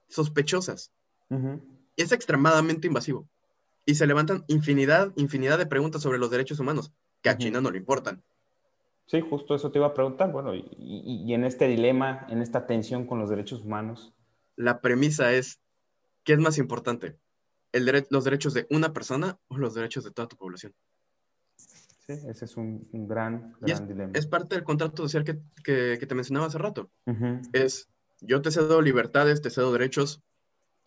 Sospechosas. 0.09 0.91
Es 1.95 2.11
extremadamente 2.11 2.87
invasivo. 2.87 3.27
Y 3.85 3.95
se 3.95 4.05
levantan 4.05 4.43
infinidad, 4.47 5.13
infinidad 5.15 5.57
de 5.57 5.65
preguntas 5.65 6.01
sobre 6.01 6.19
los 6.19 6.29
derechos 6.29 6.59
humanos, 6.59 6.91
que 7.21 7.29
a 7.29 7.37
China 7.37 7.61
no 7.61 7.71
le 7.71 7.77
importan. 7.77 8.21
Sí, 9.05 9.21
justo 9.21 9.55
eso 9.55 9.71
te 9.71 9.79
iba 9.79 9.87
a 9.87 9.93
preguntar. 9.93 10.31
Bueno, 10.31 10.53
y, 10.53 11.33
en 11.33 11.45
este 11.45 11.67
dilema, 11.67 12.27
en 12.29 12.41
esta 12.41 12.67
tensión 12.67 13.07
con 13.07 13.19
los 13.19 13.29
derechos 13.29 13.61
humanos. 13.61 14.13
La 14.55 14.81
premisa 14.81 15.33
es, 15.33 15.59
¿qué 16.23 16.33
es 16.33 16.39
más 16.39 16.57
importante? 16.57 17.17
El 17.71 18.05
¿Los 18.09 18.23
derechos 18.25 18.53
de 18.53 18.67
una 18.69 18.91
persona 18.91 19.39
o 19.47 19.57
los 19.57 19.73
derechos 19.73 20.03
de 20.03 20.11
toda 20.11 20.27
tu 20.27 20.35
población? 20.35 20.73
Sí, 22.05 22.11
ese 22.27 22.43
es 22.43 22.57
un, 22.57 22.85
gran, 22.91 23.55
gran 23.61 23.87
dilema. 23.87 24.11
Es 24.13 24.27
parte 24.27 24.55
del 24.55 24.65
contrato 24.65 25.03
social 25.03 25.23
que, 25.23 25.39
que, 25.63 26.05
te 26.05 26.15
mencionaba 26.15 26.47
hace 26.47 26.57
rato. 26.57 26.91
Es, 27.53 27.87
yo 28.19 28.41
te 28.41 28.51
cedo 28.51 28.81
libertades, 28.81 29.41
te 29.41 29.49
cedo 29.49 29.71
derechos, 29.71 30.21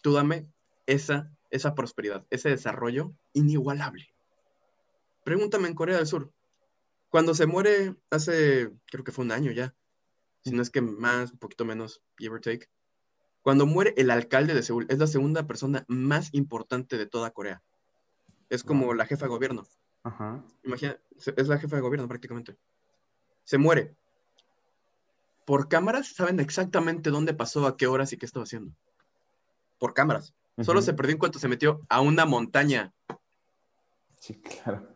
tú 0.02 0.12
dame 0.12 0.46
esa, 0.84 1.32
esa 1.50 1.74
prosperidad, 1.74 2.26
ese 2.28 2.50
desarrollo 2.50 3.14
inigualable. 3.32 4.10
Pregúntame 5.24 5.68
en 5.68 5.74
Corea 5.74 5.96
del 5.96 6.06
Sur. 6.06 6.32
Cuando 7.08 7.34
se 7.34 7.46
muere 7.46 7.96
hace, 8.10 8.70
creo 8.84 9.02
que 9.02 9.12
fue 9.12 9.24
un 9.24 9.32
año 9.32 9.52
ya, 9.52 9.74
si 10.44 10.50
no 10.50 10.60
es 10.60 10.68
que 10.68 10.82
más, 10.82 11.32
un 11.32 11.38
poquito 11.38 11.64
menos, 11.64 12.02
give 12.18 12.34
or 12.34 12.42
take. 12.42 12.68
Cuando 13.40 13.64
muere 13.64 13.94
el 13.96 14.10
alcalde 14.10 14.52
de 14.52 14.62
Seúl, 14.62 14.84
es 14.90 14.98
la 14.98 15.06
segunda 15.06 15.46
persona 15.46 15.86
más 15.88 16.34
importante 16.34 16.98
de 16.98 17.06
toda 17.06 17.30
Corea. 17.30 17.62
Es 18.50 18.62
como 18.62 18.92
la 18.92 19.06
jefa 19.06 19.24
de 19.24 19.30
gobierno. 19.30 19.66
Imagina, 20.62 20.98
es 21.18 21.48
la 21.48 21.58
jefa 21.58 21.76
de 21.76 21.82
gobierno 21.82 22.08
prácticamente. 22.08 22.56
Se 23.44 23.58
muere. 23.58 23.96
Por 25.44 25.68
cámaras 25.68 26.08
saben 26.08 26.40
exactamente 26.40 27.10
dónde 27.10 27.34
pasó, 27.34 27.66
a 27.66 27.76
qué 27.76 27.86
horas 27.86 28.12
y 28.12 28.16
qué 28.16 28.26
estaba 28.26 28.44
haciendo. 28.44 28.74
Por 29.78 29.94
cámaras. 29.94 30.34
Solo 30.62 30.80
se 30.80 30.94
perdió 30.94 31.12
en 31.12 31.18
cuanto 31.18 31.38
se 31.38 31.48
metió 31.48 31.82
a 31.88 32.00
una 32.00 32.24
montaña. 32.24 32.92
Sí, 34.18 34.34
claro. 34.40 34.88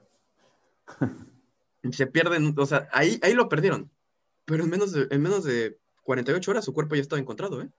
se 1.92 2.06
pierden, 2.06 2.54
o 2.56 2.66
sea, 2.66 2.88
ahí, 2.92 3.20
ahí 3.22 3.34
lo 3.34 3.48
perdieron. 3.48 3.90
Pero 4.44 4.64
en 4.64 4.70
menos, 4.70 4.92
de, 4.92 5.06
en 5.10 5.22
menos 5.22 5.44
de 5.44 5.78
48 6.02 6.50
horas 6.50 6.64
su 6.64 6.72
cuerpo 6.72 6.96
ya 6.96 7.02
estaba 7.02 7.20
encontrado, 7.20 7.62
¿eh? 7.62 7.70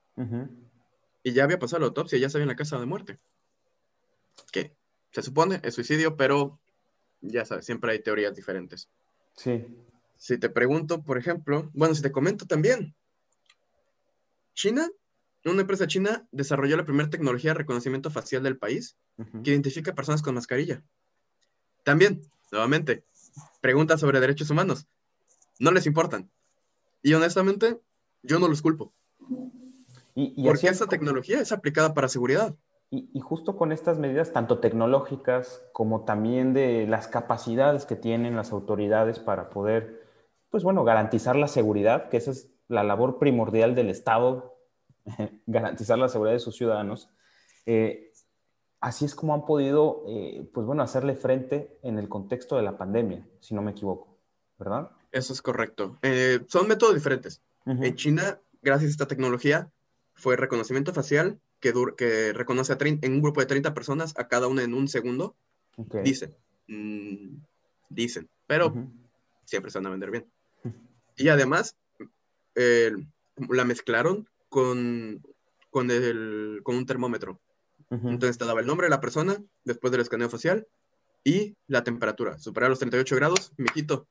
Y 1.24 1.34
ya 1.34 1.44
había 1.44 1.60
pasado 1.60 1.82
la 1.82 1.88
autopsia, 1.88 2.18
ya 2.20 2.30
sabía 2.30 2.44
en 2.44 2.50
la 2.50 2.56
casa 2.56 2.80
de 2.80 2.86
muerte. 2.86 3.20
Que 4.52 4.76
se 5.12 5.22
supone 5.24 5.60
es 5.64 5.74
suicidio, 5.76 6.16
pero 6.16 6.61
ya 7.22 7.46
sabes, 7.46 7.66
siempre 7.66 7.92
hay 7.92 8.02
teorías 8.02 8.36
diferentes. 8.36 8.90
Sí. 9.36 9.66
Si 10.18 10.38
te 10.38 10.50
pregunto, 10.50 11.04
por 11.04 11.18
ejemplo, 11.18 11.70
bueno, 11.74 11.96
si 11.96 12.02
te 12.02 12.12
comento 12.12 12.46
también, 12.46 12.96
China, 14.54 14.90
una 15.46 15.62
empresa 15.62 15.88
china 15.88 16.28
desarrolló 16.32 16.78
la 16.78 16.86
primera 16.86 17.10
tecnología 17.10 17.52
de 17.52 17.60
reconocimiento 17.60 18.12
facial 18.12 18.44
del 18.44 18.58
país 18.58 18.96
que 19.44 19.52
identifica 19.52 19.96
personas 19.96 20.22
con 20.22 20.36
mascarilla. 20.36 20.84
También, 21.84 22.22
nuevamente, 22.52 23.04
preguntas 23.60 24.00
sobre 24.00 24.20
derechos 24.20 24.50
humanos. 24.50 24.88
No 25.60 25.72
les 25.72 25.86
importan. 25.86 26.30
Y 27.02 27.14
honestamente, 27.14 27.80
yo 28.24 28.40
no 28.40 28.48
los 28.48 28.62
culpo. 28.62 28.94
Y, 30.14 30.44
porque 30.44 30.68
esa 30.68 30.88
tecnología 30.88 31.40
es 31.40 31.52
aplicada 31.52 31.94
para 31.94 32.08
seguridad. 32.08 32.56
Y, 32.94 33.22
justo 33.22 33.56
con 33.56 33.72
estas 33.72 34.00
medidas, 34.00 34.34
tanto 34.34 34.60
tecnológicas 34.60 35.64
como 35.72 36.04
también 36.04 36.54
de 36.54 36.86
las 36.88 37.08
capacidades 37.08 37.86
que 37.86 37.96
tienen 37.96 38.36
las 38.36 38.52
autoridades 38.52 39.18
para 39.18 39.50
poder, 39.50 40.04
pues 40.50 40.66
bueno, 40.66 40.84
garantizar 40.84 41.38
la 41.38 41.48
seguridad, 41.48 42.10
que 42.10 42.18
esa 42.18 42.32
es 42.32 42.52
la 42.68 42.84
labor 42.84 43.18
primordial 43.18 43.76
del 43.76 43.90
Estado, 43.90 44.58
garantizar 45.46 45.98
la 46.00 46.10
seguridad 46.10 46.34
de 46.34 46.42
sus 46.42 46.58
ciudadanos. 46.58 47.10
Eh, 47.66 48.12
así 48.82 49.06
es 49.06 49.16
como 49.16 49.36
han 49.36 49.46
podido, 49.46 50.04
eh, 50.10 50.46
pues 50.54 50.68
bueno, 50.68 50.84
hacerle 50.84 51.16
frente 51.16 51.80
en 51.84 51.98
el 51.98 52.10
contexto 52.10 52.58
de 52.58 52.64
la 52.64 52.78
pandemia, 52.78 53.26
si 53.40 53.56
no 53.56 53.62
me 53.62 53.72
equivoco, 53.72 54.18
¿verdad? 54.60 54.92
Eso 55.14 55.32
es 55.32 55.42
correcto. 55.42 55.98
Eh, 56.02 56.42
son 56.50 56.68
métodos 56.68 56.94
diferentes. 56.94 57.42
En 57.66 57.96
China, 57.96 58.42
gracias 58.62 58.90
a 58.90 58.92
esta 58.92 59.08
tecnología, 59.08 59.72
fue 60.14 60.36
reconocimiento 60.36 60.94
facial 60.94 61.40
que, 61.62 62.34
reconoce 62.34 62.74
a 62.74 62.78
en 62.80 63.14
un 63.14 63.22
grupo 63.22 63.40
de 63.40 63.46
30 63.46 63.74
personas, 63.74 64.14
a 64.18 64.28
cada 64.28 64.48
una 64.48 64.64
en 64.64 64.74
un 64.74 64.88
segundo, 64.88 65.36
dicen, 66.04 66.36
mm, 66.68 67.38
dicen, 67.90 68.30
pero 68.48 68.74
siempre 69.46 69.72
se 69.72 69.78
van 69.78 69.86
a 69.86 69.92
vender 69.92 70.12
bien. 70.12 70.26
Y 71.16 71.30
además, 71.30 71.78
la 72.56 73.66
mezclaron 73.66 74.28
con, 74.50 75.22
con, 75.70 75.92
el, 75.92 76.62
con 76.64 76.76
un 76.76 76.86
termómetro. 76.86 77.40
Entonces 77.90 78.38
te 78.38 78.46
daba 78.46 78.62
el 78.62 78.68
nombre 78.68 78.86
de 78.86 78.92
la 78.92 79.02
persona 79.02 79.38
después 79.66 79.92
del 79.92 80.00
escaneo 80.02 80.30
facial 80.30 80.66
y 81.26 81.58
la 81.68 81.84
temperatura. 81.84 82.40
Superar 82.40 82.70
los 82.70 82.80
38 82.80 83.16
grados, 83.18 83.52
mijito, 83.58 84.08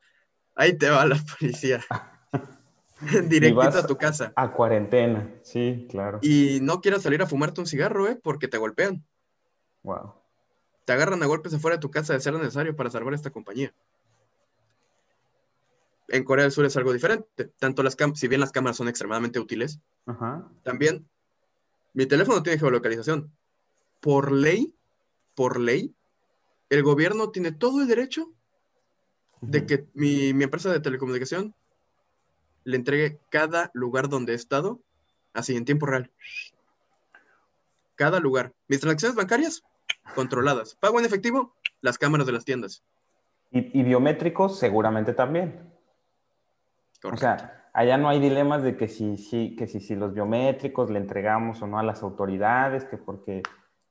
ahí 0.54 0.76
te 0.76 0.90
va 0.90 1.06
la 1.06 1.18
policía. 1.38 1.82
Directito 3.28 3.78
a 3.78 3.86
tu 3.86 3.96
casa. 3.96 4.32
A 4.36 4.52
cuarentena, 4.52 5.34
sí, 5.42 5.86
claro. 5.90 6.18
Y 6.22 6.58
no 6.62 6.80
quieras 6.80 7.02
salir 7.02 7.22
a 7.22 7.26
fumarte 7.26 7.60
un 7.60 7.66
cigarro, 7.66 8.08
¿eh? 8.08 8.18
Porque 8.22 8.48
te 8.48 8.58
golpean. 8.58 9.04
Wow. 9.82 10.14
Te 10.84 10.92
agarran 10.92 11.22
a 11.22 11.26
golpes 11.26 11.54
afuera 11.54 11.76
de 11.76 11.80
tu 11.80 11.90
casa 11.90 12.12
de 12.12 12.20
ser 12.20 12.34
necesario 12.34 12.76
para 12.76 12.90
salvar 12.90 13.14
esta 13.14 13.30
compañía. 13.30 13.72
En 16.08 16.24
Corea 16.24 16.42
del 16.42 16.52
Sur 16.52 16.66
es 16.66 16.76
algo 16.76 16.92
diferente. 16.92 17.46
Tanto 17.58 17.82
las 17.82 17.96
si 18.14 18.28
bien 18.28 18.40
las 18.40 18.52
cámaras 18.52 18.76
son 18.76 18.88
extremadamente 18.88 19.38
útiles, 19.38 19.80
también 20.62 21.08
mi 21.94 22.06
teléfono 22.06 22.42
tiene 22.42 22.58
geolocalización. 22.58 23.32
Por 24.00 24.32
ley, 24.32 24.74
por 25.34 25.60
ley, 25.60 25.94
el 26.68 26.82
gobierno 26.82 27.30
tiene 27.30 27.52
todo 27.52 27.80
el 27.80 27.88
derecho 27.88 28.32
de 29.40 29.64
que 29.66 29.86
mi, 29.94 30.34
mi 30.34 30.44
empresa 30.44 30.70
de 30.70 30.80
telecomunicación 30.80 31.54
le 32.64 32.76
entregue 32.76 33.18
cada 33.30 33.70
lugar 33.74 34.08
donde 34.08 34.32
he 34.32 34.36
estado, 34.36 34.80
así 35.32 35.56
en 35.56 35.64
tiempo 35.64 35.86
real. 35.86 36.10
Cada 37.94 38.20
lugar. 38.20 38.52
Mis 38.68 38.80
transacciones 38.80 39.16
bancarias, 39.16 39.62
controladas. 40.14 40.74
Pago 40.76 40.98
en 40.98 41.06
efectivo, 41.06 41.54
las 41.80 41.98
cámaras 41.98 42.26
de 42.26 42.32
las 42.32 42.44
tiendas. 42.44 42.82
Y, 43.52 43.82
biométricos, 43.82 44.58
seguramente 44.58 45.12
también. 45.12 45.72
O 47.02 47.16
sea, 47.16 47.68
allá 47.72 47.96
no 47.96 48.08
hay 48.08 48.20
dilemas 48.20 48.62
de 48.62 48.76
que 48.76 48.86
si, 48.86 49.16
si, 49.16 49.56
que 49.56 49.66
si, 49.66 49.80
si 49.80 49.96
los 49.96 50.14
biométricos 50.14 50.88
le 50.88 50.98
entregamos 50.98 51.60
o 51.60 51.66
no 51.66 51.78
a 51.78 51.82
las 51.82 52.02
autoridades, 52.02 52.84
que 52.84 52.96
porque... 52.96 53.42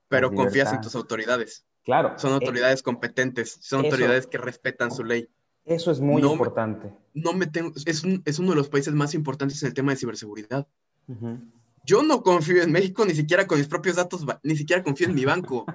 Pero 0.08 0.32
confías 0.32 0.72
en 0.74 0.82
tus 0.82 0.96
autoridades. 0.96 1.66
Claro. 1.84 2.18
Son 2.18 2.32
eh, 2.32 2.36
autoridades 2.36 2.84
competentes, 2.84 3.58
son 3.62 3.84
autoridades 3.84 4.28
que 4.28 4.38
respetan 4.38 4.92
su 4.92 5.04
ley. 5.04 5.30
Eso 5.70 5.92
es 5.92 6.00
muy 6.00 6.24
importante. 6.24 6.92
no 7.14 7.34
me 7.34 7.46
tengo, 7.46 7.72
es, 7.86 8.04
uno 8.04 8.50
de 8.50 8.56
los 8.56 8.70
países 8.70 8.92
más 8.92 9.14
importantes 9.14 9.62
en 9.62 9.68
el 9.68 9.76
tema 9.76 9.92
de 9.92 9.98
ciberseguridad. 9.98 10.68
Yo 11.86 12.02
no 12.02 12.24
confío 12.24 12.64
en 12.64 12.72
México 12.72 13.06
ni 13.06 13.14
siquiera 13.14 13.46
con 13.46 13.60
mis 13.60 13.68
propios 13.68 13.96
datos, 13.96 14.26
ni 14.42 14.56
siquiera 14.58 14.84
confío 14.84 15.08
en 15.08 15.14
mi 15.14 15.26
banco. 15.26 15.68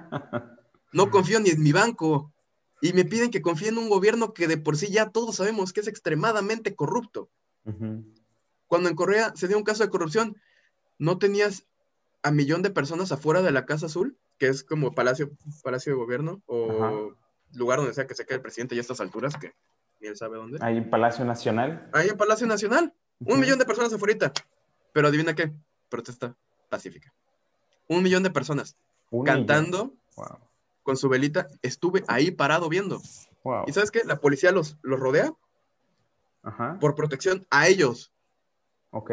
No 0.91 1.09
confío 1.11 1.39
ni 1.39 1.49
en 1.49 1.63
mi 1.63 1.71
banco. 1.71 2.33
Y 2.81 2.91
me 2.91 3.05
piden 3.05 3.31
que 3.31 3.41
confíe 3.41 3.69
en 3.69 3.77
un 3.77 3.87
gobierno 3.87 4.33
que 4.33 4.47
de 4.47 4.57
por 4.57 4.75
sí 4.75 4.87
ya 4.91 5.11
todos 5.11 5.37
sabemos 5.37 5.71
que 5.71 5.79
es 5.79 5.87
extremadamente 5.87 6.75
corrupto. 6.75 7.29
Cuando 8.67 8.89
en 8.89 8.95
Corea 8.95 9.31
se 9.33 9.47
dio 9.47 9.57
un 9.57 9.63
caso 9.63 9.81
de 9.83 9.89
corrupción, 9.89 10.35
no 10.99 11.19
tenías 11.19 11.67
a 12.21 12.31
millón 12.31 12.63
de 12.63 12.69
personas 12.69 13.13
afuera 13.13 13.41
de 13.41 13.53
la 13.53 13.65
Casa 13.65 13.85
Azul, 13.85 14.17
que 14.39 14.47
es 14.47 14.65
como 14.65 14.93
Palacio, 14.93 15.31
Palacio 15.63 15.93
de 15.93 15.99
Gobierno, 15.99 16.41
o 16.47 17.13
lugar 17.53 17.79
donde 17.79 17.93
sea 17.93 18.07
que 18.07 18.15
se 18.15 18.25
quede 18.25 18.35
el 18.35 18.41
presidente 18.41 18.75
y 18.75 18.79
a 18.79 18.81
estas 18.81 18.99
alturas, 18.99 19.37
que 19.37 19.53
él 20.07 20.17
sabe 20.17 20.37
dónde. 20.37 20.59
Ahí 20.61 20.77
en 20.77 20.89
Palacio 20.89 21.25
Nacional. 21.25 21.89
Ahí 21.93 22.09
en 22.09 22.17
Palacio 22.17 22.47
Nacional. 22.47 22.93
Un 23.19 23.39
millón 23.39 23.59
de 23.59 23.65
personas 23.65 23.93
afuera. 23.93 24.31
Pero 24.93 25.07
adivina 25.07 25.35
qué, 25.35 25.51
protesta 25.89 26.35
pacífica. 26.69 27.13
Un 27.87 28.03
millón 28.03 28.23
de 28.23 28.31
personas 28.31 28.77
cantando 29.25 29.93
con 30.83 30.97
su 30.97 31.09
velita. 31.09 31.47
Estuve 31.61 32.03
ahí 32.07 32.31
parado 32.31 32.69
viendo. 32.69 33.01
¿Y 33.67 33.73
sabes 33.73 33.91
qué? 33.91 34.03
La 34.05 34.19
policía 34.19 34.51
los, 34.51 34.77
los 34.81 34.99
rodea 34.99 35.33
por 36.79 36.95
protección 36.95 37.45
a 37.49 37.67
ellos. 37.67 38.11
Ok. 38.91 39.11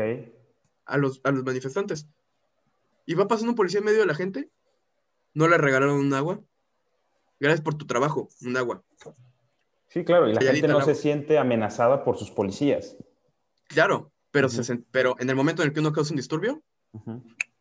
A 0.85 0.99
los, 0.99 1.21
a 1.25 1.31
los 1.31 1.45
manifestantes. 1.45 2.07
Y 3.07 3.15
va 3.15 3.27
pasando 3.29 3.51
un 3.51 3.57
policía 3.57 3.81
en 3.81 3.87
medio 3.87 4.01
de 4.01 4.07
la 4.07 4.15
gente. 4.15 4.51
No 5.35 5.49
le 5.49 5.59
regalaron 5.59 5.99
un 5.99 6.15
agua. 6.15 6.41
Gracias 7.41 7.61
por 7.61 7.75
tu 7.75 7.87
trabajo, 7.87 8.29
un 8.43 8.57
agua. 8.57 8.83
Sí, 9.93 10.05
claro, 10.05 10.27
y 10.27 10.33
la 10.33 10.41
gente 10.41 10.69
no 10.69 10.81
se 10.81 10.95
siente 10.95 11.37
amenazada 11.37 12.03
por 12.03 12.17
sus 12.17 12.31
policías. 12.31 12.97
Claro, 13.69 14.11
pero, 14.31 14.49
pero 14.91 15.17
en 15.19 15.29
el 15.29 15.37
momento 15.37 15.61
en 15.61 15.69
el 15.69 15.75
que 15.75 15.81
uno 15.81 15.93
causa 15.93 16.15
un 16.15 16.17
disturbio, 16.17 16.63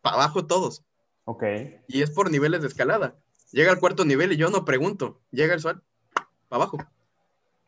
para 0.01 0.15
abajo 0.15 0.47
todos. 0.47 0.85
Ok. 1.25 1.43
Y 1.89 2.01
es 2.01 2.11
por 2.11 2.31
niveles 2.31 2.61
de 2.61 2.69
escalada. 2.69 3.17
Llega 3.51 3.71
al 3.71 3.79
cuarto 3.79 4.05
nivel 4.05 4.31
y 4.31 4.37
yo 4.37 4.49
no 4.49 4.63
pregunto. 4.63 5.19
Llega 5.31 5.53
el 5.53 5.59
sol, 5.59 5.83
para 6.47 6.63
abajo. 6.63 6.77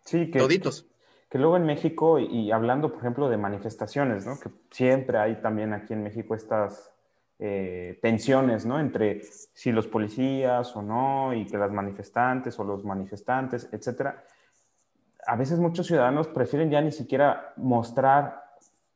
Sí, 0.06 0.32
que. 0.32 0.40
Toditos. 0.40 0.88
Que 1.30 1.40
luego 1.40 1.58
en 1.58 1.66
México, 1.66 2.18
y 2.20 2.52
hablando, 2.52 2.90
por 2.90 3.00
ejemplo, 3.00 3.28
de 3.28 3.36
manifestaciones, 3.36 4.26
¿no? 4.26 4.40
Que 4.40 4.50
siempre 4.72 5.18
hay 5.18 5.42
también 5.42 5.74
aquí 5.74 5.92
en 5.92 6.04
México 6.04 6.36
estas 6.36 6.94
eh, 7.38 8.00
tensiones, 8.02 8.66
¿no? 8.66 8.80
Entre 8.80 9.24
si 9.24 9.74
los 9.74 9.88
policías 9.88 10.74
o 10.74 10.82
no, 10.82 11.34
y 11.34 11.46
que 11.48 11.58
las 11.58 11.72
manifestantes 11.72 12.58
o 12.60 12.64
los 12.64 12.86
manifestantes, 12.86 13.68
etcétera. 13.74 14.24
A 15.26 15.36
veces 15.36 15.60
muchos 15.60 15.88
ciudadanos 15.88 16.28
prefieren 16.28 16.70
ya 16.70 16.82
ni 16.82 16.92
siquiera 16.92 17.54
mostrar 17.58 18.44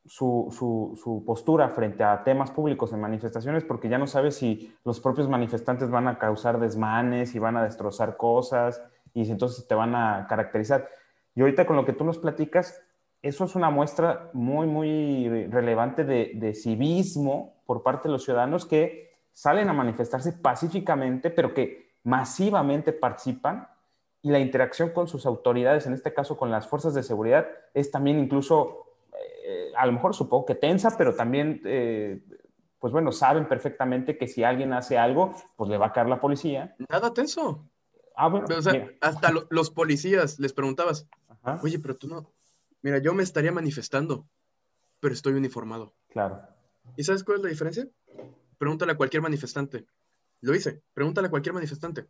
su, 0.07 0.47
su, 1.01 1.23
postura 1.25 1.69
frente 1.69 2.03
a 2.03 2.23
temas 2.23 2.51
públicos 2.51 2.93
en 2.93 3.01
manifestaciones 3.01 3.63
porque 3.65 3.89
ya 3.89 3.97
no 3.97 4.07
sabe 4.07 4.31
si 4.31 4.73
los 4.85 5.01
propios 5.01 5.27
manifestantes 5.27 5.89
van 5.89 6.07
a 6.07 6.17
causar 6.17 6.59
desmanes 6.59 7.35
y 7.35 7.39
van 7.39 7.57
a 7.57 7.63
destrozar 7.63 8.15
cosas 8.15 8.81
y 9.13 9.29
entonces 9.29 9.67
te 9.67 9.75
van 9.75 9.95
a 9.95 10.25
caracterizar. 10.29 10.87
Y 11.35 11.41
ahorita 11.41 11.65
con 11.65 11.75
lo 11.75 11.85
que 11.85 11.93
tú 11.93 12.05
nos 12.05 12.17
platicas, 12.19 12.81
eso 13.21 13.43
es 13.43 13.55
una 13.55 13.69
muestra 13.69 14.29
muy, 14.33 14.65
muy 14.65 15.47
relevante 15.47 16.05
de, 16.05 16.31
de 16.35 16.53
civismo 16.53 17.55
por 17.65 17.83
parte 17.83 18.07
de 18.07 18.13
los 18.13 18.23
ciudadanos 18.23 18.65
que 18.65 19.11
salen 19.33 19.69
a 19.69 19.73
manifestarse 19.73 20.33
pacíficamente, 20.33 21.29
pero 21.29 21.53
que 21.53 21.97
masivamente 22.03 22.93
participan 22.93 23.67
y 24.21 24.31
la 24.31 24.39
interacción 24.39 24.89
con 24.89 25.07
sus 25.07 25.25
autoridades, 25.25 25.85
en 25.85 25.93
este 25.93 26.13
caso 26.13 26.37
con 26.37 26.51
las 26.51 26.67
fuerzas 26.67 26.93
de 26.93 27.03
seguridad, 27.03 27.47
es 27.73 27.91
también 27.91 28.19
incluso, 28.19 28.95
eh, 29.45 29.71
a 29.75 29.85
lo 29.85 29.93
mejor 29.93 30.15
supongo 30.15 30.45
que 30.45 30.55
tensa, 30.55 30.97
pero 30.97 31.15
también, 31.15 31.61
eh, 31.65 32.21
pues 32.79 32.91
bueno, 32.91 33.11
saben 33.11 33.47
perfectamente 33.47 34.17
que 34.17 34.27
si 34.27 34.43
alguien 34.43 34.73
hace 34.73 34.97
algo, 34.97 35.33
pues 35.55 35.69
le 35.69 35.77
va 35.77 35.87
a 35.87 35.93
caer 35.93 36.07
la 36.07 36.19
policía. 36.19 36.75
Nada 36.89 37.13
tenso. 37.13 37.69
Ah, 38.15 38.29
bueno, 38.29 38.47
o 38.49 38.61
sea, 38.61 38.89
hasta 39.01 39.31
los 39.49 39.69
policías 39.69 40.39
les 40.39 40.51
preguntabas, 40.51 41.07
oye, 41.61 41.77
pero 41.77 41.95
tú 41.95 42.07
no, 42.07 42.33
mira, 42.81 42.97
yo 42.97 43.13
me 43.13 43.21
estaría 43.21 43.51
manifestando, 43.51 44.27
pero 44.99 45.13
estoy 45.13 45.33
uniformado. 45.33 45.93
Claro. 46.09 46.41
¿Y 46.95 47.03
sabes 47.03 47.23
cuál 47.23 47.37
es 47.37 47.43
la 47.43 47.49
diferencia? 47.49 47.87
Pregúntale 48.57 48.93
a 48.93 48.97
cualquier 48.97 49.21
manifestante. 49.21 49.85
Lo 50.41 50.55
hice. 50.55 50.81
Pregúntale 50.93 51.27
a 51.27 51.29
cualquier 51.29 51.53
manifestante. 51.53 52.07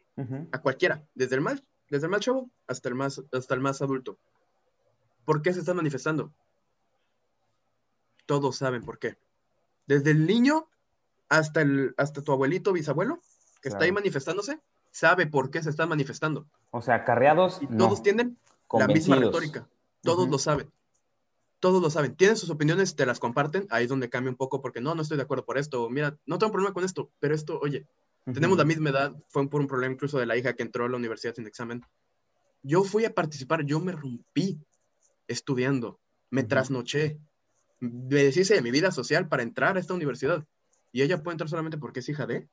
A 0.51 0.61
cualquiera. 0.61 1.03
Desde 1.13 1.35
el 1.35 1.41
más, 1.41 1.63
desde 1.89 2.05
el 2.05 2.11
más 2.11 2.21
chavo 2.21 2.49
hasta 2.67 2.89
el 2.89 2.95
más, 2.95 3.21
hasta 3.31 3.53
el 3.53 3.61
más 3.61 3.81
adulto. 3.81 4.17
¿Por 5.25 5.41
qué 5.41 5.53
se 5.53 5.59
están 5.59 5.75
manifestando? 5.75 6.31
Todos 8.25 8.57
saben 8.57 8.83
por 8.83 8.99
qué. 8.99 9.17
Desde 9.85 10.11
el 10.11 10.25
niño 10.25 10.67
hasta, 11.29 11.61
el, 11.61 11.93
hasta 11.97 12.21
tu 12.21 12.31
abuelito, 12.31 12.73
bisabuelo, 12.73 13.19
que 13.61 13.69
está 13.69 13.85
ahí 13.85 13.91
manifestándose, 13.91 14.59
sabe 14.91 15.27
por 15.27 15.49
qué 15.49 15.61
se 15.63 15.69
están 15.69 15.89
manifestando. 15.89 16.45
O 16.71 16.81
sea, 16.81 17.03
carreados. 17.03 17.61
Y 17.61 17.67
todos 17.67 18.03
tienen 18.03 18.37
la 18.71 18.87
misma 18.87 19.17
retórica. 19.17 19.67
Todos 20.01 20.29
lo 20.29 20.37
saben 20.37 20.71
todos 21.59 21.81
lo 21.81 21.89
saben, 21.89 22.15
tienen 22.15 22.37
sus 22.37 22.49
opiniones, 22.49 22.95
te 22.95 23.05
las 23.05 23.19
comparten, 23.19 23.67
ahí 23.69 23.83
es 23.83 23.89
donde 23.89 24.09
cambia 24.09 24.29
un 24.29 24.37
poco 24.37 24.61
porque 24.61 24.81
no, 24.81 24.93
no 24.93 25.01
estoy 25.01 25.17
de 25.17 25.23
acuerdo 25.23 25.45
por 25.45 25.57
esto, 25.57 25.89
mira, 25.89 26.17
no 26.25 26.37
tengo 26.37 26.51
problema 26.51 26.73
con 26.73 26.83
esto, 26.83 27.09
pero 27.19 27.33
esto, 27.33 27.59
oye, 27.59 27.87
tenemos 28.33 28.57
la 28.57 28.65
misma 28.65 28.89
edad, 28.89 29.15
fue 29.29 29.49
por 29.49 29.61
un 29.61 29.67
problema 29.67 29.93
incluso 29.93 30.19
de 30.19 30.25
la 30.25 30.37
hija 30.37 30.53
que 30.53 30.63
entró 30.63 30.85
a 30.85 30.89
la 30.89 30.97
universidad 30.97 31.35
sin 31.35 31.47
examen. 31.47 31.81
Yo 32.63 32.83
fui 32.83 33.05
a 33.05 33.13
participar, 33.13 33.65
yo 33.65 33.79
me 33.79 33.91
rompí 33.91 34.59
estudiando, 35.27 35.99
me 36.29 36.43
trasnoché, 36.43 37.19
me 37.79 38.23
deshice 38.23 38.55
de 38.55 38.61
mi 38.61 38.71
vida 38.71 38.91
social 38.91 39.27
para 39.27 39.43
entrar 39.43 39.77
a 39.77 39.79
esta 39.79 39.93
universidad 39.93 40.45
y 40.91 41.01
ella 41.01 41.21
puede 41.21 41.35
entrar 41.35 41.49
solamente 41.49 41.77
porque 41.77 41.99
es 41.99 42.09
hija 42.09 42.25
de... 42.25 42.47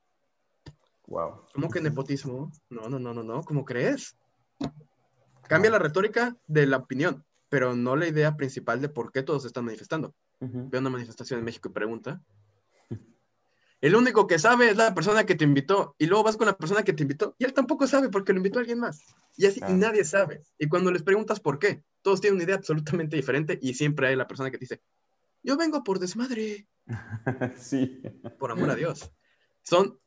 Wow. 1.06 1.42
¿Cómo 1.52 1.70
que 1.70 1.80
nepotismo? 1.80 2.50
No, 2.70 2.88
no, 2.88 2.98
no, 2.98 3.12
no, 3.12 3.22
no, 3.22 3.42
¿cómo 3.42 3.64
crees? 3.64 4.16
Cambia 5.48 5.70
la 5.70 5.78
retórica 5.78 6.36
de 6.46 6.66
la 6.66 6.78
opinión 6.78 7.24
pero 7.54 7.76
no 7.76 7.94
la 7.94 8.08
idea 8.08 8.36
principal 8.36 8.80
de 8.80 8.88
por 8.88 9.12
qué 9.12 9.22
todos 9.22 9.44
están 9.44 9.64
manifestando. 9.64 10.12
Ve 10.40 10.76
una 10.76 10.90
manifestación 10.90 11.38
en 11.38 11.44
México 11.44 11.68
y 11.68 11.72
pregunta. 11.72 12.20
El 13.84 13.96
único 13.96 14.26
que 14.26 14.38
sabe 14.38 14.70
es 14.70 14.78
la 14.78 14.94
persona 14.94 15.26
que 15.26 15.34
te 15.34 15.44
invitó 15.44 15.94
y 15.98 16.06
luego 16.06 16.24
vas 16.24 16.38
con 16.38 16.46
la 16.46 16.56
persona 16.56 16.84
que 16.84 16.94
te 16.94 17.02
invitó 17.02 17.36
y 17.38 17.44
él 17.44 17.52
tampoco 17.52 17.86
sabe 17.86 18.08
porque 18.08 18.32
lo 18.32 18.38
invitó 18.38 18.58
a 18.58 18.60
alguien 18.60 18.78
más. 18.78 19.14
Y 19.36 19.44
así 19.44 19.60
nadie 19.60 20.06
sabe. 20.06 20.42
Y 20.58 20.68
cuando 20.68 20.90
les 20.90 21.02
preguntas 21.02 21.38
por 21.38 21.58
qué, 21.58 21.84
todos 22.00 22.22
tienen 22.22 22.36
una 22.36 22.44
idea 22.44 22.56
absolutamente 22.56 23.14
diferente 23.14 23.58
y 23.60 23.74
siempre 23.74 24.08
hay 24.08 24.16
la 24.16 24.26
persona 24.26 24.50
que 24.50 24.56
te 24.56 24.62
dice, 24.62 24.80
yo 25.42 25.58
vengo 25.58 25.84
por 25.84 25.98
desmadre. 25.98 26.66
sí. 27.58 28.00
Por 28.38 28.52
amor 28.52 28.70
a 28.70 28.74
Dios. 28.74 29.12
Son, 29.62 30.00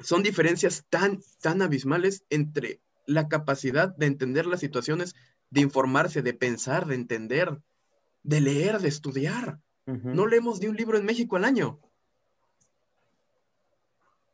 son 0.00 0.22
diferencias 0.22 0.84
tan, 0.90 1.22
tan 1.40 1.62
abismales 1.62 2.26
entre 2.28 2.82
la 3.06 3.28
capacidad 3.28 3.88
de 3.88 4.04
entender 4.04 4.44
las 4.44 4.60
situaciones 4.60 5.14
de 5.48 5.62
informarse, 5.62 6.20
de 6.20 6.34
pensar, 6.34 6.84
de 6.84 6.96
entender, 6.96 7.58
de 8.22 8.42
leer, 8.42 8.80
de 8.80 8.88
estudiar. 8.88 9.60
No 9.86 10.26
leemos 10.26 10.60
ni 10.60 10.66
un 10.66 10.76
libro 10.76 10.98
en 10.98 11.06
México 11.06 11.36
al 11.36 11.46
año. 11.46 11.80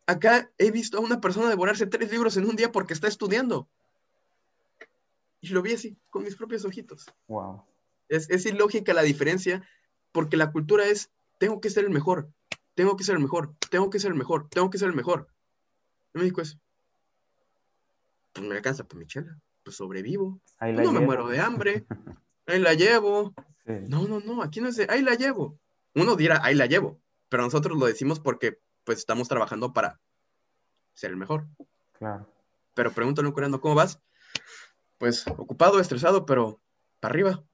Acá 0.06 0.50
he 0.58 0.70
visto 0.70 0.98
a 0.98 1.00
una 1.00 1.20
persona 1.20 1.48
devorarse 1.48 1.86
tres 1.86 2.10
libros 2.10 2.36
en 2.36 2.44
un 2.44 2.56
día 2.56 2.72
porque 2.72 2.92
está 2.92 3.08
estudiando. 3.08 3.68
Y 5.40 5.48
lo 5.48 5.62
vi 5.62 5.74
así, 5.74 5.96
con 6.10 6.24
mis 6.24 6.36
propios 6.36 6.64
ojitos. 6.64 7.06
Wow. 7.28 7.64
Es, 8.08 8.28
es 8.30 8.46
ilógica 8.46 8.94
la 8.94 9.02
diferencia, 9.02 9.66
porque 10.12 10.36
la 10.36 10.52
cultura 10.52 10.86
es, 10.86 11.10
tengo 11.38 11.60
que 11.60 11.70
ser 11.70 11.84
el 11.84 11.90
mejor, 11.90 12.30
tengo 12.74 12.96
que 12.96 13.04
ser 13.04 13.16
el 13.16 13.22
mejor, 13.22 13.54
tengo 13.70 13.90
que 13.90 13.98
ser 13.98 14.10
el 14.10 14.16
mejor, 14.16 14.48
tengo 14.48 14.70
que 14.70 14.78
ser 14.78 14.88
el 14.88 14.94
mejor. 14.94 15.28
En 16.12 16.22
México 16.22 16.40
es, 16.40 16.58
pues 18.32 18.46
me 18.46 18.54
alcanza 18.54 18.84
por 18.84 18.98
mi 18.98 19.06
chela 19.06 19.38
pues 19.64 19.76
sobrevivo. 19.76 20.40
no 20.60 20.92
me 20.92 21.00
muero 21.00 21.26
de 21.26 21.40
hambre. 21.40 21.86
Ahí 22.46 22.60
la 22.60 22.74
llevo. 22.74 23.34
No, 23.64 24.06
no, 24.06 24.20
no, 24.20 24.42
aquí 24.42 24.60
no 24.60 24.68
es 24.68 24.76
de, 24.76 24.86
ahí 24.90 25.00
la 25.00 25.14
llevo. 25.14 25.58
Uno 25.94 26.16
dirá, 26.16 26.44
ahí 26.44 26.54
la 26.54 26.66
llevo, 26.66 27.00
pero 27.30 27.44
nosotros 27.44 27.78
lo 27.78 27.86
decimos 27.86 28.20
porque 28.20 28.58
pues 28.84 28.98
estamos 28.98 29.28
trabajando 29.28 29.72
para 29.72 30.00
ser 30.92 31.10
el 31.10 31.16
mejor. 31.16 31.46
Claro. 31.92 32.26
Pero 32.74 32.92
pregúntale 32.92 33.26
a 33.26 33.28
un 33.28 33.34
coreano, 33.34 33.60
¿cómo 33.60 33.74
vas? 33.74 34.00
Pues 34.98 35.26
ocupado, 35.26 35.80
estresado, 35.80 36.26
pero 36.26 36.60
para 37.00 37.12
arriba. 37.12 37.44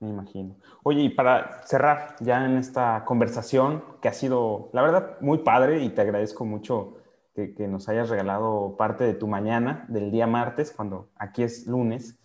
Me 0.00 0.10
imagino. 0.10 0.56
Oye, 0.82 1.02
y 1.02 1.08
para 1.08 1.62
cerrar 1.66 2.16
ya 2.20 2.44
en 2.44 2.58
esta 2.58 3.04
conversación 3.04 3.82
que 4.02 4.08
ha 4.08 4.12
sido, 4.12 4.70
la 4.72 4.82
verdad, 4.82 5.16
muy 5.20 5.38
padre 5.38 5.82
y 5.82 5.90
te 5.90 6.02
agradezco 6.02 6.44
mucho 6.44 6.98
que, 7.34 7.66
nos 7.66 7.88
hayas 7.88 8.08
regalado 8.08 8.76
parte 8.76 9.04
de 9.04 9.14
tu 9.14 9.26
mañana 9.26 9.84
del 9.88 10.10
día 10.10 10.26
martes, 10.26 10.70
cuando 10.70 11.10
aquí 11.16 11.42
es 11.42 11.66
lunes. 11.66 12.18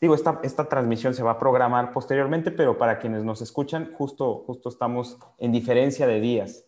Digo, 0.00 0.14
esta, 0.14 0.40
esta 0.42 0.68
transmisión 0.68 1.14
se 1.14 1.22
va 1.22 1.32
a 1.32 1.38
programar 1.38 1.92
posteriormente, 1.92 2.50
pero 2.50 2.76
para 2.76 2.98
quienes 2.98 3.22
nos 3.22 3.40
escuchan, 3.42 3.92
justo, 3.94 4.44
justo 4.46 4.68
estamos 4.68 5.18
en 5.38 5.52
diferencia 5.52 6.06
de 6.06 6.20
días. 6.20 6.65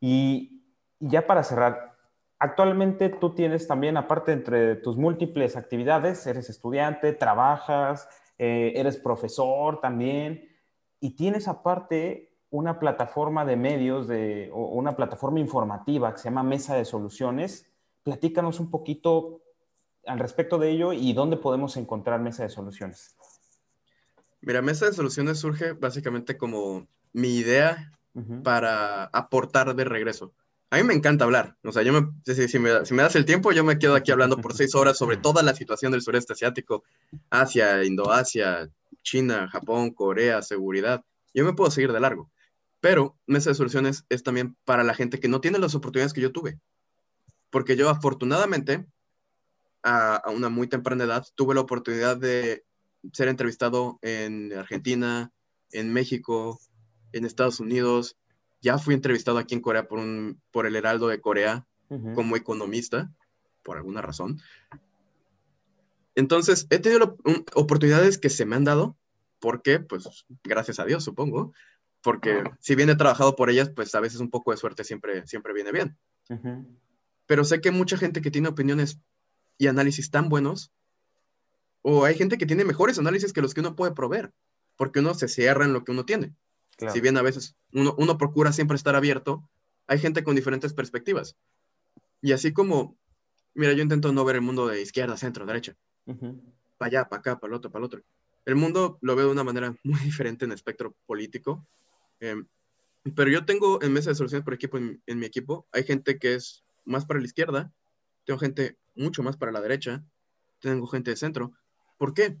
Y, 0.00 0.64
ya 1.00 1.26
para 1.26 1.42
cerrar, 1.42 1.94
actualmente 2.38 3.08
tú 3.08 3.34
tienes 3.34 3.66
también, 3.66 3.96
aparte 3.96 4.32
entre 4.32 4.76
tus 4.76 4.96
múltiples 4.96 5.56
actividades, 5.56 6.26
eres 6.26 6.50
estudiante, 6.50 7.12
trabajas, 7.12 8.08
eh, 8.38 8.72
eres 8.76 8.96
profesor 8.96 9.80
también, 9.80 10.48
y 11.00 11.16
tienes 11.16 11.48
aparte 11.48 12.36
una 12.50 12.78
plataforma 12.78 13.44
de 13.44 13.56
medios, 13.56 14.08
de, 14.08 14.50
o 14.52 14.66
una 14.74 14.96
plataforma 14.96 15.40
informativa 15.40 16.12
que 16.12 16.18
se 16.18 16.24
llama 16.24 16.42
Mesa 16.42 16.74
de 16.74 16.84
Soluciones. 16.84 17.66
Platícanos 18.02 18.60
un 18.60 18.70
poquito 18.70 19.42
al 20.06 20.18
respecto 20.18 20.58
de 20.58 20.70
ello 20.70 20.92
y 20.92 21.12
dónde 21.12 21.36
podemos 21.36 21.76
encontrar 21.76 22.20
Mesa 22.20 22.44
de 22.44 22.48
Soluciones. 22.48 23.16
Mira, 24.40 24.62
Mesa 24.62 24.86
de 24.86 24.92
Soluciones 24.92 25.38
surge 25.38 25.72
básicamente 25.72 26.36
como 26.36 26.86
mi 27.12 27.36
idea 27.36 27.92
para 28.42 29.04
aportar 29.04 29.74
de 29.74 29.84
regreso. 29.84 30.32
A 30.70 30.78
mí 30.78 30.82
me 30.82 30.94
encanta 30.94 31.24
hablar. 31.24 31.56
O 31.62 31.72
sea, 31.72 31.82
yo 31.82 31.92
me, 31.92 32.08
si, 32.24 32.58
me, 32.58 32.70
das 32.70 33.16
el 33.16 33.24
tiempo, 33.24 33.52
yo 33.52 33.62
me 33.62 33.78
quedo 33.78 33.94
aquí 33.94 34.10
hablando 34.10 34.38
por 34.38 34.54
seis 34.56 34.74
horas 34.74 34.98
sobre 34.98 35.16
toda 35.16 35.42
la 35.42 35.54
situación 35.54 35.92
del 35.92 36.02
sureste 36.02 36.32
asiático, 36.32 36.82
Asia, 37.30 37.84
Indoasia, 37.84 38.68
China, 39.02 39.48
Japón, 39.50 39.90
Corea, 39.90 40.42
seguridad. 40.42 41.04
Yo 41.34 41.44
me 41.44 41.52
puedo 41.52 41.70
seguir 41.70 41.92
de 41.92 42.00
largo. 42.00 42.30
Pero 42.80 43.16
Mesa 43.26 43.50
de 43.50 43.54
Soluciones 43.54 44.04
es 44.08 44.22
también 44.22 44.56
para 44.64 44.84
la 44.84 44.94
gente 44.94 45.20
que 45.20 45.28
no 45.28 45.40
tiene 45.40 45.58
las 45.58 45.74
oportunidades 45.74 46.12
que 46.12 46.20
yo 46.20 46.32
tuve. 46.32 46.58
Porque 47.50 47.76
yo 47.76 47.88
afortunadamente, 47.88 48.86
a, 49.82 50.16
a 50.16 50.30
una 50.30 50.48
muy 50.48 50.66
temprana 50.66 51.04
edad, 51.04 51.24
tuve 51.36 51.54
la 51.54 51.60
oportunidad 51.60 52.16
de 52.16 52.64
ser 53.12 53.28
entrevistado 53.28 53.98
en 54.02 54.52
Argentina, 54.52 55.30
en 55.70 55.92
México, 55.92 56.60
en 57.18 57.24
Estados 57.24 57.60
Unidos, 57.60 58.16
ya 58.60 58.78
fui 58.78 58.94
entrevistado 58.94 59.38
aquí 59.38 59.54
en 59.54 59.60
Corea 59.60 59.88
por, 59.88 59.98
un, 59.98 60.40
por 60.50 60.66
el 60.66 60.76
Heraldo 60.76 61.08
de 61.08 61.20
Corea 61.20 61.66
como 62.14 62.34
economista, 62.36 63.12
por 63.62 63.76
alguna 63.76 64.02
razón. 64.02 64.40
Entonces, 66.16 66.66
he 66.70 66.78
tenido 66.78 67.16
oportunidades 67.54 68.18
que 68.18 68.30
se 68.30 68.44
me 68.44 68.56
han 68.56 68.64
dado. 68.64 68.96
¿Por 69.38 69.62
qué? 69.62 69.78
Pues 69.78 70.26
gracias 70.42 70.80
a 70.80 70.84
Dios, 70.84 71.04
supongo. 71.04 71.52
Porque 72.02 72.42
si 72.58 72.74
bien 72.74 72.90
he 72.90 72.96
trabajado 72.96 73.36
por 73.36 73.50
ellas, 73.50 73.70
pues 73.70 73.94
a 73.94 74.00
veces 74.00 74.20
un 74.20 74.30
poco 74.30 74.50
de 74.50 74.56
suerte 74.56 74.82
siempre, 74.82 75.26
siempre 75.26 75.52
viene 75.52 75.72
bien. 75.72 75.96
Pero 77.26 77.44
sé 77.44 77.60
que 77.60 77.70
mucha 77.70 77.96
gente 77.96 78.22
que 78.22 78.30
tiene 78.30 78.48
opiniones 78.48 78.98
y 79.58 79.66
análisis 79.66 80.10
tan 80.10 80.28
buenos, 80.28 80.72
o 81.82 82.04
hay 82.04 82.14
gente 82.14 82.38
que 82.38 82.46
tiene 82.46 82.64
mejores 82.64 82.98
análisis 82.98 83.32
que 83.32 83.42
los 83.42 83.54
que 83.54 83.60
uno 83.60 83.76
puede 83.76 83.92
proveer, 83.92 84.32
porque 84.76 85.00
uno 85.00 85.14
se 85.14 85.28
cierra 85.28 85.64
en 85.64 85.72
lo 85.72 85.84
que 85.84 85.92
uno 85.92 86.04
tiene. 86.04 86.34
Si 86.78 87.00
bien 87.00 87.16
a 87.16 87.22
veces 87.22 87.56
uno, 87.72 88.18
procura 88.18 88.52
siempre 88.52 88.76
estar 88.76 88.94
abierto, 88.96 89.48
hay 89.86 89.98
gente 89.98 90.22
con 90.22 90.36
diferentes 90.36 90.74
perspectivas. 90.74 91.36
Y 92.20 92.32
así 92.32 92.52
como, 92.52 92.96
mira, 93.54 93.72
yo 93.72 93.82
intento 93.82 94.12
no 94.12 94.24
ver 94.24 94.36
el 94.36 94.42
mundo 94.42 94.66
de 94.66 94.82
izquierda, 94.82 95.16
centro, 95.16 95.46
derecha, 95.46 95.76
para 96.76 96.88
allá, 96.88 97.08
para 97.08 97.20
acá, 97.20 97.38
para 97.38 97.50
el 97.50 97.56
otro, 97.56 97.70
para 97.70 97.80
el 97.80 97.86
otro. 97.86 98.02
El 98.44 98.56
mundo 98.56 98.98
lo 99.00 99.16
veo 99.16 99.26
de 99.26 99.32
una 99.32 99.44
manera 99.44 99.74
muy 99.84 100.00
diferente 100.00 100.44
en 100.44 100.50
el 100.50 100.56
espectro 100.56 100.94
político. 101.06 101.66
Em, 102.20 102.46
pero 103.14 103.30
yo 103.30 103.44
tengo 103.44 103.82
en 103.82 103.92
mesa 103.92 104.10
de 104.10 104.16
soluciones 104.16 104.44
por 104.44 104.54
equipo, 104.54 104.78
en, 104.78 105.00
en, 105.06 105.18
mi 105.18 105.26
equipo, 105.26 105.66
hay 105.72 105.84
gente 105.84 106.18
que 106.18 106.34
es 106.34 106.64
más 106.84 107.06
para 107.06 107.20
la 107.20 107.26
izquierda, 107.26 107.72
tengo 108.24 108.38
gente 108.38 108.76
mucho 108.94 109.22
más 109.22 109.36
para 109.36 109.52
la 109.52 109.60
derecha, 109.60 110.04
tengo 110.60 110.86
gente 110.86 111.10
de 111.10 111.16
centro. 111.16 111.52
¿Por 111.98 112.14
qué? 112.14 112.36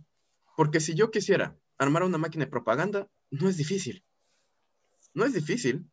Porque 0.56 0.80
si 0.80 0.94
yo 0.94 1.10
quisiera 1.10 1.56
armar 1.78 2.02
una 2.02 2.18
máquina 2.18 2.44
de 2.44 2.50
propaganda, 2.50 3.08
no 3.30 3.48
es 3.48 3.56
difícil. 3.56 4.02
No 5.16 5.24
es 5.24 5.32
difícil. 5.32 5.90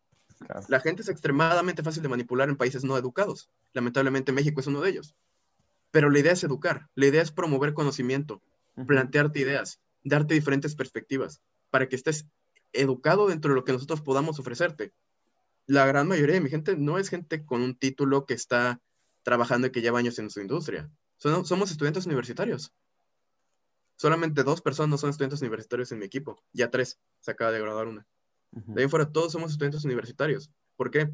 La 0.67 0.81
gente 0.81 1.01
es 1.01 1.07
extremadamente 1.07 1.81
fácil 1.81 2.03
de 2.03 2.09
manipular 2.09 2.49
en 2.49 2.57
países 2.57 2.83
no 2.83 2.97
educados. 2.97 3.49
Lamentablemente 3.71 4.33
México 4.33 4.59
es 4.59 4.67
uno 4.67 4.81
de 4.81 4.89
ellos. 4.89 5.15
Pero 5.91 6.09
la 6.09 6.19
idea 6.19 6.33
es 6.33 6.43
educar, 6.43 6.89
la 6.93 7.05
idea 7.05 7.21
es 7.21 7.31
promover 7.31 7.73
conocimiento, 7.73 8.41
plantearte 8.85 9.39
ideas, 9.39 9.79
darte 10.03 10.33
diferentes 10.33 10.75
perspectivas, 10.75 11.39
para 11.69 11.87
que 11.87 11.95
estés 11.95 12.25
educado 12.73 13.29
dentro 13.29 13.51
de 13.51 13.55
lo 13.55 13.63
que 13.63 13.71
nosotros 13.71 14.01
podamos 14.01 14.39
ofrecerte. 14.39 14.91
La 15.67 15.85
gran 15.85 16.09
mayoría 16.09 16.35
de 16.35 16.41
mi 16.41 16.49
gente 16.49 16.75
no 16.75 16.97
es 16.97 17.09
gente 17.09 17.45
con 17.45 17.61
un 17.61 17.75
título 17.75 18.25
que 18.25 18.33
está 18.33 18.81
trabajando 19.21 19.67
y 19.67 19.71
que 19.71 19.81
lleva 19.81 19.99
años 19.99 20.19
en 20.19 20.29
su 20.31 20.41
industria. 20.41 20.91
somos 21.17 21.71
estudiantes 21.71 22.05
universitarios. 22.07 22.73
Solamente 23.95 24.43
dos 24.43 24.61
personas 24.61 24.89
no 24.89 24.97
son 24.97 25.11
estudiantes 25.11 25.39
universitarios 25.39 25.93
en 25.93 25.99
mi 25.99 26.05
equipo, 26.05 26.43
ya 26.51 26.69
tres, 26.69 26.99
se 27.21 27.31
acaba 27.31 27.51
de 27.51 27.61
graduar 27.61 27.87
una. 27.87 28.05
De 28.53 28.83
ahí 28.83 28.87
fuera, 28.87 29.11
todos 29.11 29.31
somos 29.31 29.51
estudiantes 29.51 29.83
universitarios. 29.83 30.51
¿Por 30.75 30.91
qué? 30.91 31.11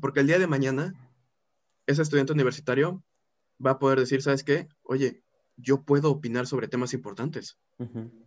Porque 0.00 0.20
el 0.20 0.26
día 0.26 0.38
de 0.38 0.46
mañana, 0.46 0.94
ese 1.86 2.02
estudiante 2.02 2.32
universitario 2.32 3.02
va 3.64 3.72
a 3.72 3.78
poder 3.78 3.98
decir, 3.98 4.22
¿sabes 4.22 4.44
qué? 4.44 4.68
Oye, 4.82 5.22
yo 5.56 5.82
puedo 5.82 6.10
opinar 6.10 6.46
sobre 6.46 6.68
temas 6.68 6.92
importantes. 6.94 7.58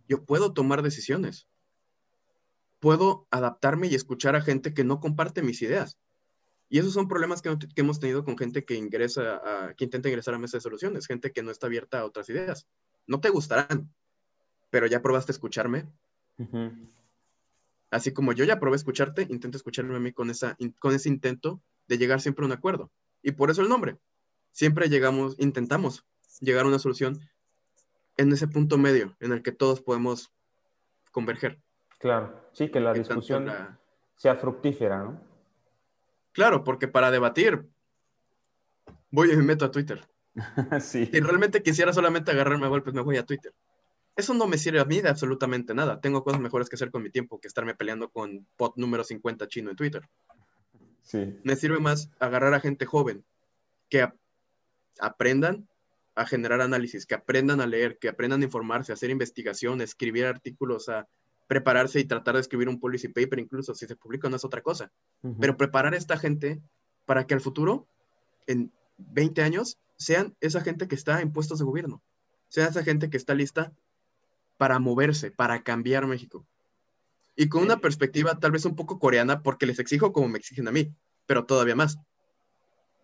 Yo 0.08 0.24
puedo 0.24 0.52
tomar 0.52 0.82
decisiones. 0.82 1.46
Puedo 2.80 3.26
adaptarme 3.30 3.86
y 3.86 3.94
escuchar 3.94 4.34
a 4.34 4.42
gente 4.42 4.74
que 4.74 4.84
no 4.84 5.00
comparte 5.00 5.42
mis 5.42 5.62
ideas. 5.62 5.98
Y 6.68 6.78
esos 6.78 6.94
son 6.94 7.06
problemas 7.06 7.42
que, 7.42 7.56
hemos 7.76 8.00
tenido 8.00 8.24
con 8.24 8.36
gente 8.36 8.64
que 8.64 8.74
ingresa, 8.74 9.42
a, 9.44 9.74
que 9.74 9.84
intenta 9.84 10.08
ingresar 10.08 10.34
a 10.34 10.38
mesa 10.38 10.56
de 10.56 10.62
soluciones, 10.62 11.06
gente 11.06 11.30
que 11.30 11.42
no 11.42 11.50
está 11.50 11.66
abierta 11.66 12.00
a 12.00 12.06
otras 12.06 12.28
ideas. 12.28 12.66
No 13.06 13.20
te 13.20 13.28
gustarán, 13.28 13.92
pero 14.70 14.86
ya 14.86 15.02
probaste 15.02 15.32
escucharme. 15.32 15.86
Así 17.92 18.14
como 18.14 18.32
yo 18.32 18.46
ya 18.46 18.58
probé 18.58 18.76
escucharte, 18.76 19.26
intento 19.28 19.58
escucharme 19.58 19.94
a 19.94 20.00
mí 20.00 20.12
con, 20.12 20.30
esa, 20.30 20.56
con 20.78 20.94
ese 20.94 21.10
intento 21.10 21.60
de 21.88 21.98
llegar 21.98 22.22
siempre 22.22 22.42
a 22.42 22.46
un 22.46 22.52
acuerdo. 22.52 22.90
Y 23.22 23.32
por 23.32 23.50
eso 23.50 23.60
el 23.60 23.68
nombre. 23.68 23.98
Siempre 24.50 24.88
llegamos, 24.88 25.36
intentamos 25.38 26.06
llegar 26.40 26.64
a 26.64 26.68
una 26.68 26.78
solución 26.78 27.20
en 28.16 28.32
ese 28.32 28.48
punto 28.48 28.78
medio 28.78 29.14
en 29.20 29.32
el 29.32 29.42
que 29.42 29.52
todos 29.52 29.82
podemos 29.82 30.32
converger. 31.10 31.60
Claro, 31.98 32.48
sí, 32.52 32.70
que 32.70 32.80
la 32.80 32.94
discusión 32.94 33.52
sea 34.16 34.36
fructífera, 34.36 35.02
¿no? 35.02 35.20
Claro, 36.32 36.64
porque 36.64 36.88
para 36.88 37.10
debatir 37.10 37.68
voy 39.10 39.32
y 39.32 39.36
me 39.36 39.42
meto 39.42 39.66
a 39.66 39.70
Twitter. 39.70 40.08
sí. 40.80 41.10
Si 41.12 41.20
realmente 41.20 41.62
quisiera 41.62 41.92
solamente 41.92 42.30
agarrarme 42.30 42.64
a 42.64 42.70
golpes, 42.70 42.94
me 42.94 43.02
voy 43.02 43.18
a 43.18 43.26
Twitter 43.26 43.52
eso 44.16 44.34
no 44.34 44.46
me 44.46 44.58
sirve 44.58 44.80
a 44.80 44.84
mí 44.84 45.00
de 45.00 45.08
absolutamente 45.08 45.74
nada. 45.74 46.00
Tengo 46.00 46.22
cosas 46.22 46.40
mejores 46.40 46.68
que 46.68 46.76
hacer 46.76 46.90
con 46.90 47.02
mi 47.02 47.10
tiempo 47.10 47.40
que 47.40 47.48
estarme 47.48 47.74
peleando 47.74 48.10
con 48.10 48.46
pot 48.56 48.76
número 48.76 49.04
50 49.04 49.48
chino 49.48 49.70
en 49.70 49.76
Twitter. 49.76 50.08
Sí. 51.02 51.38
Me 51.42 51.56
sirve 51.56 51.80
más 51.80 52.10
agarrar 52.20 52.54
a 52.54 52.60
gente 52.60 52.86
joven 52.86 53.24
que 53.88 54.08
aprendan 55.00 55.68
a 56.14 56.26
generar 56.26 56.60
análisis, 56.60 57.06
que 57.06 57.14
aprendan 57.14 57.60
a 57.60 57.66
leer, 57.66 57.98
que 57.98 58.08
aprendan 58.08 58.42
a 58.42 58.44
informarse, 58.44 58.92
a 58.92 58.94
hacer 58.94 59.10
investigación, 59.10 59.80
a 59.80 59.84
escribir 59.84 60.26
artículos, 60.26 60.88
a 60.88 61.08
prepararse 61.46 62.00
y 62.00 62.04
tratar 62.04 62.34
de 62.34 62.40
escribir 62.40 62.68
un 62.68 62.80
policy 62.80 63.08
paper, 63.08 63.38
incluso 63.38 63.74
si 63.74 63.86
se 63.86 63.96
publica 63.96 64.28
no 64.28 64.36
es 64.36 64.44
otra 64.44 64.62
cosa. 64.62 64.92
Pero 65.40 65.56
preparar 65.56 65.94
a 65.94 65.96
esta 65.96 66.18
gente 66.18 66.60
para 67.06 67.26
que 67.26 67.34
al 67.34 67.40
futuro, 67.40 67.86
en 68.46 68.72
20 68.98 69.42
años, 69.42 69.78
sean 69.96 70.34
esa 70.40 70.60
gente 70.60 70.88
que 70.88 70.94
está 70.94 71.20
en 71.20 71.32
puestos 71.32 71.58
de 71.58 71.64
gobierno, 71.64 72.02
sea 72.48 72.68
esa 72.68 72.82
gente 72.82 73.10
que 73.10 73.16
está 73.16 73.34
lista 73.34 73.72
para 74.62 74.78
moverse, 74.78 75.32
para 75.32 75.64
cambiar 75.64 76.06
México. 76.06 76.46
Y 77.34 77.48
con 77.48 77.64
una 77.64 77.78
perspectiva 77.78 78.38
tal 78.38 78.52
vez 78.52 78.64
un 78.64 78.76
poco 78.76 79.00
coreana, 79.00 79.42
porque 79.42 79.66
les 79.66 79.80
exijo 79.80 80.12
como 80.12 80.28
me 80.28 80.38
exigen 80.38 80.68
a 80.68 80.70
mí, 80.70 80.94
pero 81.26 81.46
todavía 81.46 81.74
más. 81.74 81.98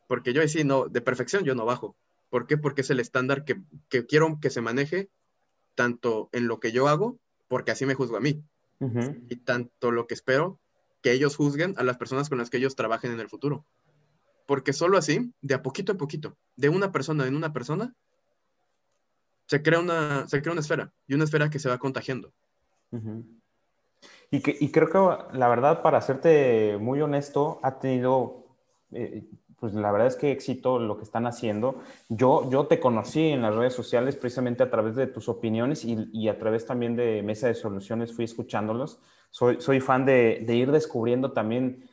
Porque 0.06 0.32
yo 0.32 0.46
sí, 0.46 0.62
no, 0.62 0.86
de 0.86 1.00
perfección 1.00 1.42
yo 1.42 1.56
no 1.56 1.64
bajo. 1.64 1.96
¿Por 2.30 2.46
qué? 2.46 2.58
Porque 2.58 2.82
es 2.82 2.90
el 2.90 3.00
estándar 3.00 3.44
que, 3.44 3.60
quiero 4.06 4.38
que 4.40 4.50
se 4.50 4.60
maneje 4.60 5.10
tanto 5.74 6.28
en 6.30 6.46
lo 6.46 6.60
que 6.60 6.70
yo 6.70 6.86
hago, 6.86 7.18
porque 7.48 7.72
así 7.72 7.86
me 7.86 7.94
juzgo 7.94 8.18
a 8.18 8.20
mí, 8.20 8.40
y 9.28 9.34
tanto 9.38 9.90
lo 9.90 10.06
que 10.06 10.14
espero 10.14 10.60
que 11.02 11.10
ellos 11.10 11.34
juzguen 11.34 11.74
a 11.76 11.82
las 11.82 11.96
personas 11.96 12.28
con 12.28 12.38
las 12.38 12.50
que 12.50 12.58
ellos 12.58 12.76
trabajen 12.76 13.10
en 13.10 13.18
el 13.18 13.28
futuro. 13.28 13.66
Porque 14.46 14.72
solo 14.72 14.96
así, 14.96 15.32
de 15.40 15.54
a 15.54 15.62
poquito 15.64 15.90
a 15.90 15.96
poquito, 15.96 16.36
de 16.54 16.68
una 16.68 16.92
persona 16.92 17.26
en 17.26 17.34
una 17.34 17.52
persona, 17.52 17.96
se 19.48 19.62
crea 19.62 19.80
una, 19.80 20.28
se 20.28 20.42
crea 20.42 20.52
una 20.52 20.60
esfera 20.60 20.92
y 21.06 21.14
una 21.14 21.24
esfera 21.24 21.48
que 21.48 21.58
se 21.58 21.68
va 21.70 21.78
contagiando. 21.78 22.32
y, 24.30 24.40
que, 24.40 24.56
y 24.60 24.70
creo 24.70 24.88
que 24.88 25.36
la 25.36 25.48
verdad, 25.48 25.82
para 25.82 26.00
serte 26.02 26.76
muy 26.78 27.00
honesto, 27.00 27.58
ha 27.62 27.78
tenido, 27.78 28.46
eh, 28.92 29.24
pues 29.58 29.72
la 29.72 29.90
verdad 29.90 30.06
es 30.06 30.16
que 30.16 30.32
éxito 30.32 30.78
lo 30.78 30.98
que 30.98 31.04
están 31.04 31.26
haciendo. 31.26 31.80
Yo, 32.10 32.48
yo 32.50 32.66
te 32.66 32.78
conocí 32.78 33.28
en 33.28 33.40
las 33.40 33.54
redes 33.54 33.72
sociales 33.72 34.16
precisamente 34.16 34.62
a 34.62 34.70
través 34.70 34.96
de 34.96 35.06
tus 35.06 35.30
opiniones 35.30 35.82
y, 35.84 36.10
y 36.12 36.28
a 36.28 36.38
través 36.38 36.66
también 36.66 36.94
de 36.94 37.22
Mesa 37.22 37.48
de 37.48 37.54
Soluciones 37.54 38.14
fui 38.14 38.26
escuchándolos. 38.26 39.00
Soy, 39.30 39.60
soy 39.62 39.80
fan 39.80 40.04
de, 40.04 40.44
de 40.46 40.56
ir 40.56 40.70
descubriendo 40.70 41.32
también, 41.32 41.88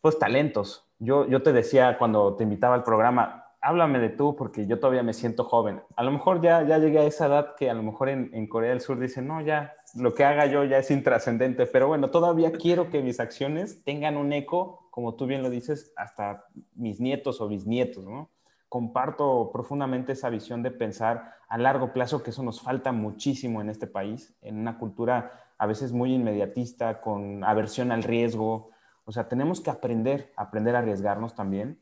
pues, 0.00 0.18
talentos. 0.18 0.86
Yo, 0.98 1.28
yo 1.28 1.42
te 1.42 1.52
decía 1.52 1.98
cuando 1.98 2.36
te 2.36 2.44
invitaba 2.44 2.74
al 2.74 2.84
programa, 2.84 3.44
háblame 3.60 3.98
de 3.98 4.10
tú 4.10 4.36
porque 4.36 4.66
yo 4.66 4.78
todavía 4.78 5.02
me 5.02 5.12
siento 5.12 5.44
joven. 5.44 5.82
A 5.96 6.02
lo 6.02 6.10
mejor 6.10 6.40
ya, 6.40 6.62
ya 6.62 6.78
llegué 6.78 7.00
a 7.00 7.04
esa 7.04 7.26
edad 7.26 7.54
que 7.56 7.70
a 7.70 7.74
lo 7.74 7.82
mejor 7.82 8.08
en, 8.08 8.30
en 8.32 8.46
Corea 8.46 8.70
del 8.70 8.80
Sur 8.80 8.98
dicen, 8.98 9.26
no, 9.26 9.40
ya, 9.40 9.74
lo 9.94 10.14
que 10.14 10.24
haga 10.24 10.46
yo 10.46 10.64
ya 10.64 10.78
es 10.78 10.90
intrascendente, 10.90 11.66
pero 11.66 11.88
bueno, 11.88 12.10
todavía 12.10 12.52
quiero 12.52 12.90
que 12.90 13.02
mis 13.02 13.20
acciones 13.20 13.82
tengan 13.84 14.16
un 14.16 14.32
eco, 14.32 14.88
como 14.90 15.14
tú 15.14 15.26
bien 15.26 15.42
lo 15.42 15.50
dices, 15.50 15.92
hasta 15.96 16.44
mis 16.74 17.00
nietos 17.00 17.40
o 17.40 17.48
bisnietos, 17.48 18.04
¿no? 18.04 18.30
Comparto 18.68 19.50
profundamente 19.52 20.12
esa 20.12 20.28
visión 20.28 20.62
de 20.62 20.70
pensar 20.70 21.32
a 21.48 21.56
largo 21.56 21.92
plazo, 21.92 22.22
que 22.22 22.30
eso 22.30 22.42
nos 22.42 22.60
falta 22.60 22.92
muchísimo 22.92 23.62
en 23.62 23.70
este 23.70 23.86
país, 23.86 24.36
en 24.42 24.58
una 24.58 24.78
cultura 24.78 25.32
a 25.56 25.66
veces 25.66 25.92
muy 25.92 26.14
inmediatista, 26.14 27.00
con 27.00 27.42
aversión 27.42 27.90
al 27.90 28.02
riesgo. 28.02 28.70
O 29.04 29.12
sea, 29.12 29.28
tenemos 29.28 29.60
que 29.60 29.70
aprender, 29.70 30.32
aprender 30.36 30.76
a 30.76 30.80
arriesgarnos 30.80 31.34
también 31.34 31.80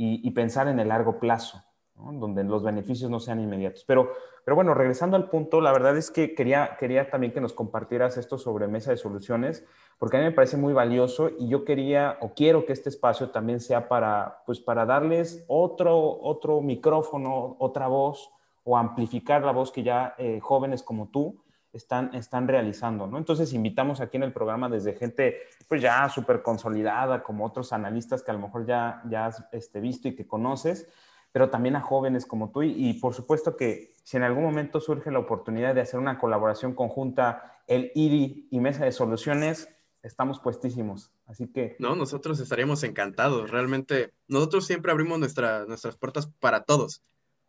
y, 0.00 0.30
pensar 0.30 0.68
en 0.68 0.78
el 0.78 0.88
largo 0.88 1.18
plazo. 1.18 1.64
donde 1.96 2.44
los 2.44 2.62
beneficios 2.62 3.10
no 3.10 3.18
sean 3.18 3.40
inmediatos. 3.40 3.84
Pero, 3.84 4.12
pero 4.44 4.54
bueno, 4.54 4.72
regresando 4.72 5.16
al 5.16 5.28
punto, 5.28 5.60
la 5.60 5.72
verdad 5.72 5.96
es 5.96 6.12
que 6.12 6.32
quería, 6.32 6.76
quería 6.78 7.10
también 7.10 7.32
que 7.32 7.40
nos 7.40 7.52
compartieras 7.52 8.16
esto 8.16 8.38
sobre 8.38 8.68
mesa 8.68 8.92
de 8.92 8.96
soluciones, 8.96 9.66
porque 9.98 10.16
a 10.16 10.20
mí 10.20 10.26
me 10.26 10.32
parece 10.32 10.56
muy 10.56 10.72
valioso 10.72 11.30
y 11.36 11.48
yo 11.48 11.64
quería 11.64 12.16
o 12.20 12.34
quiero 12.34 12.64
que 12.66 12.72
este 12.72 12.88
espacio 12.88 13.30
también 13.30 13.58
sea 13.58 13.88
para, 13.88 14.44
pues, 14.46 14.60
para 14.60 14.86
darles 14.86 15.44
otro, 15.48 16.20
otro 16.20 16.60
micrófono, 16.60 17.56
otra 17.58 17.88
voz 17.88 18.30
o 18.62 18.76
amplificar 18.76 19.42
la 19.42 19.50
voz 19.50 19.72
que 19.72 19.82
ya 19.82 20.14
eh, 20.18 20.38
jóvenes 20.38 20.84
como 20.84 21.08
tú 21.08 21.40
están, 21.78 22.14
están 22.14 22.46
realizando, 22.46 23.06
¿no? 23.06 23.18
Entonces 23.18 23.52
invitamos 23.52 24.00
aquí 24.00 24.16
en 24.16 24.24
el 24.24 24.32
programa 24.32 24.68
desde 24.68 24.94
gente 24.94 25.38
pues 25.68 25.80
ya 25.80 26.08
súper 26.08 26.42
consolidada, 26.42 27.22
como 27.22 27.46
otros 27.46 27.72
analistas 27.72 28.22
que 28.22 28.30
a 28.30 28.34
lo 28.34 28.40
mejor 28.40 28.66
ya, 28.66 29.02
ya 29.08 29.26
has 29.26 29.44
este, 29.52 29.80
visto 29.80 30.08
y 30.08 30.14
que 30.14 30.26
conoces, 30.26 30.88
pero 31.32 31.50
también 31.50 31.76
a 31.76 31.80
jóvenes 31.80 32.26
como 32.26 32.50
tú. 32.50 32.62
Y, 32.62 32.94
por 32.94 33.14
supuesto 33.14 33.56
que 33.56 33.94
si 34.02 34.16
en 34.16 34.24
algún 34.24 34.44
momento 34.44 34.80
surge 34.80 35.10
la 35.10 35.20
oportunidad 35.20 35.74
de 35.74 35.82
hacer 35.82 36.00
una 36.00 36.18
colaboración 36.18 36.74
conjunta, 36.74 37.60
el 37.66 37.92
IRI 37.94 38.48
y 38.50 38.60
Mesa 38.60 38.84
de 38.84 38.92
Soluciones, 38.92 39.68
estamos 40.02 40.40
puestísimos. 40.40 41.12
Así 41.26 41.46
que... 41.48 41.76
No, 41.78 41.94
nosotros 41.94 42.40
estaríamos 42.40 42.82
encantados. 42.82 43.50
Realmente, 43.50 44.14
nosotros 44.26 44.66
siempre 44.66 44.90
abrimos 44.90 45.18
nuestras 45.18 45.96
puertas 45.96 46.28
para 46.40 46.64
todos. 46.64 47.02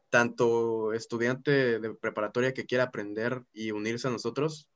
Tanto 0.10 0.94
estudiante 0.94 1.80
de 1.80 1.94
preparatoria 1.94 2.54
que 2.54 2.66
quiera 2.66 2.86
aprender 2.86 3.44
y 3.54 3.72
unirse 3.72 4.08
a 4.08 4.12
nosotros, 4.12 4.68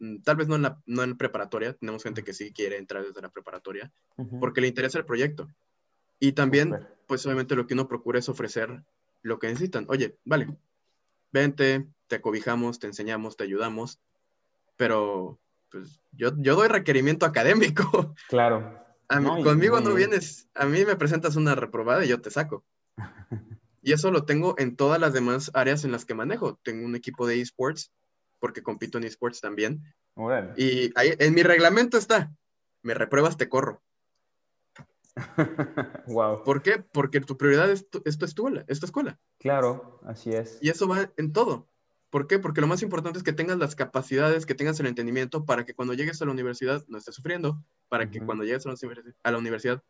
mm, 0.00 0.22
tal 0.22 0.36
vez 0.36 0.48
no 0.48 0.56
en 0.56 0.62
la, 0.62 0.82
no 0.86 1.02
en 1.02 1.16
preparatoria, 1.16 1.74
tenemos 1.74 2.02
gente 2.02 2.24
que 2.24 2.34
sí 2.34 2.52
quiere 2.52 2.78
entrar 2.78 3.04
desde 3.04 3.22
la 3.22 3.28
preparatoria, 3.30 3.92
porque 4.40 4.60
le 4.60 4.68
interesa 4.68 4.98
el 4.98 5.04
proyecto. 5.04 5.48
Y 6.18 6.32
también, 6.32 6.86
pues 7.06 7.24
obviamente 7.26 7.56
lo 7.56 7.66
que 7.66 7.74
uno 7.74 7.88
procura 7.88 8.18
es 8.18 8.28
ofrecer 8.28 8.82
lo 9.22 9.38
que 9.38 9.48
necesitan. 9.48 9.86
Oye, 9.88 10.16
vale, 10.24 10.56
vente, 11.32 11.86
te 12.06 12.16
acobijamos, 12.16 12.78
te 12.78 12.86
enseñamos, 12.86 13.36
te 13.36 13.44
ayudamos, 13.44 14.00
pero 14.76 15.38
pues 15.70 16.00
yo, 16.12 16.32
yo 16.36 16.54
doy 16.56 16.68
requerimiento 16.68 17.26
académico. 17.26 18.14
Claro. 18.28 18.78
conmigo 19.44 19.80
no 19.80 19.94
vienes, 19.94 20.48
a 20.54 20.66
mí 20.66 20.84
me 20.84 20.96
presentas 20.96 21.36
una 21.36 21.54
reprobada 21.54 22.04
y 22.04 22.08
yo 22.08 22.20
te 22.20 22.30
saco. 22.30 22.64
y 23.82 23.92
eso 23.92 24.10
lo 24.10 24.24
tengo 24.24 24.54
en 24.58 24.76
todas 24.76 25.00
las 25.00 25.12
demás 25.12 25.50
áreas 25.54 25.84
en 25.84 25.92
las 25.92 26.04
que 26.04 26.14
manejo. 26.14 26.58
Tengo 26.62 26.86
un 26.86 26.94
equipo 26.94 27.26
de 27.26 27.40
esports, 27.40 27.92
porque 28.38 28.62
compito 28.62 28.98
en 28.98 29.04
esports 29.04 29.40
también. 29.40 29.82
Y 30.56 30.92
ahí, 30.94 31.14
en 31.18 31.34
mi 31.34 31.42
reglamento 31.42 31.98
está, 31.98 32.32
me 32.82 32.94
repruebas, 32.94 33.36
te 33.36 33.48
corro. 33.48 33.82
wow. 36.06 36.42
¿Por 36.44 36.62
qué? 36.62 36.78
Porque 36.78 37.20
tu 37.20 37.36
prioridad 37.36 37.70
es 37.70 37.88
tu, 37.88 38.02
escuela, 38.04 38.64
es 38.68 38.82
escuela. 38.82 39.18
Claro, 39.38 40.00
así 40.04 40.32
es. 40.32 40.58
Y 40.60 40.70
eso 40.70 40.88
va 40.88 41.10
en 41.16 41.32
todo. 41.32 41.68
¿Por 42.10 42.26
qué? 42.26 42.38
Porque 42.38 42.60
lo 42.60 42.66
más 42.66 42.82
importante 42.82 43.18
es 43.18 43.24
que 43.24 43.32
tengas 43.32 43.58
las 43.58 43.74
capacidades, 43.74 44.44
que 44.44 44.54
tengas 44.54 44.78
el 44.80 44.86
entendimiento 44.86 45.44
para 45.44 45.64
que 45.64 45.74
cuando 45.74 45.94
llegues 45.94 46.20
a 46.20 46.26
la 46.26 46.32
universidad 46.32 46.84
no 46.88 46.98
estés 46.98 47.14
sufriendo, 47.14 47.64
para 47.88 48.10
que 48.10 48.20
cuando 48.20 48.44
llegues 48.44 48.66
a 48.66 49.30
la, 49.30 49.38
universidad 49.38 49.82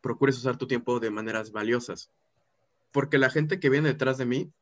procures 0.00 0.38
usar 0.38 0.56
tu 0.56 0.68
tiempo 0.68 1.00
de 1.00 1.10
maneras 1.10 1.50
valiosas. 1.50 2.10
Porque 2.92 3.18
la 3.18 3.30
gente 3.30 3.60
que 3.60 3.70
viene 3.70 3.88
detrás 3.88 4.18
de 4.18 4.26
mí 4.26 4.52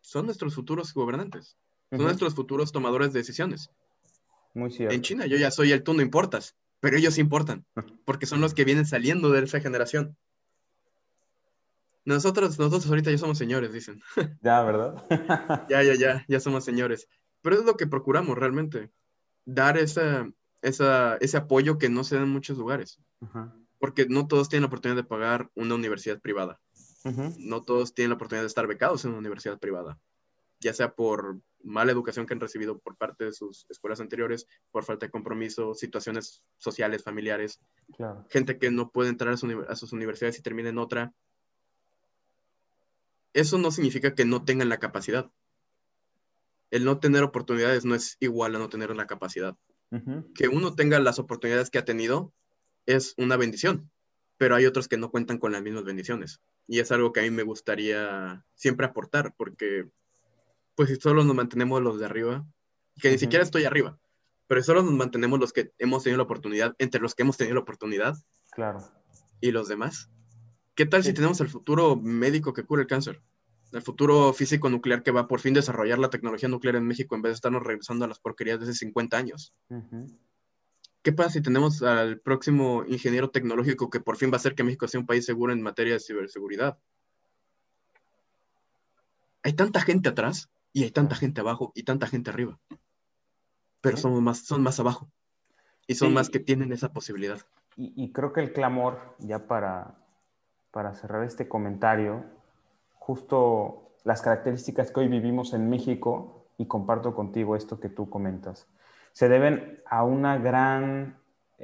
son 0.00 0.26
nuestros 0.26 0.54
futuros 0.54 0.92
gobernantes, 0.92 1.56
son 1.90 2.02
nuestros 2.02 2.34
futuros 2.34 2.72
tomadores 2.72 3.12
de 3.12 3.20
decisiones. 3.20 3.70
Muy 4.54 4.70
cierto. 4.70 4.94
En 4.94 5.02
China 5.02 5.26
yo 5.26 5.36
ya 5.36 5.50
soy 5.50 5.72
el 5.72 5.82
tú 5.82 5.94
no 5.94 6.02
importas 6.02 6.56
pero 6.84 6.98
ellos 6.98 7.16
importan, 7.16 7.64
porque 8.04 8.26
son 8.26 8.42
los 8.42 8.52
que 8.52 8.66
vienen 8.66 8.84
saliendo 8.84 9.30
de 9.30 9.42
esa 9.42 9.58
generación. 9.58 10.18
Nosotros, 12.04 12.58
nosotros 12.58 12.86
ahorita 12.90 13.10
ya 13.10 13.16
somos 13.16 13.38
señores, 13.38 13.72
dicen. 13.72 14.02
Ya, 14.42 14.62
¿verdad? 14.62 15.02
ya, 15.70 15.82
ya, 15.82 15.94
ya, 15.94 16.26
ya 16.28 16.40
somos 16.40 16.62
señores. 16.62 17.08
Pero 17.40 17.56
es 17.56 17.64
lo 17.64 17.78
que 17.78 17.86
procuramos 17.86 18.36
realmente, 18.36 18.90
dar 19.46 19.78
esa, 19.78 20.30
esa, 20.60 21.16
ese 21.22 21.38
apoyo 21.38 21.78
que 21.78 21.88
no 21.88 22.04
se 22.04 22.16
da 22.16 22.24
en 22.24 22.28
muchos 22.28 22.58
lugares. 22.58 23.00
Porque 23.78 24.04
no 24.04 24.28
todos 24.28 24.50
tienen 24.50 24.64
la 24.64 24.66
oportunidad 24.66 25.02
de 25.02 25.08
pagar 25.08 25.48
una 25.54 25.76
universidad 25.76 26.20
privada. 26.20 26.60
No 27.04 27.62
todos 27.62 27.92
tienen 27.92 28.10
la 28.10 28.16
oportunidad 28.16 28.44
de 28.44 28.48
estar 28.48 28.66
becados 28.66 29.04
en 29.04 29.10
una 29.10 29.18
universidad 29.20 29.58
privada, 29.58 29.98
ya 30.60 30.72
sea 30.72 30.94
por 30.94 31.38
mala 31.62 31.92
educación 31.92 32.26
que 32.26 32.32
han 32.32 32.40
recibido 32.40 32.78
por 32.78 32.96
parte 32.96 33.26
de 33.26 33.32
sus 33.32 33.66
escuelas 33.68 34.00
anteriores, 34.00 34.46
por 34.70 34.84
falta 34.84 35.06
de 35.06 35.12
compromiso, 35.12 35.74
situaciones 35.74 36.42
sociales, 36.56 37.02
familiares, 37.02 37.60
gente 38.30 38.58
que 38.58 38.70
no 38.70 38.90
puede 38.90 39.10
entrar 39.10 39.34
a, 39.34 39.36
sus 39.76 39.92
universidades 39.92 40.38
y 40.38 40.42
termina 40.42 40.70
en 40.70 40.78
otra. 40.78 41.12
Eso 43.34 43.58
no 43.58 43.70
significa 43.70 44.14
que 44.14 44.24
no 44.24 44.44
tengan 44.44 44.70
la 44.70 44.78
capacidad. 44.78 45.30
El 46.70 46.84
no 46.84 47.00
tener 47.00 47.22
oportunidades 47.22 47.84
no 47.84 47.94
es 47.94 48.16
igual 48.20 48.56
a 48.56 48.58
no 48.58 48.68
tener 48.68 48.94
la 48.96 49.06
capacidad. 49.06 49.56
Que 50.34 50.48
uno 50.48 50.74
tenga 50.74 50.98
las 50.98 51.20
oportunidades 51.20 51.70
que 51.70 51.78
ha 51.78 51.84
tenido 51.84 52.32
es 52.84 53.14
una 53.16 53.36
bendición, 53.36 53.90
pero 54.38 54.56
hay 54.56 54.66
otros 54.66 54.88
que 54.88 54.96
no 54.96 55.10
cuentan 55.10 55.38
con 55.38 55.52
las 55.52 55.62
mismas 55.62 55.84
bendiciones. 55.84 56.40
Y 56.66 56.80
es 56.80 56.90
algo 56.92 57.12
que 57.12 57.20
a 57.20 57.22
mí 57.22 57.30
me 57.30 57.42
gustaría 57.42 58.44
siempre 58.54 58.86
aportar, 58.86 59.34
porque 59.36 59.88
pues 60.74 60.88
si 60.88 60.96
solo 60.96 61.24
nos 61.24 61.36
mantenemos 61.36 61.82
los 61.82 61.98
de 61.98 62.06
arriba, 62.06 62.46
que 63.00 63.10
ni 63.10 63.18
siquiera 63.18 63.44
estoy 63.44 63.64
arriba, 63.64 63.98
pero 64.46 64.62
solo 64.62 64.82
nos 64.82 64.92
mantenemos 64.92 65.38
los 65.38 65.52
que 65.52 65.72
hemos 65.78 66.02
tenido 66.02 66.18
la 66.18 66.24
oportunidad, 66.24 66.74
entre 66.78 67.00
los 67.00 67.14
que 67.14 67.22
hemos 67.22 67.36
tenido 67.36 67.54
la 67.54 67.62
oportunidad. 67.62 68.14
Claro. 68.50 68.80
Y 69.40 69.50
los 69.50 69.68
demás. 69.68 70.10
¿Qué 70.74 70.86
tal 70.86 71.04
si 71.04 71.12
tenemos 71.12 71.40
el 71.40 71.48
futuro 71.48 71.96
médico 71.96 72.52
que 72.52 72.64
cura 72.64 72.82
el 72.82 72.88
cáncer? 72.88 73.22
El 73.72 73.82
futuro 73.82 74.32
físico 74.32 74.70
nuclear 74.70 75.02
que 75.02 75.10
va 75.10 75.28
por 75.28 75.40
fin 75.40 75.54
desarrollar 75.54 75.98
la 75.98 76.10
tecnología 76.10 76.48
nuclear 76.48 76.76
en 76.76 76.86
México 76.86 77.14
en 77.14 77.22
vez 77.22 77.30
de 77.30 77.34
estarnos 77.34 77.62
regresando 77.62 78.04
a 78.04 78.08
las 78.08 78.20
porquerías 78.20 78.58
de 78.58 78.64
hace 78.64 78.74
50 78.74 79.16
años. 79.16 79.54
¿Qué 81.04 81.12
pasa 81.12 81.28
si 81.28 81.42
tenemos 81.42 81.82
al 81.82 82.18
próximo 82.18 82.82
ingeniero 82.88 83.28
tecnológico 83.28 83.90
que 83.90 84.00
por 84.00 84.16
fin 84.16 84.30
va 84.30 84.34
a 84.34 84.36
hacer 84.36 84.54
que 84.54 84.64
México 84.64 84.88
sea 84.88 85.00
un 85.00 85.06
país 85.06 85.26
seguro 85.26 85.52
en 85.52 85.60
materia 85.60 85.92
de 85.92 86.00
ciberseguridad? 86.00 86.78
Hay 89.42 89.52
tanta 89.52 89.82
gente 89.82 90.08
atrás 90.08 90.50
y 90.72 90.84
hay 90.84 90.90
tanta 90.90 91.14
gente 91.14 91.42
abajo 91.42 91.72
y 91.74 91.82
tanta 91.82 92.06
gente 92.06 92.30
arriba. 92.30 92.58
Pero 93.82 93.98
somos 93.98 94.22
más, 94.22 94.46
son 94.46 94.62
más 94.62 94.80
abajo. 94.80 95.10
Y 95.86 95.96
son 95.96 96.14
más 96.14 96.30
que 96.30 96.40
tienen 96.40 96.72
esa 96.72 96.90
posibilidad. 96.94 97.38
Y, 97.76 98.10
creo 98.12 98.32
que 98.32 98.40
el 98.40 98.54
clamor, 98.54 99.14
ya 99.18 99.46
para, 99.46 99.98
para 100.70 100.94
cerrar 100.94 101.22
este 101.24 101.48
comentario, 101.48 102.24
justo 102.94 103.92
las 104.04 104.22
características 104.22 104.90
que 104.90 105.00
hoy 105.00 105.08
vivimos 105.08 105.52
en 105.52 105.68
México, 105.68 106.46
y 106.56 106.66
comparto 106.66 107.14
contigo 107.14 107.56
esto 107.56 107.78
que 107.78 107.90
tú 107.90 108.08
comentas, 108.08 108.66
se 109.14 109.28
deben 109.30 109.80
a 109.86 110.04
una 110.04 110.36
gran 110.38 111.18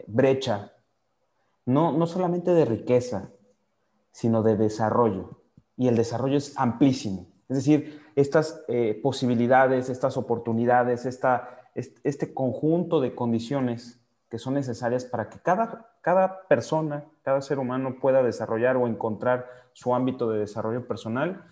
brecha, 0.07 0.73
no, 1.67 1.93
no 1.93 2.07
solamente 2.07 2.53
de 2.53 2.65
riqueza, 2.65 3.33
sino 4.13 4.43
de 4.43 4.57
desarrollo. 4.57 5.43
Y 5.77 5.89
el 5.89 5.97
desarrollo 5.97 6.39
es 6.39 6.57
amplísimo. 6.57 7.27
Es 7.49 7.57
decir, 7.57 8.01
estas 8.15 8.65
eh, 8.69 8.99
posibilidades, 9.03 9.91
estas 9.91 10.17
oportunidades, 10.17 11.05
este 11.05 12.35
conjunto 12.35 13.01
de 13.01 13.15
condiciones 13.15 14.01
que 14.31 14.39
son 14.39 14.55
necesarias 14.55 15.05
para 15.05 15.29
que 15.29 15.41
cada, 15.41 15.97
cada 16.03 16.47
persona, 16.47 17.05
cada 17.23 17.43
ser 17.43 17.59
humano 17.59 17.97
pueda 18.01 18.23
desarrollar 18.23 18.77
o 18.77 18.87
encontrar 18.87 19.49
su 19.73 19.93
ámbito 19.93 20.31
de 20.31 20.39
desarrollo 20.39 20.87
personal. 20.87 21.45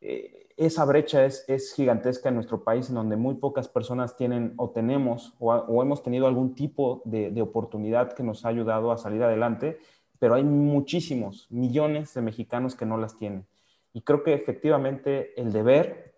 Eh, 0.00 0.43
esa 0.56 0.84
brecha 0.84 1.24
es, 1.24 1.74
gigantesca 1.74 2.28
en 2.28 2.36
nuestro 2.36 2.62
país, 2.62 2.88
en 2.88 2.94
donde 2.94 3.16
muy 3.16 3.34
pocas 3.34 3.68
personas 3.68 4.16
tienen 4.16 4.54
o 4.56 4.70
tenemos 4.70 5.34
o, 5.38 5.82
hemos 5.82 6.02
tenido 6.02 6.26
algún 6.26 6.54
tipo 6.54 7.02
de, 7.04 7.42
oportunidad 7.42 8.12
que 8.12 8.22
nos 8.22 8.44
ha 8.44 8.48
ayudado 8.48 8.92
a 8.92 8.98
salir 8.98 9.22
adelante, 9.22 9.78
pero 10.18 10.34
hay 10.34 10.44
muchísimos, 10.44 11.46
millones 11.50 12.14
de 12.14 12.22
mexicanos 12.22 12.76
que 12.76 12.86
no 12.86 12.96
las 12.96 13.16
tienen. 13.18 13.46
Y 13.92 14.02
creo 14.02 14.22
que 14.22 14.34
efectivamente 14.34 15.40
el 15.40 15.52
deber, 15.52 16.14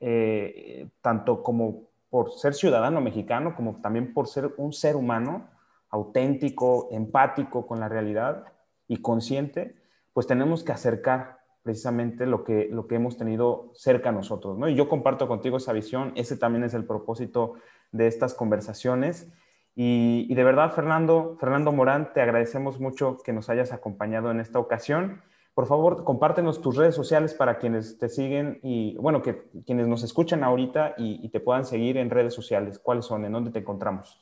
eh, 0.00 0.88
tanto 1.00 1.42
como 1.42 1.88
por 2.10 2.32
ser 2.32 2.54
ciudadano 2.54 3.00
mexicano, 3.00 3.54
como 3.54 3.80
también 3.80 4.12
por 4.12 4.28
ser 4.28 4.54
un 4.56 4.72
ser 4.72 4.96
humano 4.96 5.48
auténtico, 5.90 6.88
empático 6.90 7.66
con 7.66 7.80
la 7.80 7.88
realidad 7.88 8.44
y 8.86 8.98
consciente, 8.98 9.76
pues 10.12 10.26
tenemos 10.26 10.64
que 10.64 10.72
acercar 10.72 11.37
precisamente 11.62 12.26
lo 12.26 12.44
que, 12.44 12.68
lo 12.70 12.86
que 12.86 12.96
hemos 12.96 13.16
tenido 13.16 13.70
cerca 13.74 14.08
a 14.10 14.12
nosotros. 14.12 14.58
¿no? 14.58 14.68
Y 14.68 14.74
yo 14.74 14.88
comparto 14.88 15.28
contigo 15.28 15.56
esa 15.56 15.72
visión, 15.72 16.12
ese 16.16 16.36
también 16.36 16.64
es 16.64 16.74
el 16.74 16.84
propósito 16.84 17.54
de 17.92 18.06
estas 18.06 18.34
conversaciones. 18.34 19.28
Y, 19.74 20.26
y, 20.28 20.34
de 20.34 20.44
verdad, 20.44 20.72
Fernando, 20.74 21.36
Fernando 21.38 21.70
Morán, 21.72 22.12
te 22.12 22.20
agradecemos 22.20 22.80
mucho 22.80 23.18
que 23.24 23.32
nos 23.32 23.48
hayas 23.48 23.72
acompañado 23.72 24.30
en 24.30 24.40
esta 24.40 24.58
ocasión. 24.58 25.22
Por 25.58 25.66
favor, 25.66 26.04
compártenos 26.04 26.60
tus 26.60 26.76
redes 26.76 26.94
sociales 26.94 27.34
para 27.34 27.58
quienes 27.58 27.98
te 27.98 28.08
siguen 28.08 28.60
y, 28.62 28.96
bueno, 28.98 29.22
que 29.22 29.50
quienes 29.66 29.88
nos 29.88 30.04
escuchan 30.04 30.44
ahorita 30.44 30.94
y, 30.98 31.28
te 31.30 31.40
puedan 31.40 31.64
seguir 31.64 31.96
en 31.96 32.10
redes 32.10 32.32
sociales. 32.32 32.78
¿Cuáles 32.78 33.06
son? 33.06 33.24
¿En 33.24 33.32
dónde 33.32 33.50
te 33.50 33.58
encontramos? 33.58 34.20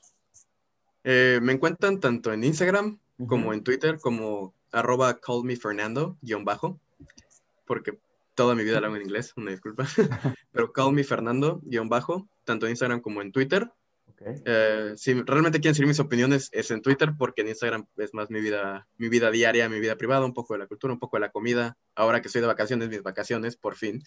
Eh, 1.05 1.39
me 1.43 1.53
encuentran 1.53 2.01
tanto 2.01 2.33
en 2.33 2.43
Instagram 2.43 2.99
como 3.29 3.53
en 3.53 3.63
Twitter 3.63 3.99
como 4.01 4.55
arroba 4.73 5.19
callmefernando, 5.21 6.17
guion 6.23 6.47
bajo. 6.47 6.81
Porque 7.67 7.99
toda 8.35 8.55
mi 8.55 8.63
vida 8.63 8.81
lo 8.81 8.87
hago 8.87 8.97
en 8.97 9.03
inglés, 9.03 9.33
una 9.37 9.51
disculpa. 9.51 9.87
Pero 10.53 10.73
call 10.73 10.93
me 10.93 11.03
Fernando, 11.05 11.61
guion 11.65 11.89
bajo, 11.89 12.29
tanto 12.45 12.67
en 12.67 12.71
Instagram 12.71 13.01
como 13.01 13.23
en 13.23 13.33
Twitter. 13.33 13.71
Eh, 14.21 14.95
si 14.97 15.13
realmente 15.13 15.61
quieren 15.61 15.75
seguir 15.75 15.89
mis 15.89 16.01
opiniones 16.01 16.49
es 16.53 16.71
en 16.71 16.81
Twitter 16.81 17.13
porque 17.19 17.43
en 17.43 17.49
Instagram 17.49 17.87
es 17.99 18.15
más 18.15 18.31
mi 18.31 18.41
vida, 18.41 18.89
mi 18.97 19.09
vida 19.09 19.31
diaria, 19.31 19.69
mi 19.69 19.81
vida 19.81 19.97
privada, 19.97 20.25
un 20.25 20.33
poco 20.33 20.55
de 20.55 20.61
la 20.61 20.67
cultura, 20.67 20.93
un 20.93 20.99
poco 20.99 21.17
de 21.17 21.23
la 21.23 21.31
comida. 21.31 21.77
Ahora 21.95 22.23
que 22.23 22.29
estoy 22.29 22.41
de 22.41 22.47
vacaciones, 22.47 22.89
mis 22.89 23.03
vacaciones, 23.03 23.57
por 23.57 23.75
fin. 23.75 24.03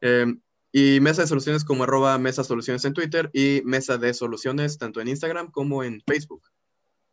Eh, 0.00 0.26
y 0.72 1.00
Mesa 1.00 1.22
de 1.22 1.28
Soluciones 1.28 1.64
como 1.64 1.84
arroba 1.84 2.16
Mesa 2.18 2.44
Soluciones 2.44 2.84
en 2.84 2.94
Twitter 2.94 3.30
y 3.32 3.62
Mesa 3.64 3.98
de 3.98 4.14
Soluciones 4.14 4.78
tanto 4.78 5.00
en 5.00 5.08
Instagram 5.08 5.50
como 5.50 5.82
en 5.82 6.02
Facebook. 6.06 6.42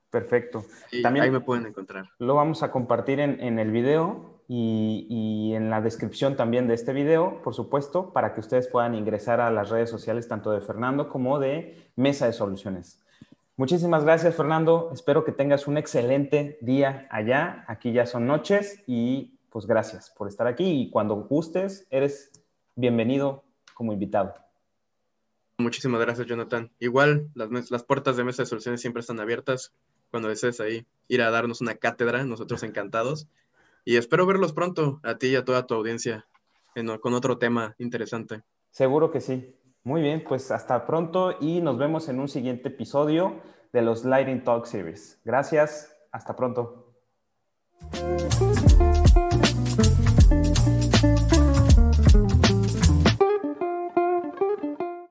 Perfecto. 0.09 0.65
También 1.01 1.26
ahí 1.26 1.32
me 1.32 1.41
pueden 1.41 1.65
encontrar. 1.65 2.09
Lo 2.19 2.36
vamos 2.36 2.61
a 2.61 2.71
compartir 2.71 3.19
en, 3.19 3.39
en 3.41 3.59
el 3.59 3.71
video 3.71 4.33
y, 4.56 5.08
y, 5.10 5.56
en 5.56 5.72
la 5.72 5.82
descripción 5.82 6.36
también 6.36 6.68
de 6.68 6.76
este 6.76 6.93
video, 6.93 7.41
por 7.43 7.56
supuesto, 7.56 8.14
para 8.14 8.36
que 8.36 8.39
ustedes 8.39 8.68
puedan 8.68 8.93
ingresar 8.93 9.41
a 9.41 9.49
las 9.49 9.70
redes 9.70 9.89
sociales 9.89 10.28
tanto 10.28 10.51
de 10.51 10.62
Fernando 10.62 11.10
como 11.10 11.39
de 11.39 11.89
Mesa 11.95 12.28
de 12.28 12.34
Soluciones. 12.34 12.99
Muchísimas 13.58 14.04
gracias, 14.04 14.36
Fernando. 14.36 14.91
Espero 14.93 15.26
que 15.26 15.32
tengas 15.32 15.66
un 15.66 15.78
excelente 15.78 16.60
día 16.62 17.08
allá. 17.10 17.66
Aquí 17.68 17.93
ya 17.93 18.06
son 18.06 18.28
noches 18.28 18.84
y 18.86 19.39
pues 19.49 19.66
gracias 19.66 20.12
por 20.12 20.28
estar 20.28 20.45
aquí 20.45 20.84
y 20.84 20.91
cuando 20.91 21.16
gustes, 21.16 21.88
eres 21.89 22.32
bienvenido 22.76 23.43
como 23.74 23.91
invitado. 23.91 24.36
Muchísimas 25.58 25.99
gracias, 25.99 26.28
Jonathan. 26.28 26.72
Igual, 26.78 27.30
las, 27.34 27.72
las 27.72 27.84
puertas 27.84 28.18
de 28.18 28.24
Mesa 28.24 28.43
de 28.43 28.47
Soluciones 28.47 28.82
siempre 28.82 28.99
están 28.99 29.20
abiertas 29.20 29.74
cuando 30.12 30.30
desees 30.30 30.60
ahí 30.60 30.86
ir 31.08 31.24
a 31.24 31.32
darnos 31.32 31.60
una 31.62 31.74
cátedra, 31.74 32.24
nosotros 32.24 32.62
encantados. 32.62 33.28
Y 33.86 33.98
espero 33.98 34.26
verlos 34.26 34.54
pronto, 34.54 35.00
a 35.04 35.18
ti 35.18 35.28
y 35.28 35.36
a 35.36 35.46
toda 35.46 35.66
tu 35.66 35.74
audiencia, 35.74 36.26
con 37.02 37.14
otro 37.14 37.38
tema 37.38 37.76
interesante. 37.80 38.44
Seguro 38.72 39.12
que 39.12 39.22
sí. 39.22 39.56
Muy 39.84 40.02
bien, 40.02 40.24
pues 40.28 40.50
hasta 40.52 40.88
pronto 40.88 41.36
y 41.42 41.60
nos 41.60 41.78
vemos 41.78 42.08
en 42.08 42.20
un 42.22 42.30
siguiente 42.30 42.70
episodio 42.70 43.42
de 43.74 43.82
los 43.82 44.06
Lighting 44.06 44.44
Talk 44.44 44.66
Series. 44.66 45.20
Gracias, 45.26 45.94
hasta 46.12 46.36
pronto. 46.36 46.96